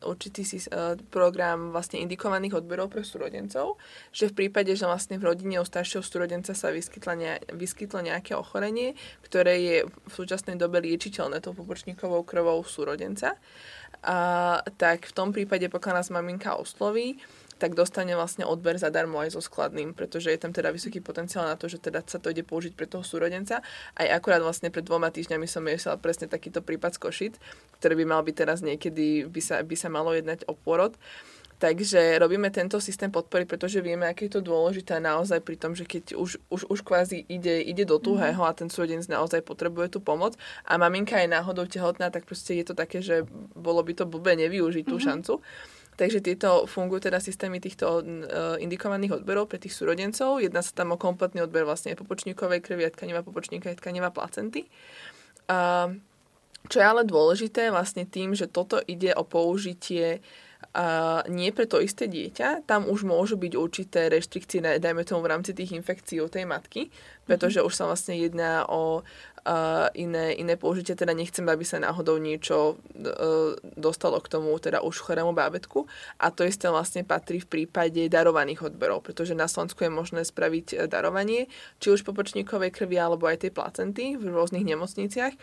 určitý 0.00 0.48
si, 0.48 0.58
uh, 0.72 0.96
program 1.12 1.76
vlastne 1.76 2.00
indikovaných 2.00 2.64
odberov 2.64 2.88
pre 2.88 3.04
súrodencov, 3.04 3.76
že 4.08 4.32
v 4.32 4.44
prípade, 4.44 4.72
že 4.72 4.88
vlastne 4.88 5.20
v 5.20 5.28
rodine 5.28 5.60
u 5.60 5.66
staršieho 5.68 6.00
súrodenca 6.00 6.56
sa 6.56 6.72
vyskytlo, 6.72 7.12
ne, 7.16 7.36
vyskytlo 7.52 8.00
nejaké 8.00 8.32
ochorenie, 8.32 8.96
ktoré 9.20 9.60
je 9.60 9.76
v 9.84 10.12
súčasnej 10.12 10.56
dobe 10.56 10.80
liečiteľné 10.80 11.44
tou 11.44 11.52
pobočníkovou 11.52 12.24
krvou 12.24 12.64
súrodenca, 12.64 13.36
uh, 13.36 13.40
tak 14.78 15.10
v 15.10 15.12
tom 15.12 15.34
prípade, 15.34 15.66
pokiaľ 15.66 15.94
nás 15.98 16.14
maminka 16.14 16.54
osloví, 16.54 17.18
tak 17.56 17.72
dostane 17.72 18.12
vlastne 18.12 18.44
odber 18.44 18.76
zadarmo 18.76 19.16
aj 19.16 19.32
so 19.32 19.40
skladným, 19.40 19.96
pretože 19.96 20.28
je 20.28 20.36
tam 20.36 20.52
teda 20.52 20.68
vysoký 20.68 21.00
potenciál 21.00 21.48
na 21.48 21.56
to, 21.56 21.72
že 21.72 21.80
teda 21.80 22.04
sa 22.04 22.20
to 22.20 22.28
ide 22.28 22.44
použiť 22.44 22.76
pre 22.76 22.84
toho 22.84 23.00
súrodenca. 23.00 23.64
Aj 23.96 24.08
akurát 24.12 24.44
vlastne 24.44 24.68
pred 24.68 24.84
dvoma 24.84 25.08
týždňami 25.08 25.48
som 25.48 25.64
riešila 25.64 25.96
presne 25.96 26.28
takýto 26.28 26.60
prípad 26.60 27.00
z 27.00 27.00
Košit, 27.00 27.34
ktorý 27.80 28.04
by 28.04 28.06
mal 28.12 28.20
byť 28.20 28.36
teraz 28.36 28.60
niekedy, 28.60 29.24
by 29.24 29.40
sa, 29.40 29.64
by 29.64 29.72
sa 29.72 29.88
malo 29.88 30.12
jednať 30.12 30.44
o 30.44 30.52
pôrod. 30.52 31.00
Takže 31.56 32.20
robíme 32.20 32.52
tento 32.52 32.76
systém 32.84 33.08
podpory, 33.08 33.48
pretože 33.48 33.80
vieme, 33.80 34.04
aké 34.04 34.28
je 34.28 34.36
to 34.36 34.42
dôležité 34.44 35.00
naozaj 35.00 35.40
pri 35.40 35.56
tom, 35.56 35.72
že 35.72 35.88
keď 35.88 36.12
už, 36.12 36.36
už, 36.52 36.68
už 36.68 36.80
kvázi 36.84 37.24
ide, 37.32 37.64
ide 37.64 37.88
do 37.88 37.96
tuhého 37.96 38.44
a 38.44 38.52
ten 38.52 38.68
súrodenec 38.68 39.08
naozaj 39.08 39.40
potrebuje 39.40 39.96
tú 39.96 40.04
pomoc 40.04 40.36
a 40.68 40.76
maminka 40.76 41.16
je 41.16 41.32
náhodou 41.32 41.64
tehotná, 41.64 42.12
tak 42.12 42.28
proste 42.28 42.60
je 42.60 42.64
to 42.68 42.74
také, 42.76 43.00
že 43.00 43.24
bolo 43.56 43.80
by 43.80 43.96
to 43.96 44.04
blbé 44.04 44.36
nevyužiť 44.36 44.84
tú 44.84 45.00
mm-hmm. 45.00 45.08
šancu. 45.08 45.40
Takže 45.96 46.20
tieto 46.20 46.68
fungujú 46.68 47.08
teda 47.08 47.24
systémy 47.24 47.56
týchto 47.56 48.04
uh, 48.04 48.60
indikovaných 48.60 49.24
odberov 49.24 49.48
pre 49.48 49.56
tých 49.56 49.72
súrodencov. 49.72 50.44
Jedná 50.44 50.60
sa 50.60 50.76
tam 50.76 50.92
o 50.92 51.00
kompletný 51.00 51.40
odber 51.40 51.64
vlastne 51.64 51.96
popočníkovej 51.96 52.60
krvi 52.60 52.84
a 52.84 52.92
tkaniva 52.92 53.24
popočníka 53.24 53.72
a 53.72 53.78
tkaniva 53.80 54.12
placenty. 54.12 54.68
Čo 56.68 56.76
je 56.76 56.84
ale 56.84 57.08
dôležité 57.08 57.72
vlastne 57.72 58.04
tým, 58.04 58.36
že 58.36 58.44
toto 58.44 58.76
ide 58.84 59.16
o 59.16 59.24
použitie 59.24 60.20
uh, 60.20 60.45
nie 61.32 61.50
pre 61.56 61.64
to 61.64 61.80
isté 61.80 62.04
dieťa, 62.04 62.68
tam 62.68 62.84
už 62.84 63.08
môžu 63.08 63.40
byť 63.40 63.52
určité 63.56 64.12
reštrikcie, 64.12 64.60
dajme 64.60 65.08
tomu 65.08 65.24
v 65.24 65.32
rámci 65.32 65.56
tých 65.56 65.72
infekcií 65.72 66.20
u 66.20 66.28
tej 66.28 66.44
matky, 66.44 66.92
pretože 67.24 67.60
mm-hmm. 67.60 67.68
už 67.68 67.74
sa 67.74 67.88
vlastne 67.88 68.14
jedná 68.20 68.68
o 68.68 69.00
uh, 69.46 69.88
iné, 69.94 70.34
iné 70.36 70.54
použitie, 70.58 70.98
teda 70.98 71.14
nechcem, 71.14 71.46
aby 71.46 71.62
sa 71.62 71.78
náhodou 71.78 72.18
niečo 72.18 72.76
uh, 72.76 73.54
dostalo 73.78 74.18
k 74.18 74.28
tomu 74.28 74.52
teda 74.58 74.82
už 74.82 75.00
chorému 75.00 75.32
bábetku 75.32 75.86
a 76.18 76.28
to 76.34 76.42
isté 76.42 76.68
vlastne 76.68 77.06
patrí 77.06 77.38
v 77.38 77.48
prípade 77.48 78.02
darovaných 78.10 78.68
odberov, 78.68 79.06
pretože 79.06 79.38
na 79.38 79.46
Slovensku 79.46 79.86
je 79.86 79.92
možné 79.92 80.22
spraviť 80.26 80.66
e, 80.74 80.76
darovanie, 80.90 81.46
či 81.78 81.92
už 81.92 82.02
popočníkovej 82.02 82.74
krvi 82.74 82.98
alebo 82.98 83.30
aj 83.30 83.46
tej 83.46 83.52
placenty 83.54 84.18
v 84.18 84.28
rôznych 84.28 84.66
nemocniciach. 84.66 85.34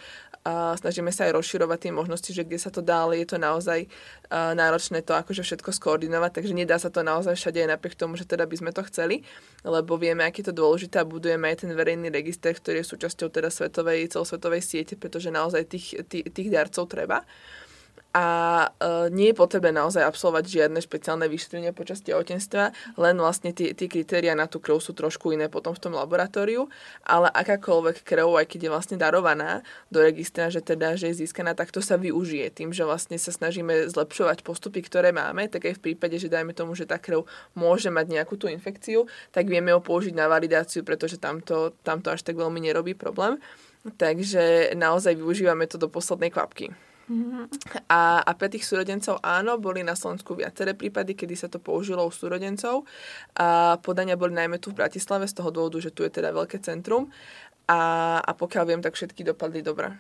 Uh, 0.44 0.76
snažíme 0.76 1.08
sa 1.16 1.32
aj 1.32 1.40
rozširovať 1.40 1.88
tie 1.88 1.94
možnosti, 1.96 2.32
že 2.36 2.44
kde 2.44 2.60
sa 2.60 2.68
to 2.68 2.84
dá, 2.84 3.08
ale 3.08 3.24
je 3.24 3.28
to 3.32 3.38
naozaj 3.40 3.88
náročné 4.34 5.06
to 5.06 5.14
akože 5.14 5.46
všetko 5.46 5.70
skoordinovať, 5.70 6.42
takže 6.42 6.58
nedá 6.58 6.82
sa 6.82 6.90
to 6.90 7.06
naozaj 7.06 7.38
všade 7.38 7.62
aj 7.62 7.70
napriek 7.78 7.94
tomu, 7.94 8.18
že 8.18 8.26
teda 8.26 8.50
by 8.50 8.56
sme 8.58 8.72
to 8.74 8.82
chceli, 8.90 9.22
lebo 9.62 9.94
vieme, 10.02 10.26
aký 10.26 10.42
to 10.42 10.50
dôležité 10.50 11.02
a 11.02 11.06
budujeme 11.06 11.46
aj 11.54 11.64
ten 11.64 11.72
verejný 11.72 12.10
register, 12.10 12.50
ktorý 12.58 12.82
je 12.82 12.92
súčasťou 12.98 13.30
teda 13.30 13.54
svetovej 13.54 14.10
celosvetovej 14.10 14.62
siete, 14.66 14.94
pretože 14.98 15.30
naozaj 15.30 15.70
tých, 15.70 15.88
tých, 16.10 16.34
tých 16.34 16.50
darcov 16.50 16.90
treba 16.90 17.22
a 18.14 18.28
uh, 18.70 19.10
nie 19.10 19.34
je 19.34 19.40
potrebné 19.42 19.74
naozaj 19.74 20.06
absolvovať 20.06 20.46
žiadne 20.46 20.78
špeciálne 20.86 21.26
vyšetrenie 21.26 21.74
počas 21.74 21.98
tehotenstva, 22.06 22.70
len 23.02 23.18
vlastne 23.18 23.58
tie, 23.58 23.74
tie 23.74 23.90
kritéria 23.90 24.38
na 24.38 24.46
tú 24.46 24.62
krv 24.62 24.78
sú 24.78 24.94
trošku 24.94 25.34
iné 25.34 25.50
potom 25.50 25.74
v 25.74 25.82
tom 25.82 25.98
laboratóriu, 25.98 26.70
ale 27.02 27.34
akákoľvek 27.34 28.06
krv, 28.06 28.38
aj 28.38 28.46
keď 28.54 28.60
je 28.62 28.70
vlastne 28.70 28.98
darovaná 29.02 29.66
do 29.90 29.98
registra, 30.06 30.54
že 30.54 30.62
teda, 30.62 30.94
že 30.94 31.10
je 31.10 31.26
získaná, 31.26 31.58
tak 31.58 31.74
to 31.74 31.82
sa 31.82 31.98
využije 31.98 32.54
tým, 32.54 32.70
že 32.70 32.86
vlastne 32.86 33.18
sa 33.18 33.34
snažíme 33.34 33.90
zlepšovať 33.90 34.46
postupy, 34.46 34.86
ktoré 34.86 35.10
máme, 35.10 35.50
tak 35.50 35.66
aj 35.66 35.82
v 35.82 35.92
prípade, 35.92 36.22
že 36.22 36.30
dajme 36.30 36.54
tomu, 36.54 36.78
že 36.78 36.86
tá 36.86 37.02
krv 37.02 37.26
môže 37.58 37.90
mať 37.90 38.14
nejakú 38.14 38.38
tú 38.38 38.46
infekciu, 38.46 39.10
tak 39.34 39.50
vieme 39.50 39.74
ho 39.74 39.82
použiť 39.82 40.14
na 40.14 40.30
validáciu, 40.30 40.86
pretože 40.86 41.18
tamto, 41.18 41.74
tamto 41.82 42.14
až 42.14 42.22
tak 42.22 42.38
veľmi 42.38 42.62
nerobí 42.62 42.94
problém. 42.94 43.42
Takže 43.84 44.72
naozaj 44.78 45.18
využívame 45.18 45.66
to 45.68 45.82
do 45.82 45.90
poslednej 45.90 46.30
kvapky. 46.30 46.93
Mm-hmm. 47.14 47.44
A, 47.94 48.26
a 48.26 48.32
pre 48.34 48.50
tých 48.50 48.66
súrodencov 48.66 49.22
áno, 49.22 49.62
boli 49.62 49.86
na 49.86 49.94
Slovensku 49.94 50.34
viaceré 50.34 50.74
prípady, 50.74 51.14
kedy 51.14 51.38
sa 51.38 51.46
to 51.46 51.62
použilo 51.62 52.02
u 52.02 52.10
súrodencov. 52.10 52.90
A 53.38 53.78
podania 53.78 54.18
boli 54.18 54.34
najmä 54.34 54.58
tu 54.58 54.74
v 54.74 54.82
Bratislave 54.82 55.30
z 55.30 55.38
toho 55.38 55.54
dôvodu, 55.54 55.78
že 55.78 55.94
tu 55.94 56.02
je 56.02 56.10
teda 56.10 56.34
veľké 56.34 56.58
centrum. 56.66 57.14
A, 57.70 58.18
a 58.18 58.32
pokiaľ 58.34 58.64
viem, 58.66 58.82
tak 58.82 58.98
všetky 58.98 59.22
dopadli 59.22 59.62
dobre. 59.62 59.94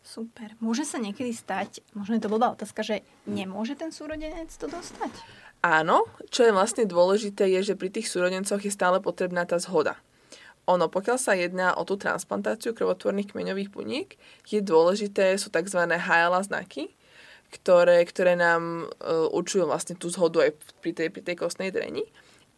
Super. 0.00 0.54
Môže 0.62 0.86
sa 0.86 0.96
niekedy 0.96 1.34
stať, 1.34 1.84
možno 1.92 2.16
je 2.16 2.22
to 2.24 2.32
blbá 2.32 2.54
otázka, 2.56 2.80
že 2.80 3.04
nemôže 3.28 3.76
ten 3.76 3.92
súrodenec 3.92 4.48
to 4.54 4.70
dostať? 4.70 5.12
Áno, 5.60 6.08
čo 6.32 6.48
je 6.48 6.56
vlastne 6.56 6.88
dôležité, 6.88 7.44
je, 7.52 7.74
že 7.74 7.74
pri 7.76 7.92
tých 7.92 8.08
súrodencoch 8.08 8.64
je 8.64 8.72
stále 8.72 8.96
potrebná 9.04 9.44
tá 9.44 9.60
zhoda 9.60 10.00
ono, 10.70 10.86
pokiaľ 10.86 11.18
sa 11.18 11.34
jedná 11.34 11.74
o 11.74 11.82
tú 11.82 11.98
transplantáciu 11.98 12.70
krvotvorných 12.72 13.34
kmeňových 13.34 13.70
buniek, 13.74 14.08
je 14.46 14.62
dôležité, 14.62 15.34
sú 15.34 15.50
tzv. 15.50 15.82
HLA 15.82 16.40
znaky, 16.46 16.94
ktoré, 17.50 18.06
ktoré 18.06 18.38
nám 18.38 18.86
uh, 18.86 19.26
určujú 19.34 19.66
vlastne 19.66 19.98
tú 19.98 20.06
zhodu 20.06 20.46
aj 20.46 20.54
pri 20.78 20.94
tej, 20.94 21.08
pri 21.10 21.22
tej 21.26 21.36
kostnej 21.36 21.74
dreni. 21.74 22.06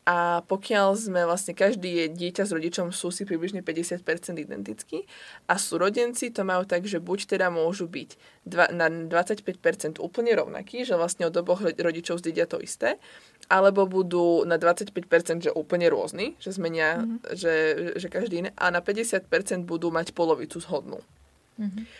A 0.02 0.42
pokiaľ 0.50 0.98
sme 0.98 1.22
vlastne 1.22 1.54
každý 1.54 1.86
je 1.86 2.06
dieťa 2.10 2.42
s 2.42 2.50
rodičom 2.50 2.90
sú 2.90 3.14
si 3.14 3.22
približne 3.22 3.62
50% 3.62 4.02
identickí 4.34 5.06
a 5.46 5.54
súrodenci 5.54 6.34
to 6.34 6.42
majú 6.42 6.66
tak, 6.66 6.90
že 6.90 6.98
buď 6.98 7.38
teda 7.38 7.54
môžu 7.54 7.86
byť 7.86 8.10
dva, 8.42 8.66
na 8.74 8.90
25% 8.90 10.02
úplne 10.02 10.34
rovnakí, 10.34 10.82
že 10.82 10.98
vlastne 10.98 11.30
od 11.30 11.34
oboch 11.38 11.62
rodičov 11.62 12.18
zdedia 12.18 12.50
to 12.50 12.58
isté, 12.58 12.98
alebo 13.46 13.86
budú 13.86 14.42
na 14.42 14.58
25% 14.58 15.46
že 15.46 15.54
úplne 15.54 15.86
rôzni, 15.86 16.34
že 16.42 16.50
zmenia, 16.50 16.98
mm-hmm. 16.98 17.38
že, 17.38 17.54
že 17.94 18.06
každý 18.10 18.42
iné, 18.42 18.50
a 18.58 18.74
na 18.74 18.82
50% 18.82 19.30
budú 19.62 19.94
mať 19.94 20.18
polovicu 20.18 20.58
zhodnú. 20.58 20.98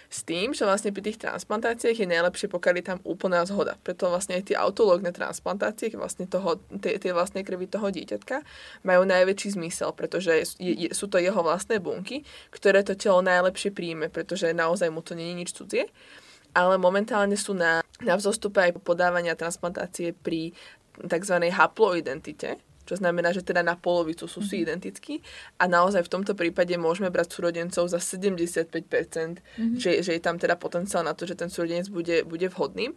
S 0.08 0.24
tým, 0.24 0.56
že 0.56 0.64
vlastne 0.64 0.90
pri 0.96 1.04
tých 1.04 1.20
transplantáciách 1.20 1.94
je 1.94 2.08
najlepšie, 2.08 2.48
pokiaľ 2.48 2.74
je 2.80 2.86
tam 2.88 2.98
úplná 3.04 3.44
zhoda. 3.44 3.76
Preto 3.84 4.08
vlastne 4.08 4.40
aj 4.40 4.48
tie 4.48 4.56
autológne 4.56 5.12
transplantácie, 5.12 5.92
vlastne 5.92 6.24
toho, 6.24 6.56
tie, 6.80 6.96
tie 6.96 7.12
vlastné 7.12 7.44
krvi 7.44 7.68
toho 7.68 7.92
dieťatka, 7.92 8.42
majú 8.82 9.02
najväčší 9.04 9.60
zmysel, 9.60 9.92
pretože 9.92 10.56
je, 10.56 10.72
je, 10.88 10.88
sú 10.96 11.06
to 11.06 11.20
jeho 11.20 11.36
vlastné 11.44 11.78
bunky, 11.78 12.24
ktoré 12.48 12.80
to 12.80 12.96
telo 12.96 13.20
najlepšie 13.20 13.70
príjme, 13.76 14.08
pretože 14.08 14.56
naozaj 14.56 14.88
mu 14.88 15.04
to 15.04 15.12
nie 15.12 15.30
je 15.30 15.38
nič 15.38 15.50
cudzie. 15.52 15.84
Ale 16.56 16.76
momentálne 16.76 17.36
sú 17.36 17.52
na, 17.52 17.84
na 18.00 18.14
vzostupe 18.16 18.60
aj 18.60 18.80
podávania 18.80 19.36
transplantácie 19.36 20.12
pri 20.16 20.52
tzv. 20.96 21.36
haploidentite, 21.48 22.60
čo 22.86 22.98
znamená, 22.98 23.30
že 23.30 23.46
teda 23.46 23.62
na 23.62 23.78
polovicu 23.78 24.26
sú 24.26 24.42
si 24.42 24.60
mhm. 24.60 24.62
identickí 24.66 25.14
a 25.58 25.70
naozaj 25.70 26.06
v 26.06 26.12
tomto 26.12 26.32
prípade 26.34 26.74
môžeme 26.74 27.08
brať 27.08 27.38
súrodencov 27.38 27.86
za 27.88 28.00
75%, 28.02 28.68
mm-hmm. 28.68 29.78
že, 29.78 30.02
že 30.02 30.12
je 30.18 30.22
tam 30.22 30.36
teda 30.36 30.58
potenciál 30.58 31.06
na 31.06 31.14
to, 31.14 31.24
že 31.24 31.38
ten 31.38 31.48
súrodenec 31.48 31.88
bude, 31.88 32.26
bude 32.26 32.48
vhodným. 32.50 32.94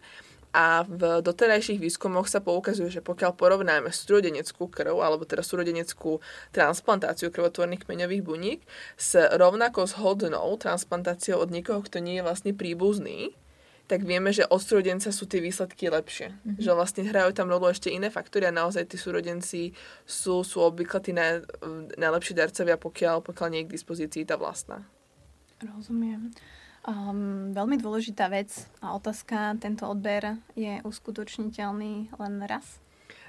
A 0.56 0.88
v 0.88 1.20
doterajších 1.20 1.76
výskumoch 1.76 2.32
sa 2.32 2.40
poukazuje, 2.40 2.88
že 2.88 3.04
pokiaľ 3.04 3.36
porovnáme 3.36 3.92
súrodeneckú 3.92 4.72
krv, 4.72 5.04
alebo 5.04 5.28
teda 5.28 5.44
súrodeneckú 5.44 6.24
transplantáciu 6.48 7.28
krvotvorných 7.28 7.84
kmeňových 7.84 8.24
buniek 8.24 8.60
s 8.96 9.20
rovnako 9.36 9.84
zhodnou 9.84 10.48
transplantáciou 10.56 11.44
od 11.44 11.52
niekoho, 11.52 11.84
kto 11.84 12.00
nie 12.00 12.16
je 12.16 12.24
vlastne 12.24 12.56
príbuzný, 12.56 13.36
tak 13.86 14.02
vieme, 14.02 14.34
že 14.34 14.42
od 14.50 14.58
súrodenca 14.58 15.14
sú 15.14 15.30
tie 15.30 15.38
výsledky 15.38 15.86
lepšie. 15.86 16.34
Mm-hmm. 16.34 16.58
Že 16.58 16.70
vlastne 16.74 17.02
hrajú 17.06 17.30
tam 17.32 17.46
rolu 17.46 17.70
ešte 17.70 17.90
iné 17.90 18.10
faktory 18.10 18.50
a 18.50 18.54
naozaj 18.54 18.90
tí 18.90 18.98
súrodenci 18.98 19.72
sú, 20.02 20.42
sú 20.42 20.58
obvykle 20.62 20.98
tí 20.98 21.14
naj, 21.14 21.46
najlepší 21.94 22.34
darcovia, 22.34 22.76
pokiaľ, 22.76 23.22
pokiaľ 23.22 23.48
nie 23.50 23.60
je 23.62 23.68
k 23.70 23.74
dispozícii 23.78 24.22
tá 24.26 24.34
vlastná. 24.34 24.82
Rozumiem. 25.62 26.34
Um, 26.86 27.50
veľmi 27.50 27.82
dôležitá 27.82 28.30
vec 28.30 28.70
a 28.78 28.94
otázka, 28.94 29.58
tento 29.58 29.90
odber 29.90 30.38
je 30.54 30.78
uskutočniteľný 30.86 32.14
len 32.14 32.34
raz? 32.46 32.78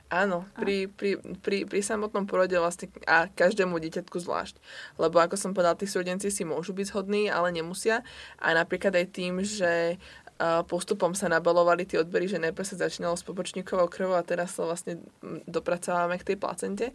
Áno, 0.08 0.48
pri, 0.56 0.88
pri, 0.88 1.20
pri, 1.44 1.68
pri 1.68 1.80
samotnom 1.84 2.24
porode 2.24 2.56
vlastne 2.56 2.88
a 3.04 3.28
každému 3.28 3.76
dieťatku 3.76 4.16
zvlášť. 4.24 4.56
Lebo 4.96 5.20
ako 5.20 5.36
som 5.36 5.52
povedal, 5.52 5.76
tí 5.76 5.84
súrodenci 5.84 6.32
si 6.32 6.48
môžu 6.48 6.72
byť 6.72 6.96
zhodní, 6.96 7.28
ale 7.28 7.52
nemusia. 7.52 8.08
A 8.40 8.56
napríklad 8.56 8.96
aj 8.96 9.08
tým, 9.12 9.44
že 9.44 10.00
postupom 10.70 11.18
sa 11.18 11.26
nabalovali 11.28 11.90
tie 11.90 11.98
odbery, 11.98 12.30
že 12.30 12.38
najprv 12.38 12.66
sa 12.66 12.78
začínalo 12.78 13.18
s 13.18 13.26
pobočníkovou 13.26 13.90
krvou 13.90 14.14
a 14.14 14.22
teraz 14.22 14.54
sa 14.54 14.70
vlastne 14.70 15.02
dopracovávame 15.50 16.22
k 16.22 16.34
tej 16.34 16.38
placente. 16.38 16.86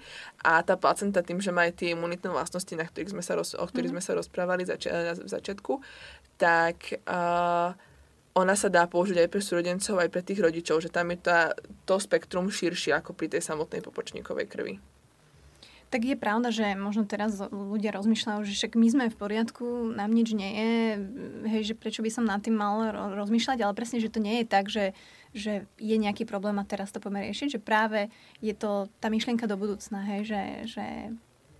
A 0.46 0.62
tá 0.62 0.78
placenta 0.78 1.26
tým, 1.26 1.42
že 1.42 1.50
má 1.50 1.66
aj 1.66 1.82
tie 1.82 1.94
imunitné 1.94 2.30
vlastnosti, 2.30 2.70
na 2.78 2.86
ktorých 2.86 3.12
sme 3.12 3.22
sa 3.22 3.34
roz, 3.34 3.58
o 3.58 3.66
ktorých 3.66 3.90
mm. 3.90 3.94
sme 3.98 4.02
sa 4.02 4.12
rozprávali 4.14 4.62
zač- 4.62 4.90
v 5.18 5.26
začiatku, 5.26 5.82
tak 6.38 7.02
uh, 7.02 7.74
ona 8.32 8.54
sa 8.56 8.72
dá 8.72 8.88
použiť 8.88 9.26
aj 9.26 9.28
pre 9.28 9.42
súrodencov, 9.44 10.00
aj 10.00 10.10
pre 10.10 10.22
tých 10.24 10.40
rodičov, 10.40 10.80
že 10.80 10.88
tam 10.88 11.10
je 11.12 11.18
tá, 11.20 11.52
to 11.84 12.00
spektrum 12.00 12.48
širšie 12.48 12.96
ako 12.96 13.12
pri 13.12 13.28
tej 13.28 13.42
samotnej 13.44 13.84
popočníkovej 13.84 14.46
krvi. 14.48 14.74
Tak 15.92 16.08
je 16.08 16.16
pravda, 16.16 16.48
že 16.48 16.72
možno 16.72 17.04
teraz 17.04 17.36
ľudia 17.52 17.92
rozmýšľajú, 17.92 18.48
že 18.48 18.56
však 18.56 18.80
my 18.80 18.88
sme 18.88 19.04
v 19.12 19.20
poriadku, 19.20 19.92
nám 19.92 20.08
nič 20.08 20.32
nie 20.32 20.48
je, 20.48 20.72
hej, 21.52 21.62
že 21.68 21.74
prečo 21.76 22.00
by 22.00 22.08
som 22.08 22.24
nad 22.24 22.40
tým 22.40 22.56
mal 22.56 22.96
rozmýšľať, 23.12 23.60
ale 23.60 23.76
presne, 23.76 24.00
že 24.00 24.08
to 24.08 24.16
nie 24.16 24.40
je 24.40 24.46
tak, 24.48 24.72
že, 24.72 24.96
že 25.36 25.68
je 25.76 25.96
nejaký 26.00 26.24
problém 26.24 26.56
a 26.56 26.64
teraz 26.64 26.96
to 26.96 26.96
poďme 26.96 27.28
riešiť, 27.28 27.60
že 27.60 27.60
práve 27.60 28.08
je 28.40 28.56
to 28.56 28.88
tá 29.04 29.12
myšlienka 29.12 29.44
do 29.44 29.60
budúcna, 29.60 30.00
hej, 30.16 30.32
že, 30.32 30.42
že 30.64 30.86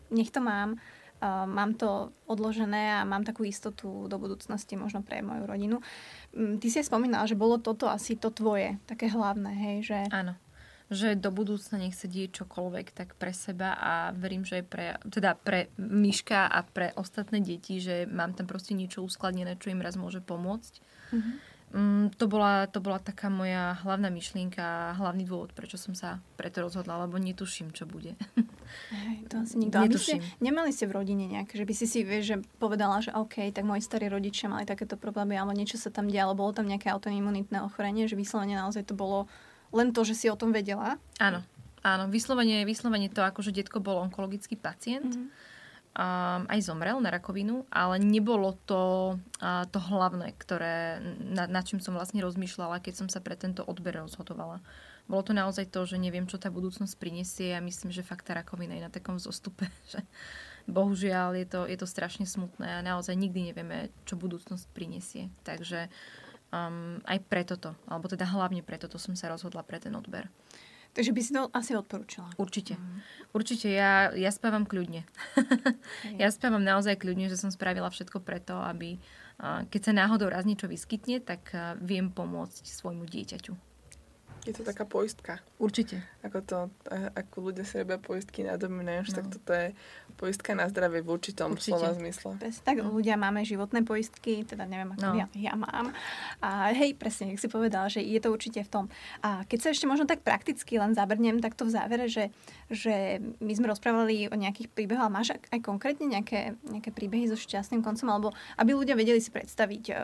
nech 0.09 0.33
to 0.33 0.41
mám, 0.41 0.81
uh, 1.21 1.45
mám 1.45 1.77
to 1.77 2.09
odložené 2.25 3.05
a 3.05 3.05
mám 3.05 3.29
takú 3.29 3.45
istotu 3.45 4.09
do 4.09 4.17
budúcnosti 4.17 4.81
možno 4.81 5.05
pre 5.05 5.21
moju 5.21 5.45
rodinu. 5.45 5.77
Um, 6.33 6.57
ty 6.57 6.73
si 6.73 6.81
spomínala, 6.81 7.29
že 7.29 7.37
bolo 7.37 7.61
toto 7.61 7.85
asi 7.85 8.17
to 8.17 8.33
tvoje, 8.33 8.81
také 8.89 9.13
hlavné, 9.13 9.53
hej, 9.53 9.77
že... 9.93 9.99
Áno 10.09 10.41
že 10.93 11.17
do 11.17 11.33
budúcna 11.33 11.81
nech 11.81 11.97
sa 11.97 12.07
deje 12.07 12.29
čokoľvek, 12.31 12.93
tak 12.93 13.17
pre 13.17 13.33
seba 13.33 13.73
a 13.75 13.93
verím, 14.13 14.45
že 14.45 14.61
aj 14.61 14.65
pre, 14.69 14.87
teda 15.09 15.35
pre 15.35 15.73
Myška 15.81 16.47
a 16.47 16.61
pre 16.63 16.93
ostatné 16.95 17.41
deti, 17.41 17.81
že 17.81 18.05
mám 18.05 18.37
tam 18.37 18.45
proste 18.45 18.77
niečo 18.77 19.01
uskladnené, 19.01 19.57
čo 19.57 19.73
im 19.73 19.81
raz 19.81 19.97
môže 19.97 20.21
pomôcť. 20.21 20.73
Mm-hmm. 21.17 21.37
Mm, 21.73 22.13
to, 22.21 22.29
bola, 22.29 22.69
to 22.69 22.85
bola 22.85 23.01
taká 23.01 23.33
moja 23.33 23.81
hlavná 23.81 24.13
myšlienka 24.13 24.93
hlavný 25.01 25.25
dôvod, 25.25 25.57
prečo 25.57 25.81
som 25.81 25.97
sa 25.97 26.21
preto 26.37 26.61
rozhodla, 26.61 27.09
lebo 27.09 27.17
netuším, 27.17 27.73
čo 27.73 27.89
bude. 27.89 28.13
Hej, 28.93 29.25
to 29.33 29.41
asi 29.41 29.57
nikto. 29.57 29.81
Netuším. 29.81 30.21
Ste, 30.21 30.37
nemali 30.45 30.69
ste 30.69 30.85
v 30.85 31.01
rodine 31.01 31.25
nejaké, 31.25 31.57
že 31.57 31.65
by 31.65 31.73
si 31.73 31.89
si 31.89 32.05
vieš, 32.05 32.25
že 32.29 32.37
povedala, 32.61 33.01
že 33.01 33.17
OK, 33.17 33.49
tak 33.57 33.65
moji 33.65 33.81
starí 33.81 34.13
rodičia 34.13 34.53
mali 34.53 34.69
takéto 34.69 35.01
problémy, 35.01 35.41
alebo 35.41 35.57
niečo 35.57 35.81
sa 35.81 35.89
tam 35.89 36.13
dialo, 36.13 36.37
bolo 36.37 36.53
tam 36.53 36.69
nejaké 36.69 36.93
autoimunitné 36.93 37.65
ochorenie, 37.65 38.05
že 38.05 38.21
vyslovene 38.21 38.53
naozaj 38.53 38.85
to 38.85 38.93
bolo 38.93 39.25
len 39.73 39.89
to, 39.91 40.05
že 40.05 40.15
si 40.15 40.27
o 40.29 40.37
tom 40.37 40.53
vedela? 40.53 41.01
Áno, 41.19 41.41
áno. 41.81 42.05
Vyslovene, 42.13 42.63
vyslovene 42.69 43.09
to, 43.09 43.25
ako 43.25 43.41
že 43.41 43.57
detko 43.57 43.81
bol 43.81 44.05
onkologický 44.05 44.55
pacient. 44.61 45.17
Mm-hmm. 45.17 45.51
Um, 45.93 46.49
aj 46.49 46.73
zomrel 46.73 46.97
na 47.05 47.13
rakovinu, 47.13 47.69
ale 47.69 48.01
nebolo 48.01 48.57
to 48.65 49.13
uh, 49.45 49.69
to 49.69 49.77
hlavné, 49.77 50.33
ktoré, 50.41 51.05
na, 51.21 51.45
nad 51.45 51.69
čím 51.69 51.85
som 51.85 51.93
vlastne 51.93 52.25
rozmýšľala, 52.25 52.81
keď 52.81 53.05
som 53.05 53.09
sa 53.13 53.21
pre 53.21 53.37
tento 53.37 53.61
odber 53.61 54.01
rozhodovala. 54.01 54.65
Bolo 55.05 55.21
to 55.21 55.37
naozaj 55.37 55.69
to, 55.69 55.85
že 55.85 56.01
neviem, 56.01 56.25
čo 56.25 56.41
tá 56.41 56.49
budúcnosť 56.49 56.97
prinesie 56.97 57.53
a 57.53 57.61
myslím, 57.61 57.93
že 57.93 58.01
fakt 58.07 58.25
tá 58.25 58.33
rakovina 58.33 58.73
je 58.81 58.87
na 58.89 58.93
takom 58.93 59.21
zostupe, 59.21 59.69
že 59.93 60.01
bohužiaľ 60.65 61.37
je 61.37 61.47
to, 61.47 61.61
je 61.69 61.77
to 61.77 61.85
strašne 61.85 62.25
smutné 62.25 62.81
a 62.81 62.87
naozaj 62.87 63.13
nikdy 63.13 63.53
nevieme, 63.53 63.93
čo 64.07 64.15
budúcnosť 64.15 64.65
prinesie. 64.73 65.29
Takže 65.43 65.91
Um, 66.53 67.01
aj 67.09 67.25
preto 67.33 67.57
to, 67.57 67.73
alebo 67.89 68.13
teda 68.13 68.29
hlavne 68.29 68.61
preto 68.61 68.85
to 68.85 69.01
som 69.01 69.17
sa 69.17 69.33
rozhodla 69.33 69.65
pre 69.65 69.81
ten 69.81 69.97
odber. 69.97 70.29
Takže 70.93 71.17
by 71.17 71.21
si 71.25 71.33
to 71.33 71.49
asi 71.57 71.73
odporúčala. 71.73 72.29
Určite. 72.37 72.77
Mm. 72.77 73.01
Určite. 73.33 73.73
Ja, 73.73 74.13
ja 74.13 74.29
spávam 74.29 74.69
kľudne. 74.69 75.09
ja 76.21 76.29
spávam 76.29 76.61
naozaj 76.61 77.01
kľudne, 77.01 77.33
že 77.33 77.41
som 77.41 77.49
spravila 77.49 77.89
všetko 77.89 78.21
preto, 78.21 78.61
aby 78.61 79.01
keď 79.43 79.81
sa 79.81 79.93
náhodou 79.97 80.29
raz 80.29 80.45
niečo 80.45 80.69
vyskytne, 80.69 81.25
tak 81.25 81.51
viem 81.81 82.13
pomôcť 82.13 82.69
svojmu 82.69 83.09
dieťaťu. 83.09 83.72
Je 84.43 84.51
to 84.51 84.67
taká 84.67 84.83
poistka. 84.83 85.39
Určite. 85.63 86.03
Ako 86.27 86.43
to, 86.43 86.59
ako 86.91 87.51
ľudia 87.51 87.63
si 87.63 87.79
robia 87.79 88.03
poistky 88.03 88.43
na 88.43 88.59
domy, 88.59 88.83
no. 88.83 89.07
tak 89.07 89.31
toto 89.31 89.55
je 89.55 89.71
poistka 90.19 90.59
na 90.59 90.67
zdravie 90.67 90.99
v 91.03 91.09
určitom 91.15 91.55
Určite. 91.55 91.79
slova 91.79 91.95
zmysle. 91.95 92.35
Presne 92.43 92.63
tak, 92.67 92.83
no. 92.83 92.91
ľudia 92.91 93.15
máme 93.15 93.47
životné 93.47 93.87
poistky, 93.87 94.43
teda 94.43 94.67
neviem, 94.67 94.91
ako 94.99 95.07
no. 95.07 95.15
ja, 95.15 95.27
ja 95.31 95.55
mám. 95.55 95.95
A 96.43 96.75
hej, 96.75 96.99
presne, 96.99 97.31
jak 97.31 97.39
si 97.39 97.47
povedal, 97.47 97.87
že 97.87 98.03
je 98.03 98.19
to 98.19 98.35
určite 98.35 98.67
v 98.67 98.71
tom. 98.71 98.85
A 99.23 99.47
keď 99.47 99.59
sa 99.63 99.69
ešte 99.71 99.87
možno 99.87 100.11
tak 100.11 100.27
prakticky 100.27 100.75
len 100.75 100.91
zabrnem 100.95 101.39
takto 101.39 101.63
v 101.63 101.75
závere, 101.79 102.11
že, 102.11 102.35
že 102.67 103.23
my 103.39 103.53
sme 103.55 103.71
rozprávali 103.71 104.27
o 104.27 104.37
nejakých 104.37 104.75
príbehoch, 104.75 105.07
ale 105.07 105.17
máš 105.23 105.39
aj 105.39 105.61
konkrétne 105.63 106.11
nejaké, 106.11 106.59
nejaké 106.67 106.91
príbehy 106.91 107.31
so 107.31 107.39
šťastným 107.39 107.83
koncom, 107.83 108.11
alebo 108.11 108.29
aby 108.59 108.75
ľudia 108.75 108.99
vedeli 108.99 109.23
si 109.23 109.31
predstaviť, 109.31 109.85
e, 109.91 109.95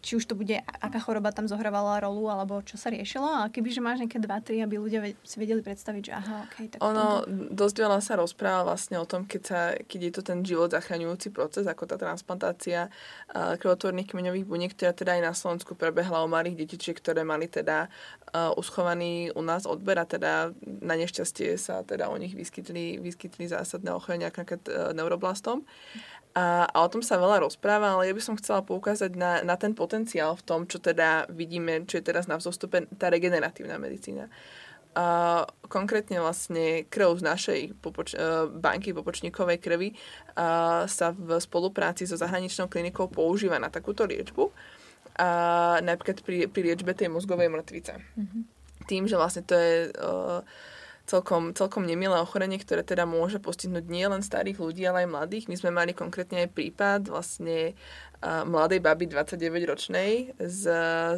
či 0.00 0.16
už 0.16 0.24
to 0.24 0.34
bude, 0.34 0.56
aká 0.60 0.98
choroba 1.04 1.36
tam 1.36 1.44
zohrávala 1.44 2.00
rolu, 2.00 2.32
alebo 2.32 2.64
čo 2.64 2.80
sa 2.80 2.88
riešilo, 2.88 3.28
a 3.28 3.52
keby 3.52 3.73
že 3.74 3.82
máš 3.82 3.98
nejaké 4.06 4.22
dva, 4.22 4.38
tri, 4.38 4.62
aby 4.62 4.78
ľudia 4.78 5.02
si 5.26 5.36
vedeli 5.42 5.58
predstaviť, 5.58 6.02
že 6.06 6.12
aha, 6.14 6.36
ok. 6.46 6.56
Tak 6.72 6.78
ono 6.78 7.26
tomto... 7.26 7.50
dosť 7.50 7.76
veľa 7.82 7.98
sa 7.98 8.14
rozpráva 8.14 8.62
vlastne 8.70 8.96
o 9.02 9.06
tom, 9.06 9.26
keď, 9.26 9.42
sa, 9.42 9.60
keď 9.74 10.00
je 10.00 10.12
to 10.14 10.22
ten 10.22 10.38
život 10.46 10.70
zachraňujúci 10.70 11.34
proces, 11.34 11.66
ako 11.66 11.90
tá 11.90 11.98
transplantácia 11.98 12.86
uh, 12.86 13.58
krvotvorných 13.58 14.14
kmeňových 14.14 14.46
buniek, 14.46 14.72
ktorá 14.72 14.94
teda 14.94 15.18
aj 15.18 15.22
na 15.26 15.34
Slovensku 15.34 15.74
prebehla 15.74 16.22
o 16.22 16.30
malých 16.30 16.62
detičiek, 16.64 16.94
ktoré 16.94 17.26
mali 17.26 17.50
teda 17.50 17.90
uh, 18.30 18.54
uschovaný 18.54 19.34
u 19.34 19.42
nás 19.42 19.66
odber 19.66 19.98
a 19.98 20.06
teda 20.06 20.54
na 20.62 20.94
nešťastie 20.94 21.58
sa 21.58 21.82
teda 21.82 22.06
o 22.06 22.16
nich 22.16 22.38
vyskytli, 22.38 23.02
vyskytli 23.02 23.50
zásadné 23.50 23.90
ochorenia, 23.90 24.30
ako 24.30 24.40
uh, 24.46 24.94
neuroblastom. 24.94 25.66
A, 26.34 26.66
a 26.66 26.76
o 26.82 26.90
tom 26.90 26.98
sa 26.98 27.14
veľa 27.14 27.46
rozpráva, 27.46 27.94
ale 27.94 28.10
ja 28.10 28.14
by 28.14 28.18
som 28.18 28.34
chcela 28.34 28.58
poukázať 28.66 29.14
na, 29.14 29.46
na 29.46 29.54
ten 29.54 29.70
potenciál 29.70 30.34
v 30.34 30.42
tom, 30.42 30.60
čo 30.66 30.82
teda 30.82 31.30
vidíme, 31.30 31.86
čo 31.86 32.02
je 32.02 32.06
teraz 32.10 32.26
na 32.26 32.34
vzostupe 32.34 32.90
tá 32.98 33.06
regeneratívna 33.06 33.78
medicína. 33.78 34.26
A 34.98 35.46
konkrétne 35.70 36.18
vlastne 36.18 36.90
krv 36.90 37.18
z 37.18 37.22
našej 37.22 37.60
popoč- 37.78 38.18
e, 38.18 38.50
banky 38.50 38.90
popočníkovej 38.90 39.58
krvi 39.62 39.88
a, 40.34 40.86
sa 40.90 41.14
v 41.14 41.38
spolupráci 41.38 42.02
so 42.02 42.18
zahraničnou 42.18 42.66
klinikou 42.66 43.06
používa 43.06 43.62
na 43.62 43.70
takúto 43.70 44.02
liečbu. 44.02 44.50
A 45.22 45.28
napríklad 45.86 46.18
pri, 46.26 46.50
pri 46.50 46.60
liečbe 46.66 46.98
tej 46.98 47.14
mozgovej 47.14 47.46
mŕtvice. 47.46 47.94
Mm-hmm. 47.94 48.42
Tým, 48.90 49.06
že 49.06 49.14
vlastne 49.14 49.46
to 49.46 49.54
je... 49.54 49.94
Uh, 50.02 50.42
celkom, 51.04 51.52
celkom 51.52 51.84
nemilé 51.84 52.16
ochorenie, 52.16 52.56
ktoré 52.56 52.80
teda 52.80 53.04
môže 53.04 53.36
postihnúť 53.40 53.84
nie 53.88 54.04
len 54.08 54.24
starých 54.24 54.60
ľudí, 54.60 54.82
ale 54.88 55.04
aj 55.04 55.12
mladých. 55.12 55.44
My 55.52 55.56
sme 55.56 55.70
mali 55.72 55.92
konkrétne 55.92 56.48
aj 56.48 56.54
prípad 56.56 57.00
vlastne 57.12 57.76
mladej 58.24 58.80
baby 58.80 59.04
29-ročnej 59.12 60.40
z, 60.40 60.62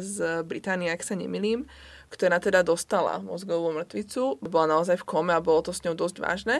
z 0.03 0.15
Británie, 0.43 0.91
ak 0.91 1.03
sa 1.03 1.15
nemilím, 1.15 1.63
ktorá 2.11 2.39
teda 2.39 2.63
dostala 2.67 3.19
mozgovú 3.23 3.71
mŕtvicu, 3.75 4.39
bola 4.43 4.79
naozaj 4.79 4.99
v 4.99 5.07
kome 5.07 5.31
a 5.31 5.43
bolo 5.43 5.63
to 5.63 5.71
s 5.71 5.83
ňou 5.87 5.95
dosť 5.95 6.19
vážne 6.19 6.57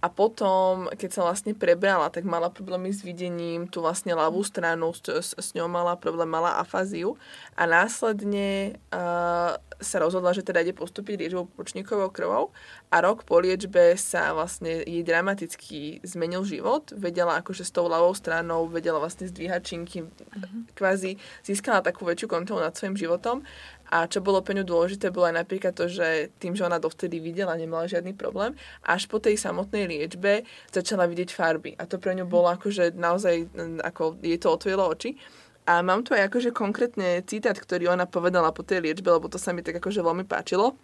a 0.00 0.08
potom, 0.08 0.88
keď 0.96 1.10
sa 1.12 1.22
vlastne 1.28 1.52
prebrala, 1.52 2.08
tak 2.08 2.24
mala 2.24 2.48
problémy 2.48 2.88
s 2.88 3.04
videním, 3.04 3.68
tu 3.68 3.84
vlastne 3.84 4.16
ľavú 4.16 4.40
stranu, 4.40 4.96
s, 4.96 5.04
s, 5.04 5.30
s 5.36 5.52
ňou 5.52 5.68
mala 5.68 5.92
problém, 6.00 6.24
mala 6.24 6.56
afáziu 6.56 7.20
a 7.52 7.68
následne 7.68 8.80
uh, 8.90 9.60
sa 9.80 9.96
rozhodla, 10.00 10.32
že 10.32 10.44
teda 10.44 10.64
ide 10.64 10.72
postúpiť 10.72 11.20
liečbou 11.20 11.52
počníkovou 11.52 12.08
krvou 12.08 12.52
a 12.88 12.96
rok 13.04 13.28
po 13.28 13.40
liečbe 13.40 13.96
sa 14.00 14.32
vlastne 14.32 14.84
jej 14.84 15.04
dramaticky 15.04 16.00
zmenil 16.04 16.48
život. 16.48 16.92
Vedela 16.96 17.40
akože 17.40 17.64
s 17.64 17.72
tou 17.72 17.84
ľavou 17.84 18.16
stranou, 18.16 18.68
vedela 18.68 19.00
vlastne 19.00 19.28
zdvíhať 19.28 19.60
činky, 19.64 20.04
uh-huh. 20.04 20.68
kvázi 20.76 21.20
získala 21.44 21.84
takú 21.84 22.08
väčšiu 22.08 22.28
kontrolu 22.28 22.64
nad 22.64 22.72
svojim 22.72 22.96
životom 22.96 23.44
a 23.90 24.06
čo 24.06 24.22
bolo 24.22 24.38
pre 24.38 24.54
ňu 24.54 24.62
dôležité, 24.62 25.10
bolo 25.10 25.26
aj 25.26 25.42
napríklad 25.42 25.74
to, 25.74 25.90
že 25.90 26.30
tým, 26.38 26.54
že 26.54 26.62
ona 26.62 26.78
dovtedy 26.78 27.18
videla, 27.18 27.58
nemala 27.58 27.90
žiadny 27.90 28.14
problém. 28.14 28.54
Až 28.86 29.10
po 29.10 29.18
tej 29.18 29.34
samotnej 29.34 29.90
liečbe 29.90 30.46
začala 30.70 31.10
vidieť 31.10 31.34
farby. 31.34 31.74
A 31.74 31.90
to 31.90 31.98
pre 31.98 32.14
ňu 32.14 32.22
bolo 32.22 32.46
akože 32.54 32.94
naozaj, 32.94 33.50
ako 33.82 34.22
jej 34.22 34.38
to 34.38 34.54
otvorilo 34.54 34.86
oči. 34.86 35.18
A 35.66 35.82
mám 35.82 36.06
tu 36.06 36.14
aj 36.14 36.30
akože 36.30 36.54
konkrétne 36.54 37.18
citát, 37.26 37.58
ktorý 37.58 37.90
ona 37.90 38.06
povedala 38.06 38.54
po 38.54 38.62
tej 38.62 38.86
liečbe, 38.86 39.10
lebo 39.10 39.26
to 39.26 39.42
sa 39.42 39.50
mi 39.50 39.66
tak 39.66 39.82
akože 39.82 40.06
veľmi 40.06 40.24
páčilo 40.24 40.78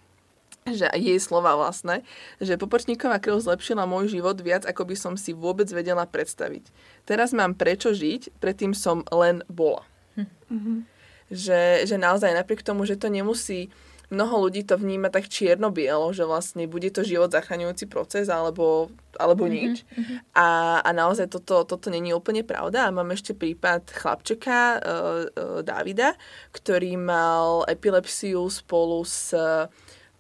že 0.67 0.91
jej 0.99 1.19
slova 1.23 1.55
vlastné, 1.55 2.03
že 2.43 2.59
popočníková 2.59 3.23
krv 3.23 3.39
zlepšila 3.39 3.87
môj 3.87 4.11
život 4.19 4.35
viac, 4.43 4.67
ako 4.67 4.83
by 4.91 4.97
som 4.99 5.15
si 5.15 5.31
vôbec 5.31 5.71
vedela 5.71 6.03
predstaviť. 6.03 6.75
Teraz 7.07 7.31
mám 7.31 7.55
prečo 7.55 7.95
žiť, 7.95 8.35
predtým 8.43 8.75
som 8.75 9.07
len 9.15 9.47
bola. 9.47 9.87
Mm-hmm 10.19 10.96
že, 11.31 11.85
že 11.89 11.97
naozaj 11.99 12.33
napriek 12.35 12.63
tomu, 12.63 12.87
že 12.87 12.99
to 12.99 13.11
nemusí 13.11 13.71
mnoho 14.07 14.47
ľudí 14.47 14.63
to 14.63 14.79
vníma 14.79 15.11
tak 15.11 15.27
čierno-bielo, 15.27 16.15
že 16.15 16.23
vlastne 16.23 16.71
bude 16.71 16.87
to 16.95 17.03
život 17.03 17.35
zachraňujúci 17.35 17.91
proces 17.91 18.31
alebo, 18.31 18.91
alebo 19.19 19.47
mm-hmm, 19.47 19.59
nič. 19.59 19.83
Mm-hmm. 19.83 20.19
A, 20.39 20.47
a 20.87 20.91
naozaj 20.95 21.27
toto, 21.27 21.67
toto 21.67 21.91
není 21.91 22.15
úplne 22.15 22.47
pravda. 22.47 22.87
A 22.87 22.95
mám 22.95 23.11
ešte 23.11 23.35
prípad 23.35 23.91
chlapčeka 23.91 24.59
uh, 24.59 24.79
uh, 24.79 25.61
Davida, 25.67 26.15
ktorý 26.55 26.95
mal 26.95 27.67
epilepsiu 27.67 28.47
spolu 28.47 29.03
s 29.03 29.35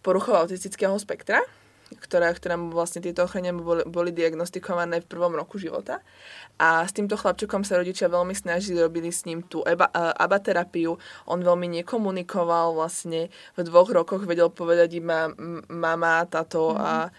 poruchou 0.02 0.34
autistického 0.34 0.94
spektra 0.98 1.42
ktorá, 1.86 2.34
ktorá 2.34 2.58
mu 2.58 2.74
vlastne 2.74 2.98
tieto 2.98 3.22
ochorenia 3.22 3.54
boli, 3.54 3.86
boli 3.86 4.10
diagnostikované 4.10 5.06
v 5.06 5.10
prvom 5.10 5.38
roku 5.38 5.54
života. 5.54 6.02
A 6.58 6.82
s 6.82 6.90
týmto 6.90 7.14
chlapčekom 7.14 7.62
sa 7.62 7.78
rodičia 7.78 8.10
veľmi 8.10 8.34
snažili, 8.34 8.82
robili 8.82 9.14
s 9.14 9.22
ním 9.28 9.46
tú 9.46 9.62
eba, 9.62 9.86
abaterapiu. 9.94 10.98
On 11.30 11.38
veľmi 11.38 11.70
nekomunikoval 11.80 12.74
vlastne. 12.74 13.30
V 13.54 13.60
dvoch 13.62 13.92
rokoch 13.92 14.26
vedel 14.26 14.50
povedať 14.50 14.98
iba 14.98 15.30
mama, 15.70 16.26
tato 16.26 16.74
mm-hmm. 16.74 16.82
a 16.82 16.92
mhm. 17.06 17.10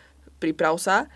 priprav 0.41 0.75
sa. 0.75 1.07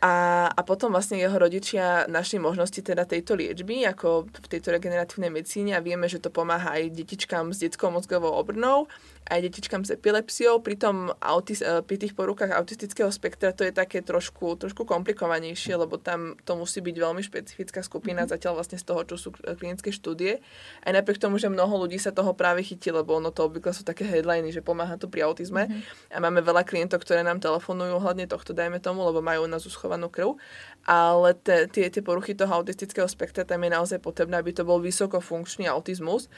A, 0.00 0.48
a 0.48 0.60
potom 0.64 0.96
vlastne 0.96 1.20
jeho 1.20 1.36
rodičia 1.36 2.08
našli 2.08 2.40
možnosti 2.40 2.80
teda 2.80 3.04
tejto 3.04 3.36
liečby, 3.36 3.84
ako 3.84 4.32
v 4.32 4.46
tejto 4.48 4.72
regeneratívnej 4.72 5.28
medicíne 5.28 5.76
a 5.76 5.84
vieme, 5.84 6.08
že 6.08 6.24
to 6.24 6.32
pomáha 6.32 6.72
aj 6.80 6.88
detičkám 6.96 7.52
s 7.52 7.60
detskou 7.60 7.92
mozgovou 7.92 8.32
obrnou 8.32 8.88
aj 9.30 9.40
detičkám 9.46 9.86
s 9.86 9.94
epilepsiou. 9.94 10.58
Pri, 10.58 10.74
tom 10.74 11.14
autis, 11.22 11.62
eh, 11.62 11.80
pri 11.86 11.96
tých 12.02 12.18
porukách 12.18 12.50
autistického 12.50 13.08
spektra 13.14 13.54
to 13.54 13.62
je 13.62 13.70
také 13.70 14.02
trošku, 14.02 14.58
trošku 14.58 14.82
komplikovanejšie, 14.82 15.78
lebo 15.78 15.96
tam 16.02 16.34
to 16.42 16.58
musí 16.58 16.82
byť 16.82 16.96
veľmi 16.98 17.22
špecifická 17.22 17.86
skupina, 17.86 18.26
mm-hmm. 18.26 18.34
zatiaľ 18.34 18.52
vlastne 18.58 18.78
z 18.82 18.84
toho, 18.84 19.06
čo 19.06 19.16
sú 19.16 19.28
klinické 19.32 19.94
štúdie. 19.94 20.42
Aj 20.82 20.90
napriek 20.90 21.22
tomu, 21.22 21.38
že 21.38 21.46
mnoho 21.46 21.86
ľudí 21.86 22.02
sa 22.02 22.10
toho 22.10 22.34
práve 22.34 22.66
chytí, 22.66 22.90
lebo 22.90 23.14
ono 23.14 23.30
to 23.30 23.46
obvykle 23.46 23.70
sú 23.70 23.86
také 23.86 24.02
headliny, 24.02 24.50
že 24.50 24.66
pomáha 24.66 24.98
to 24.98 25.06
pri 25.06 25.30
autizme. 25.30 25.70
Mm-hmm. 25.70 26.10
A 26.10 26.18
máme 26.18 26.42
veľa 26.42 26.66
klientov, 26.66 27.06
ktoré 27.06 27.22
nám 27.22 27.38
telefonujú 27.38 28.02
hľadne 28.02 28.26
tohto, 28.26 28.50
dajme 28.50 28.82
tomu, 28.82 29.06
lebo 29.06 29.22
majú 29.22 29.46
na 29.46 29.62
uschovanú 29.90 30.06
krv. 30.06 30.38
Ale 30.86 31.36
tie, 31.44 31.92
tie 31.92 32.02
poruchy 32.02 32.32
toho 32.32 32.62
autistického 32.62 33.04
spektra, 33.04 33.44
tam 33.44 33.60
je 33.62 33.70
naozaj 33.70 33.98
potrebné, 34.00 34.40
aby 34.40 34.54
to 34.54 34.64
bol 34.64 34.80
vysokofunkčný 34.80 35.68
autizmus. 35.68 36.30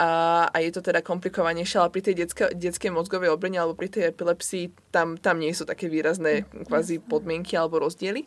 A, 0.00 0.48
a 0.48 0.56
je 0.64 0.72
to 0.72 0.80
teda 0.80 1.04
komplikovanejšie, 1.04 1.76
ale 1.76 1.92
pri 1.92 2.00
tej 2.00 2.14
detské, 2.24 2.44
detskej 2.56 2.88
mozgovej 2.88 3.28
obrne 3.28 3.60
alebo 3.60 3.76
pri 3.76 3.92
tej 3.92 4.08
epilepsii 4.08 4.72
tam, 4.88 5.20
tam 5.20 5.36
nie 5.36 5.52
sú 5.52 5.68
také 5.68 5.92
výrazné 5.92 6.48
mm, 6.48 6.72
kvázi 6.72 7.04
podmienky 7.04 7.52
alebo 7.52 7.84
rozdiely. 7.84 8.24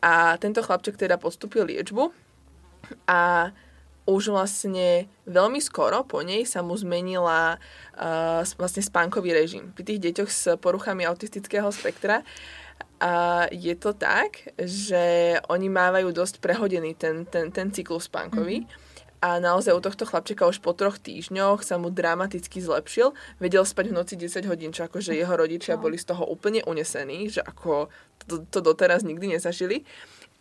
A 0.00 0.40
tento 0.40 0.64
chlapček 0.64 0.96
teda 0.96 1.20
podstúpil 1.20 1.68
liečbu 1.68 2.08
a 3.04 3.52
už 4.06 4.30
vlastne 4.30 5.10
veľmi 5.26 5.58
skoro 5.58 6.06
po 6.06 6.22
nej 6.22 6.46
sa 6.46 6.62
mu 6.62 6.78
zmenila 6.78 7.58
uh, 7.58 8.46
vlastne 8.54 8.80
spánkový 8.80 9.34
režim. 9.34 9.74
Pri 9.74 9.82
tých 9.82 10.00
deťoch 10.00 10.30
s 10.30 10.42
poruchami 10.62 11.02
autistického 11.02 11.66
spektra 11.74 12.22
a 13.00 13.44
je 13.52 13.74
to 13.76 13.92
tak, 13.92 14.48
že 14.56 15.36
oni 15.52 15.68
mávajú 15.68 16.12
dosť 16.12 16.40
prehodený 16.40 16.96
ten, 16.96 17.28
ten, 17.28 17.52
ten 17.52 17.68
cyklus 17.68 18.08
spánkový. 18.08 18.64
Mm-hmm 18.64 18.84
a 19.26 19.40
naozaj 19.40 19.72
u 19.72 19.80
tohto 19.80 20.04
chlapčeka 20.04 20.44
už 20.44 20.60
po 20.60 20.76
troch 20.76 21.00
týždňoch 21.00 21.64
sa 21.64 21.80
mu 21.80 21.88
dramaticky 21.88 22.60
zlepšil. 22.60 23.16
Vedel 23.40 23.64
spať 23.64 23.90
v 23.90 23.96
noci 23.96 24.14
10 24.14 24.44
hodín, 24.44 24.70
čo 24.76 24.84
akože 24.84 25.16
jeho 25.16 25.32
rodičia 25.32 25.80
boli 25.80 25.96
z 25.96 26.12
toho 26.12 26.28
úplne 26.28 26.60
unesení, 26.68 27.32
že 27.32 27.40
ako 27.40 27.88
to, 28.28 28.44
to 28.46 28.60
doteraz 28.60 29.02
nikdy 29.02 29.34
nezažili. 29.34 29.88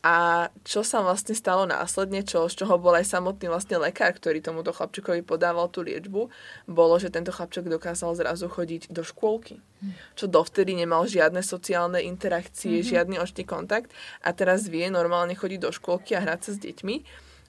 A 0.06 0.48
čo 0.62 0.86
sa 0.86 1.02
vlastne 1.02 1.34
stalo 1.34 1.66
následne, 1.66 2.22
čo, 2.22 2.46
z 2.46 2.62
čoho 2.62 2.78
bol 2.78 2.94
aj 2.94 3.10
samotný 3.10 3.50
vlastne 3.50 3.82
lekár, 3.82 4.14
ktorý 4.14 4.38
tomuto 4.38 4.70
chlapčekovi 4.70 5.26
podával 5.26 5.66
tú 5.66 5.82
liečbu, 5.82 6.30
bolo, 6.70 6.94
že 7.02 7.10
tento 7.10 7.34
chlapček 7.34 7.66
dokázal 7.66 8.14
zrazu 8.14 8.46
chodiť 8.46 8.94
do 8.94 9.02
škôlky. 9.02 9.58
Hm. 9.82 9.98
Čo 10.14 10.30
dovtedy 10.30 10.78
nemal 10.78 11.10
žiadne 11.10 11.42
sociálne 11.42 12.06
interakcie, 12.06 12.86
mm-hmm. 12.86 12.92
žiadny 12.94 13.16
očný 13.18 13.50
kontakt 13.50 13.90
a 14.22 14.30
teraz 14.30 14.70
vie 14.70 14.86
normálne 14.94 15.34
chodiť 15.34 15.60
do 15.66 15.74
škôlky 15.74 16.14
a 16.14 16.22
hrať 16.22 16.40
sa 16.46 16.52
s 16.54 16.62
deťmi 16.62 16.96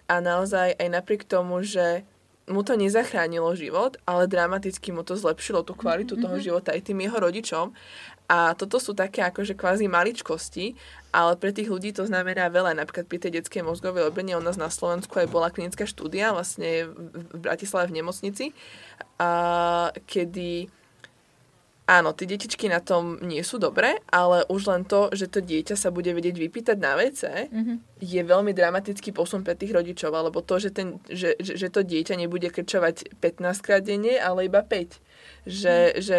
a 0.08 0.24
naozaj 0.24 0.80
aj 0.80 0.88
napriek 0.88 1.28
tomu, 1.28 1.60
že 1.60 2.08
mu 2.46 2.62
to 2.62 2.78
nezachránilo 2.78 3.50
život, 3.58 3.98
ale 4.06 4.30
dramaticky 4.30 4.94
mu 4.94 5.02
to 5.02 5.18
zlepšilo 5.18 5.66
tú 5.66 5.74
kvalitu 5.74 6.14
mm-hmm. 6.14 6.24
toho 6.24 6.36
života 6.38 6.70
aj 6.72 6.86
tým 6.86 7.02
jeho 7.02 7.18
rodičom. 7.18 7.74
A 8.26 8.58
toto 8.58 8.82
sú 8.82 8.90
také 8.90 9.22
akože 9.22 9.54
kvázi 9.54 9.86
maličkosti, 9.86 10.74
ale 11.14 11.38
pre 11.38 11.54
tých 11.54 11.70
ľudí 11.70 11.94
to 11.94 12.04
znamená 12.04 12.50
veľa. 12.50 12.74
Napríklad 12.74 13.06
pri 13.06 13.22
tej 13.22 13.38
detskej 13.38 13.62
mozgovej 13.62 14.10
obrne 14.10 14.34
u 14.34 14.42
nás 14.42 14.58
na 14.58 14.66
Slovensku 14.66 15.14
aj 15.16 15.30
bola 15.30 15.54
klinická 15.54 15.86
štúdia 15.86 16.34
vlastne 16.34 16.90
v 16.90 17.38
Bratislave 17.38 17.86
v 17.88 18.02
nemocnici, 18.02 18.44
a, 19.22 19.94
kedy 20.10 20.68
Áno, 21.86 22.10
tie 22.18 22.26
detičky 22.26 22.66
na 22.66 22.82
tom 22.82 23.22
nie 23.22 23.46
sú 23.46 23.62
dobré, 23.62 24.02
ale 24.10 24.42
už 24.50 24.66
len 24.66 24.82
to, 24.82 25.06
že 25.14 25.30
to 25.30 25.38
dieťa 25.38 25.78
sa 25.78 25.94
bude 25.94 26.10
vedieť 26.10 26.34
vypýtať 26.34 26.76
na 26.82 26.98
WC, 26.98 27.46
mm-hmm. 27.46 27.76
je 28.02 28.22
veľmi 28.26 28.50
dramatický 28.50 29.14
posun 29.14 29.46
pre 29.46 29.54
tých 29.54 29.70
rodičov, 29.70 30.10
alebo 30.10 30.42
to, 30.42 30.58
že, 30.58 30.74
ten, 30.74 30.98
že, 31.06 31.38
že, 31.38 31.54
že 31.54 31.70
to 31.70 31.86
dieťa 31.86 32.18
nebude 32.18 32.50
krčovať 32.50 33.22
15 33.22 33.62
krát 33.62 33.86
denne, 33.86 34.18
ale 34.18 34.50
iba 34.50 34.66
5. 34.66 34.98
Že, 35.46 36.02
že 36.02 36.18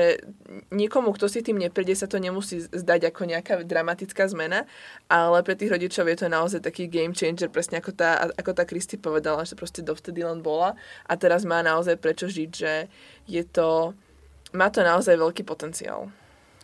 niekomu, 0.72 1.12
kto 1.12 1.28
si 1.28 1.44
tým 1.44 1.60
nepríde, 1.60 1.92
sa 2.00 2.08
to 2.08 2.16
nemusí 2.16 2.64
zdať 2.64 3.12
ako 3.12 3.28
nejaká 3.28 3.60
dramatická 3.68 4.24
zmena, 4.32 4.64
ale 5.12 5.44
pre 5.44 5.52
tých 5.60 5.76
rodičov 5.76 6.08
je 6.08 6.18
to 6.24 6.28
naozaj 6.32 6.64
taký 6.64 6.88
game 6.88 7.12
changer, 7.12 7.52
presne 7.52 7.84
ako 7.84 7.92
tá, 7.92 8.32
ako 8.40 8.56
tá 8.56 8.64
Kristy 8.64 8.96
povedala, 8.96 9.44
že 9.44 9.60
proste 9.60 9.84
dovtedy 9.84 10.24
len 10.24 10.40
bola 10.40 10.80
a 11.04 11.14
teraz 11.20 11.44
má 11.44 11.60
naozaj 11.60 12.00
prečo 12.00 12.32
žiť, 12.32 12.50
že 12.56 12.88
je 13.28 13.44
to 13.44 13.92
má 14.56 14.72
to 14.72 14.80
naozaj 14.80 15.20
veľký 15.20 15.44
potenciál. 15.44 16.08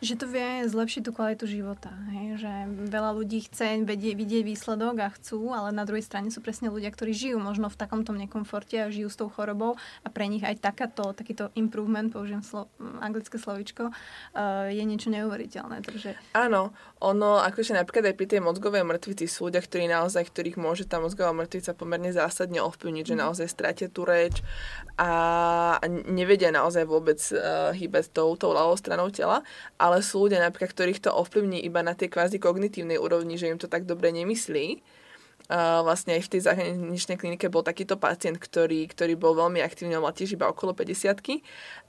Že 0.04 0.20
to 0.20 0.26
vie 0.28 0.68
zlepšiť 0.68 1.02
tú 1.08 1.16
kvalitu 1.16 1.48
života. 1.48 1.96
Hej? 2.12 2.44
Že 2.44 2.54
veľa 2.92 3.12
ľudí 3.16 3.48
chce 3.48 3.88
vedieť, 3.88 4.20
vidieť 4.20 4.44
výsledok 4.44 5.00
a 5.00 5.08
chcú, 5.16 5.56
ale 5.56 5.72
na 5.72 5.88
druhej 5.88 6.04
strane 6.04 6.28
sú 6.28 6.44
presne 6.44 6.68
ľudia, 6.68 6.92
ktorí 6.92 7.16
žijú 7.16 7.40
možno 7.40 7.72
v 7.72 7.80
takomto 7.80 8.12
nekomforte 8.12 8.76
a 8.84 8.92
žijú 8.92 9.08
s 9.08 9.16
tou 9.16 9.32
chorobou 9.32 9.80
a 10.04 10.08
pre 10.12 10.28
nich 10.28 10.44
aj 10.44 10.60
takáto, 10.60 11.16
takýto 11.16 11.56
improvement, 11.56 12.12
použijem 12.12 12.44
slo, 12.44 12.68
anglické 13.00 13.40
slovičko, 13.40 13.96
uh, 13.96 14.68
je 14.68 14.84
niečo 14.84 15.08
neuveriteľné. 15.08 15.80
Takže... 15.88 16.20
Áno, 16.36 16.76
ono, 17.00 17.40
akože 17.40 17.72
napríklad 17.72 18.12
aj 18.12 18.16
pri 18.20 18.28
tej 18.28 18.42
mozgovej 18.44 18.84
mŕtvici 18.84 19.28
sú 19.28 19.48
ľudia, 19.48 19.64
ktorí 19.64 19.88
naozaj, 19.88 20.28
ktorých 20.28 20.60
môže 20.60 20.84
tá 20.84 21.00
mozgová 21.00 21.32
mŕtvica 21.32 21.72
pomerne 21.76 22.12
zásadne 22.12 22.60
ovplyvniť, 22.60 23.06
že 23.08 23.16
mhm. 23.16 23.22
naozaj 23.24 23.48
stratia 23.48 23.88
tú 23.88 24.04
reč 24.04 24.44
a 25.00 25.80
nevedia 26.08 26.54
naozaj 26.54 26.88
vôbec 26.88 27.20
uh, 27.36 27.74
hýbať 27.76 28.14
tou, 28.14 28.34
tou 28.40 28.54
ľavou 28.54 28.78
stranou 28.78 29.12
tela, 29.12 29.42
ale 29.76 29.93
ale 29.94 30.02
sú 30.02 30.26
ľudia 30.26 30.42
napríklad, 30.42 30.74
ktorých 30.74 31.06
to 31.06 31.14
ovplyvní 31.14 31.62
iba 31.62 31.86
na 31.86 31.94
tej 31.94 32.10
kvázi 32.10 32.42
kognitívnej 32.42 32.98
úrovni, 32.98 33.38
že 33.38 33.54
im 33.54 33.62
to 33.62 33.70
tak 33.70 33.86
dobre 33.86 34.10
nemyslí 34.10 34.82
Uh, 35.52 35.84
vlastne 35.84 36.16
aj 36.16 36.24
v 36.24 36.32
tej 36.32 36.42
zahraničnej 36.48 37.20
klinike 37.20 37.52
bol 37.52 37.68
takýto 37.68 38.00
pacient, 38.00 38.40
ktorý, 38.40 38.88
ktorý 38.88 39.20
bol 39.20 39.36
veľmi 39.36 39.60
aktívny, 39.60 40.00
mal 40.00 40.16
tiež 40.16 40.40
iba 40.40 40.48
okolo 40.48 40.72
50 40.72 41.44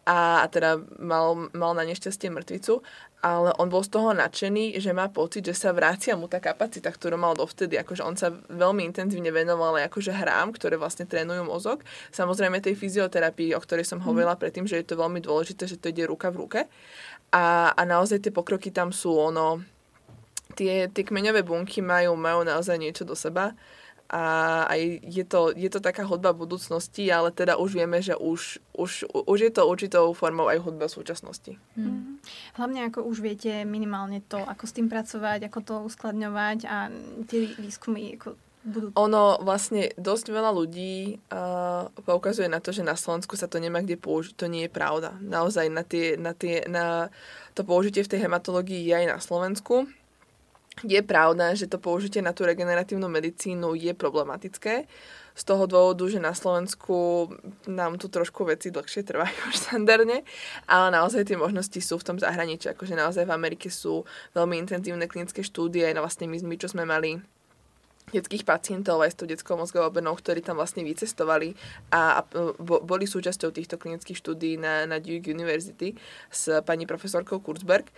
a, 0.05 0.44
a 0.44 0.46
teda 0.50 0.82
mal, 1.00 1.48
mal 1.57 1.72
na 1.72 1.86
nešťastie 1.88 2.28
mŕtvicu, 2.28 2.84
ale 3.24 3.57
on 3.57 3.72
bol 3.72 3.80
z 3.80 3.96
toho 3.96 4.12
nadšený, 4.12 4.76
že 4.76 4.92
má 4.92 5.09
pocit, 5.09 5.48
že 5.48 5.57
sa 5.57 5.72
vracia 5.72 6.12
mu 6.12 6.28
tá 6.28 6.44
kapacita, 6.44 6.92
ktorú 6.92 7.16
mal 7.16 7.32
dovtedy, 7.32 7.80
akože 7.80 8.05
on 8.05 8.12
sa 8.20 8.28
veľmi 8.52 8.84
intenzívne 8.84 9.32
venoval 9.32 9.80
aj 9.80 9.88
akože 9.88 10.12
hrám, 10.12 10.52
ktoré 10.52 10.76
vlastne 10.76 11.09
trénujú 11.09 11.48
mozog. 11.48 11.80
Samozrejme 12.12 12.61
tej 12.61 12.76
fyzioterapii, 12.76 13.57
o 13.57 13.64
ktorej 13.64 13.88
som 13.88 14.05
hovorila 14.05 14.36
mm. 14.36 14.40
predtým, 14.44 14.68
že 14.68 14.84
je 14.84 14.92
to 14.92 15.00
veľmi 15.00 15.24
dôležité, 15.24 15.64
že 15.64 15.80
to 15.80 15.88
ide 15.88 16.05
ruka 16.05 16.28
v 16.28 16.44
ruke. 16.44 16.61
A, 17.32 17.72
a 17.72 17.82
naozaj 17.88 18.20
tie 18.20 18.32
pokroky 18.34 18.68
tam 18.68 18.92
sú 18.92 19.16
ono, 19.16 19.64
tie, 20.55 20.88
tie 20.88 21.05
kmeňové 21.05 21.42
bunky 21.42 21.82
majú, 21.82 22.14
majú 22.14 22.46
naozaj 22.46 22.78
niečo 22.78 23.05
do 23.05 23.18
seba 23.18 23.52
a 24.14 24.22
aj 24.68 25.00
je 25.00 25.24
to, 25.24 25.50
je 25.57 25.66
to 25.72 25.80
taká 25.80 26.05
hudba 26.05 26.36
budúcnosti, 26.36 27.09
ale 27.09 27.32
teda 27.32 27.57
už 27.57 27.72
vieme, 27.72 28.05
že 28.05 28.12
už, 28.12 28.61
už, 28.76 29.09
už 29.11 29.38
je 29.40 29.52
to 29.52 29.64
určitou 29.64 30.12
formou 30.12 30.46
aj 30.52 30.61
hudba 30.61 30.92
súčasnosti. 30.92 31.57
Hmm. 31.72 32.20
Hlavne 32.55 32.92
ako 32.92 33.00
už 33.09 33.24
viete 33.24 33.64
minimálne 33.64 34.20
to, 34.28 34.38
ako 34.44 34.64
s 34.68 34.76
tým 34.76 34.92
pracovať, 34.92 35.48
ako 35.48 35.59
to 35.64 35.74
uskladňovať 35.88 36.59
a 36.68 36.92
tie 37.24 37.48
výskumy 37.57 38.20
ako 38.20 38.36
budú... 38.64 38.86
Ono 38.96 39.40
vlastne 39.44 39.92
dosť 39.96 40.26
veľa 40.32 40.52
ľudí 40.52 41.20
uh, 41.32 41.88
poukazuje 42.05 42.48
na 42.48 42.61
to, 42.61 42.72
že 42.72 42.84
na 42.84 42.96
Slovensku 42.96 43.36
sa 43.36 43.48
to 43.48 43.61
nemá 43.61 43.84
kde 43.84 44.00
použiť. 44.00 44.36
To 44.40 44.48
nie 44.48 44.68
je 44.68 44.72
pravda. 44.72 45.16
Naozaj 45.20 45.66
na, 45.68 45.84
tie, 45.84 46.16
na, 46.16 46.32
tie, 46.32 46.64
na 46.68 47.09
to 47.52 47.64
použitie 47.64 48.05
v 48.05 48.11
tej 48.14 48.24
hematológii 48.24 48.88
je 48.88 48.94
aj 49.05 49.07
na 49.11 49.18
Slovensku 49.20 49.84
je 50.83 51.01
pravda, 51.07 51.55
že 51.55 51.70
to 51.70 51.79
použitie 51.79 52.18
na 52.18 52.35
tú 52.35 52.43
regeneratívnu 52.43 53.07
medicínu 53.07 53.79
je 53.79 53.95
problematické. 53.95 54.91
Z 55.35 55.43
toho 55.43 55.66
dôvodu, 55.66 56.07
že 56.07 56.22
na 56.22 56.31
Slovensku 56.31 57.27
nám 57.66 57.99
tu 57.99 58.07
trošku 58.07 58.47
veci 58.47 58.70
dlhšie 58.70 59.03
trvajú 59.03 59.51
štandardne, 59.59 60.22
ale 60.66 60.87
naozaj 60.95 61.27
tie 61.27 61.39
možnosti 61.39 61.79
sú 61.79 61.99
v 61.99 62.07
tom 62.07 62.16
zahraničí. 62.18 62.70
Akože 62.70 62.95
naozaj 62.95 63.27
v 63.27 63.35
Amerike 63.35 63.70
sú 63.70 64.07
veľmi 64.35 64.59
intenzívne 64.62 65.11
klinické 65.11 65.43
štúdie, 65.43 65.91
no 65.95 66.07
vlastne 66.07 66.31
my, 66.31 66.39
my 66.43 66.57
čo 66.59 66.70
sme 66.70 66.87
mali 66.87 67.18
detských 68.14 68.45
pacientov 68.45 69.01
aj 69.01 69.11
s 69.11 69.18
tou 69.18 69.27
detskou 69.27 69.57
mozgovou 69.57 69.89
obenou, 69.89 70.14
ktorí 70.14 70.45
tam 70.45 70.61
vlastne 70.61 70.85
vycestovali 70.85 71.57
a, 71.91 72.20
a 72.20 72.29
boli 72.62 73.09
súčasťou 73.09 73.51
týchto 73.51 73.81
klinických 73.81 74.20
štúdí 74.20 74.61
na, 74.61 74.85
na 74.85 75.01
Duke 75.01 75.33
University 75.33 75.97
s 76.29 76.53
pani 76.62 76.85
profesorkou 76.85 77.41
Kurzberg. 77.41 77.89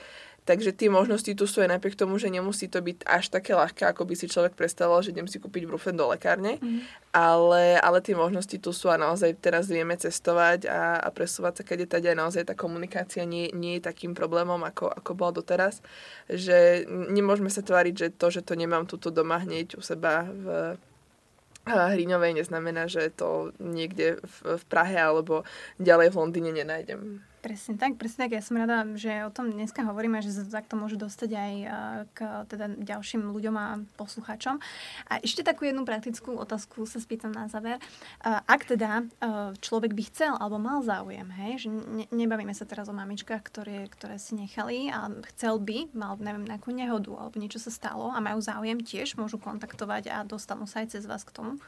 Takže 0.46 0.70
tie 0.70 0.86
možnosti 0.86 1.26
tu 1.34 1.42
sú 1.42 1.58
aj 1.58 1.74
napriek 1.74 1.98
tomu, 1.98 2.22
že 2.22 2.30
nemusí 2.30 2.70
to 2.70 2.78
byť 2.78 3.02
až 3.02 3.34
také 3.34 3.58
ľahké, 3.58 3.82
ako 3.90 4.06
by 4.06 4.14
si 4.14 4.30
človek 4.30 4.54
predstavoval, 4.54 5.02
že 5.02 5.10
idem 5.10 5.26
si 5.26 5.42
kúpiť 5.42 5.66
brufen 5.66 5.98
do 5.98 6.06
lekárne. 6.06 6.62
Mm. 6.62 6.86
Ale, 7.10 7.82
ale 7.82 7.98
tie 7.98 8.14
možnosti 8.14 8.54
tu 8.62 8.70
sú 8.70 8.86
a 8.86 8.94
naozaj 8.94 9.42
teraz 9.42 9.66
vieme 9.66 9.98
cestovať 9.98 10.70
a, 10.70 11.02
a 11.02 11.08
presúvať 11.10 11.60
sa 11.60 11.62
kade 11.66 11.90
tady 11.90 12.14
aj 12.14 12.18
naozaj 12.22 12.42
tá 12.46 12.54
komunikácia 12.54 13.26
nie, 13.26 13.50
nie 13.50 13.82
je 13.82 13.90
takým 13.90 14.14
problémom, 14.14 14.62
ako, 14.62 14.86
ako 14.86 15.10
bola 15.18 15.34
doteraz. 15.34 15.82
Že 16.30 16.86
nemôžeme 17.10 17.50
sa 17.50 17.66
tváriť, 17.66 17.94
že 17.98 18.08
to, 18.14 18.30
že 18.30 18.46
to 18.46 18.54
nemám 18.54 18.86
tuto 18.86 19.10
doma 19.10 19.42
hneď 19.42 19.74
u 19.74 19.82
seba 19.82 20.30
v 20.30 20.78
Hriňovej 21.66 22.38
neznamená, 22.38 22.86
že 22.86 23.10
to 23.10 23.50
niekde 23.58 24.22
v, 24.22 24.36
v 24.54 24.64
Prahe 24.70 24.94
alebo 24.94 25.42
ďalej 25.82 26.14
v 26.14 26.18
Londýne 26.22 26.54
nenájdem. 26.54 27.26
Presne 27.46 27.78
tak, 27.78 27.94
presne 27.94 28.26
tak. 28.26 28.34
Ja 28.34 28.42
som 28.42 28.58
rada, 28.58 28.82
že 28.98 29.22
o 29.22 29.30
tom 29.30 29.54
dneska 29.54 29.86
hovoríme, 29.86 30.18
že 30.18 30.34
sa 30.34 30.42
takto 30.42 30.74
môžu 30.74 30.98
dostať 30.98 31.30
aj 31.30 31.52
k 32.10 32.18
teda 32.50 32.74
ďalším 32.74 33.22
ľuďom 33.30 33.54
a 33.54 33.78
poslucháčom. 33.94 34.58
A 35.06 35.22
ešte 35.22 35.46
takú 35.46 35.62
jednu 35.62 35.86
praktickú 35.86 36.34
otázku 36.34 36.90
sa 36.90 36.98
spýtam 36.98 37.30
na 37.30 37.46
záver. 37.46 37.78
Ak 38.26 38.66
teda 38.66 39.06
človek 39.62 39.94
by 39.94 40.02
chcel 40.10 40.34
alebo 40.34 40.58
mal 40.58 40.82
záujem, 40.82 41.30
hej, 41.38 41.52
že 41.62 41.68
ne, 41.70 42.10
nebavíme 42.10 42.50
sa 42.50 42.66
teraz 42.66 42.90
o 42.90 42.98
mamičkách, 42.98 43.46
ktoré, 43.46 43.86
ktoré 43.94 44.18
si 44.18 44.34
nechali 44.34 44.90
a 44.90 45.06
chcel 45.30 45.62
by, 45.62 45.94
mal 45.94 46.18
neviem, 46.18 46.50
nejakú 46.50 46.74
nehodu 46.74 47.14
alebo 47.14 47.38
niečo 47.38 47.62
sa 47.62 47.70
stalo 47.70 48.10
a 48.10 48.18
majú 48.18 48.42
záujem, 48.42 48.82
tiež 48.82 49.14
môžu 49.22 49.38
kontaktovať 49.38 50.10
a 50.10 50.26
dostanú 50.26 50.66
sa 50.66 50.82
aj 50.82 50.98
cez 50.98 51.06
vás 51.06 51.22
k 51.22 51.30
tomu. 51.30 51.62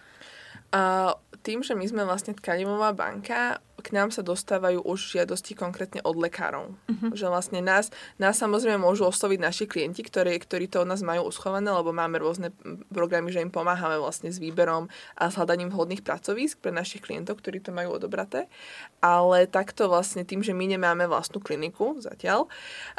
A 0.74 1.14
tým, 1.46 1.62
že 1.62 1.78
my 1.78 1.86
sme 1.86 2.02
vlastne 2.02 2.34
tkanivová 2.34 2.90
banka, 2.98 3.62
k 3.78 3.94
nám 3.94 4.10
sa 4.10 4.26
dostávajú 4.26 4.82
už 4.82 5.18
žiadosti 5.18 5.54
konkrétne 5.54 6.02
od 6.02 6.18
lekárov. 6.18 6.74
Uh-huh. 6.74 7.10
Že 7.14 7.30
vlastne 7.30 7.60
nás, 7.62 7.94
nás 8.18 8.34
samozrejme 8.34 8.82
môžu 8.82 9.06
osloviť 9.06 9.38
naši 9.38 9.64
klienti, 9.70 10.02
ktorí, 10.02 10.34
ktorí 10.42 10.66
to 10.66 10.82
od 10.82 10.90
nás 10.90 11.00
majú 11.06 11.30
uschované, 11.30 11.70
lebo 11.70 11.94
máme 11.94 12.18
rôzne 12.18 12.50
programy, 12.90 13.30
že 13.30 13.38
im 13.38 13.54
pomáhame 13.54 13.96
vlastne 14.02 14.34
s 14.34 14.42
výberom 14.42 14.90
a 15.14 15.30
s 15.30 15.38
hľadaním 15.38 15.70
vhodných 15.70 16.02
pracovísk 16.02 16.58
pre 16.58 16.74
našich 16.74 17.06
klientov, 17.06 17.38
ktorí 17.38 17.62
to 17.62 17.70
majú 17.70 17.94
odobraté. 17.94 18.50
Ale 18.98 19.46
takto 19.46 19.86
vlastne 19.86 20.26
tým, 20.26 20.42
že 20.42 20.50
my 20.50 20.74
nemáme 20.74 21.06
vlastnú 21.06 21.38
kliniku 21.38 22.02
zatiaľ, 22.02 22.50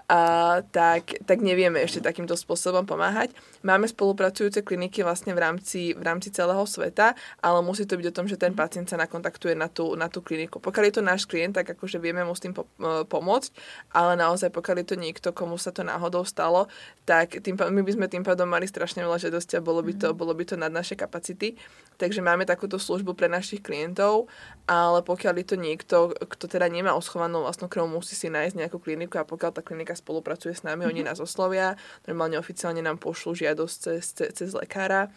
a, 0.08 0.64
tak, 0.72 1.20
tak 1.28 1.44
nevieme 1.44 1.84
ešte 1.84 2.00
takýmto 2.00 2.40
spôsobom 2.40 2.88
pomáhať. 2.88 3.36
Máme 3.68 3.92
spolupracujúce 3.92 4.64
kliniky 4.64 5.04
vlastne 5.04 5.36
v 5.36 5.44
rámci, 5.44 5.92
v 5.92 6.04
rámci 6.08 6.32
celého 6.32 6.64
sveta, 6.64 7.20
ale 7.44 7.60
musí 7.60 7.84
to 7.84 8.00
byť 8.00 8.08
o 8.08 8.16
tom, 8.16 8.26
že 8.32 8.40
ten 8.40 8.56
pacient 8.56 8.88
sa 8.88 8.96
nakontaktuje 8.96 9.60
na 9.60 9.68
tú, 9.68 9.92
na 10.00 10.08
tú 10.08 10.24
kliniku 10.24 10.64
pokiaľ 10.70 10.86
je 10.86 10.96
to 11.02 11.04
náš 11.04 11.26
klient, 11.26 11.58
tak 11.58 11.74
akože 11.74 11.98
vieme 11.98 12.22
mu 12.22 12.38
s 12.38 12.46
tým 12.46 12.54
po, 12.54 12.70
e, 12.78 13.02
pomôcť, 13.10 13.50
ale 13.90 14.14
naozaj 14.14 14.54
pokiaľ 14.54 14.86
je 14.86 14.88
to 14.94 14.98
niekto, 15.02 15.28
komu 15.34 15.58
sa 15.58 15.74
to 15.74 15.82
náhodou 15.82 16.22
stalo, 16.22 16.70
tak 17.10 17.42
tým, 17.42 17.58
my 17.58 17.82
by 17.82 17.92
sme 17.98 18.06
tým 18.06 18.22
pádom 18.22 18.46
mali 18.46 18.70
strašne 18.70 19.02
veľa 19.02 19.18
žiadosti 19.18 19.58
a 19.58 19.66
bolo 19.66 19.82
by 19.82 19.98
to, 19.98 20.14
mm. 20.14 20.16
bolo 20.16 20.38
by 20.38 20.46
to 20.46 20.54
nad 20.54 20.70
naše 20.70 20.94
kapacity. 20.94 21.58
Takže 21.98 22.22
máme 22.22 22.46
takúto 22.46 22.78
službu 22.78 23.18
pre 23.18 23.26
našich 23.26 23.66
klientov, 23.66 24.30
ale 24.70 25.02
pokiaľ 25.02 25.34
je 25.42 25.48
to 25.50 25.58
niekto, 25.58 25.98
kto 26.14 26.46
teda 26.46 26.70
nemá 26.70 26.94
oschovanú 26.94 27.42
vlastnú 27.42 27.66
krv, 27.66 27.90
musí 27.90 28.14
si 28.14 28.30
nájsť 28.30 28.56
nejakú 28.62 28.78
kliniku 28.78 29.18
a 29.18 29.26
pokiaľ 29.26 29.58
tá 29.58 29.66
klinika 29.66 29.98
spolupracuje 29.98 30.54
s 30.54 30.62
nami, 30.62 30.86
mm-hmm. 30.86 30.94
oni 30.94 31.02
mhm. 31.02 31.08
nás 31.10 31.18
oslovia, 31.18 31.74
normálne 32.06 32.38
oficiálne 32.38 32.86
nám 32.86 33.02
pošlú 33.02 33.34
žiadosť 33.34 33.76
cez, 33.76 34.04
cez, 34.14 34.30
cez 34.38 34.50
lekára 34.54 35.10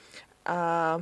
a 0.48 0.96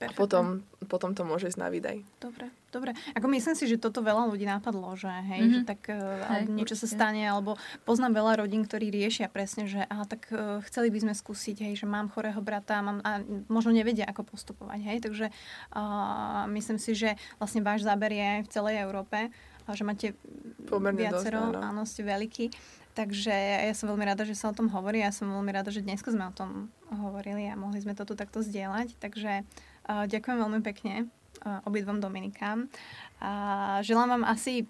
a 0.00 0.16
potom, 0.16 0.64
potom 0.88 1.12
to 1.12 1.28
môže 1.28 1.52
ísť 1.52 1.60
na 1.60 1.68
výdaj. 1.68 2.00
Dobre, 2.24 2.48
dobre. 2.70 2.94
Ako 3.18 3.26
myslím 3.28 3.54
si, 3.58 3.66
že 3.66 3.76
toto 3.76 4.00
veľa 4.00 4.30
ľudí 4.30 4.46
napadlo, 4.46 4.94
že 4.94 5.10
hej, 5.10 5.42
mm-hmm. 5.42 5.54
že 5.54 5.60
tak 5.66 5.80
uh, 5.90 6.40
hej, 6.40 6.48
niečo 6.48 6.78
určite. 6.78 6.90
sa 6.90 6.96
stane, 6.96 7.22
alebo 7.26 7.58
poznám 7.84 8.22
veľa 8.22 8.46
rodín, 8.46 8.62
ktorí 8.64 8.88
riešia 8.94 9.26
presne, 9.26 9.66
že 9.66 9.82
aha, 9.90 10.06
tak 10.06 10.30
uh, 10.30 10.62
chceli 10.70 10.94
by 10.94 11.10
sme 11.10 11.14
skúsiť, 11.18 11.66
hej, 11.66 11.82
že 11.82 11.86
mám 11.90 12.08
chorého 12.08 12.38
brata 12.38 12.78
mám, 12.80 13.02
a 13.02 13.20
možno 13.50 13.74
nevedia, 13.74 14.06
ako 14.06 14.22
postupovať, 14.30 14.80
hej, 14.86 14.98
takže 15.02 15.26
uh, 15.74 16.46
myslím 16.54 16.78
si, 16.78 16.94
že 16.94 17.18
vlastne 17.42 17.60
váš 17.60 17.82
záber 17.82 18.14
je 18.14 18.30
v 18.46 18.48
celej 18.48 18.80
Európe, 18.80 19.34
a 19.70 19.76
že 19.78 19.86
máte 19.86 20.18
Pomerne 20.66 20.98
viacero, 20.98 21.54
dosť, 21.54 21.62
áno. 21.62 21.62
áno, 21.62 21.82
ste 21.86 22.02
veľký. 22.02 22.46
Takže 22.90 23.70
ja 23.70 23.74
som 23.78 23.86
veľmi 23.94 24.02
rada, 24.02 24.26
že 24.26 24.34
sa 24.34 24.50
o 24.50 24.56
tom 24.56 24.66
hovorí. 24.66 24.98
Ja 24.98 25.14
som 25.14 25.30
veľmi 25.30 25.54
rada, 25.54 25.70
že 25.70 25.86
dnes 25.86 26.02
sme 26.02 26.26
o 26.26 26.34
tom 26.34 26.74
hovorili 26.90 27.46
a 27.46 27.54
mohli 27.54 27.78
sme 27.78 27.94
to 27.94 28.02
tu 28.02 28.18
takto 28.18 28.42
zdieľať. 28.42 28.98
Takže 28.98 29.46
ďakujem 29.86 30.36
veľmi 30.42 30.60
pekne 30.66 31.06
obidvom 31.64 32.00
Dominikám. 32.00 32.68
A 33.20 33.30
želám 33.84 34.08
vám 34.20 34.24
asi, 34.24 34.64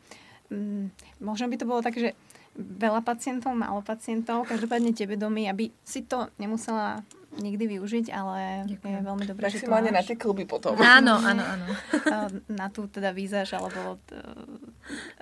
mm, 0.51 0.91
možno 1.23 1.47
by 1.49 1.57
to 1.57 1.69
bolo 1.69 1.81
tak, 1.83 1.95
že 1.95 2.15
veľa 2.59 3.01
pacientov, 3.07 3.55
málo 3.55 3.81
pacientov, 3.81 4.45
každopádne 4.45 4.93
tebe 4.93 5.15
domy, 5.15 5.47
aby 5.47 5.71
si 5.87 6.03
to 6.03 6.29
nemusela 6.37 7.07
nikdy 7.39 7.79
využiť, 7.79 8.11
ale 8.11 8.67
Ďakujem. 8.67 8.91
je 8.91 9.07
veľmi 9.07 9.25
dobré, 9.31 9.47
že 9.55 9.63
to 9.63 9.71
máš. 9.71 9.95
na 9.95 10.03
tie 10.03 10.19
kluby 10.19 10.43
potom. 10.51 10.75
Áno, 10.83 11.15
áno, 11.15 11.43
áno. 11.47 11.67
Na 12.51 12.67
tú 12.75 12.91
teda 12.91 13.15
výzaž 13.15 13.55
alebo 13.55 14.03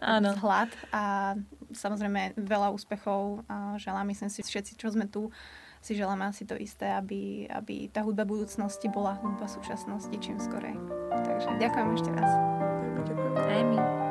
áno. 0.00 0.32
vzhľad 0.32 0.72
a 0.88 1.36
samozrejme 1.76 2.40
veľa 2.40 2.72
úspechov 2.72 3.44
želám, 3.76 4.08
myslím 4.08 4.32
si 4.32 4.40
všetci, 4.40 4.80
čo 4.80 4.88
sme 4.88 5.04
tu, 5.04 5.28
si 5.80 5.94
želáme 5.94 6.26
asi 6.26 6.44
to 6.44 6.58
isté, 6.58 6.90
aby, 6.92 7.46
aby 7.50 7.88
tá 7.90 8.02
hudba 8.02 8.26
budúcnosti 8.26 8.90
bola 8.90 9.16
hudba 9.18 9.46
súčasnosti 9.46 10.14
čím 10.18 10.38
skorej. 10.38 10.76
Takže 11.10 11.48
ďakujem 11.58 11.88
ešte 11.94 12.10
raz. 12.14 12.30
Ďakujem. 13.06 13.34
Aj 13.38 13.62
my. 13.64 14.07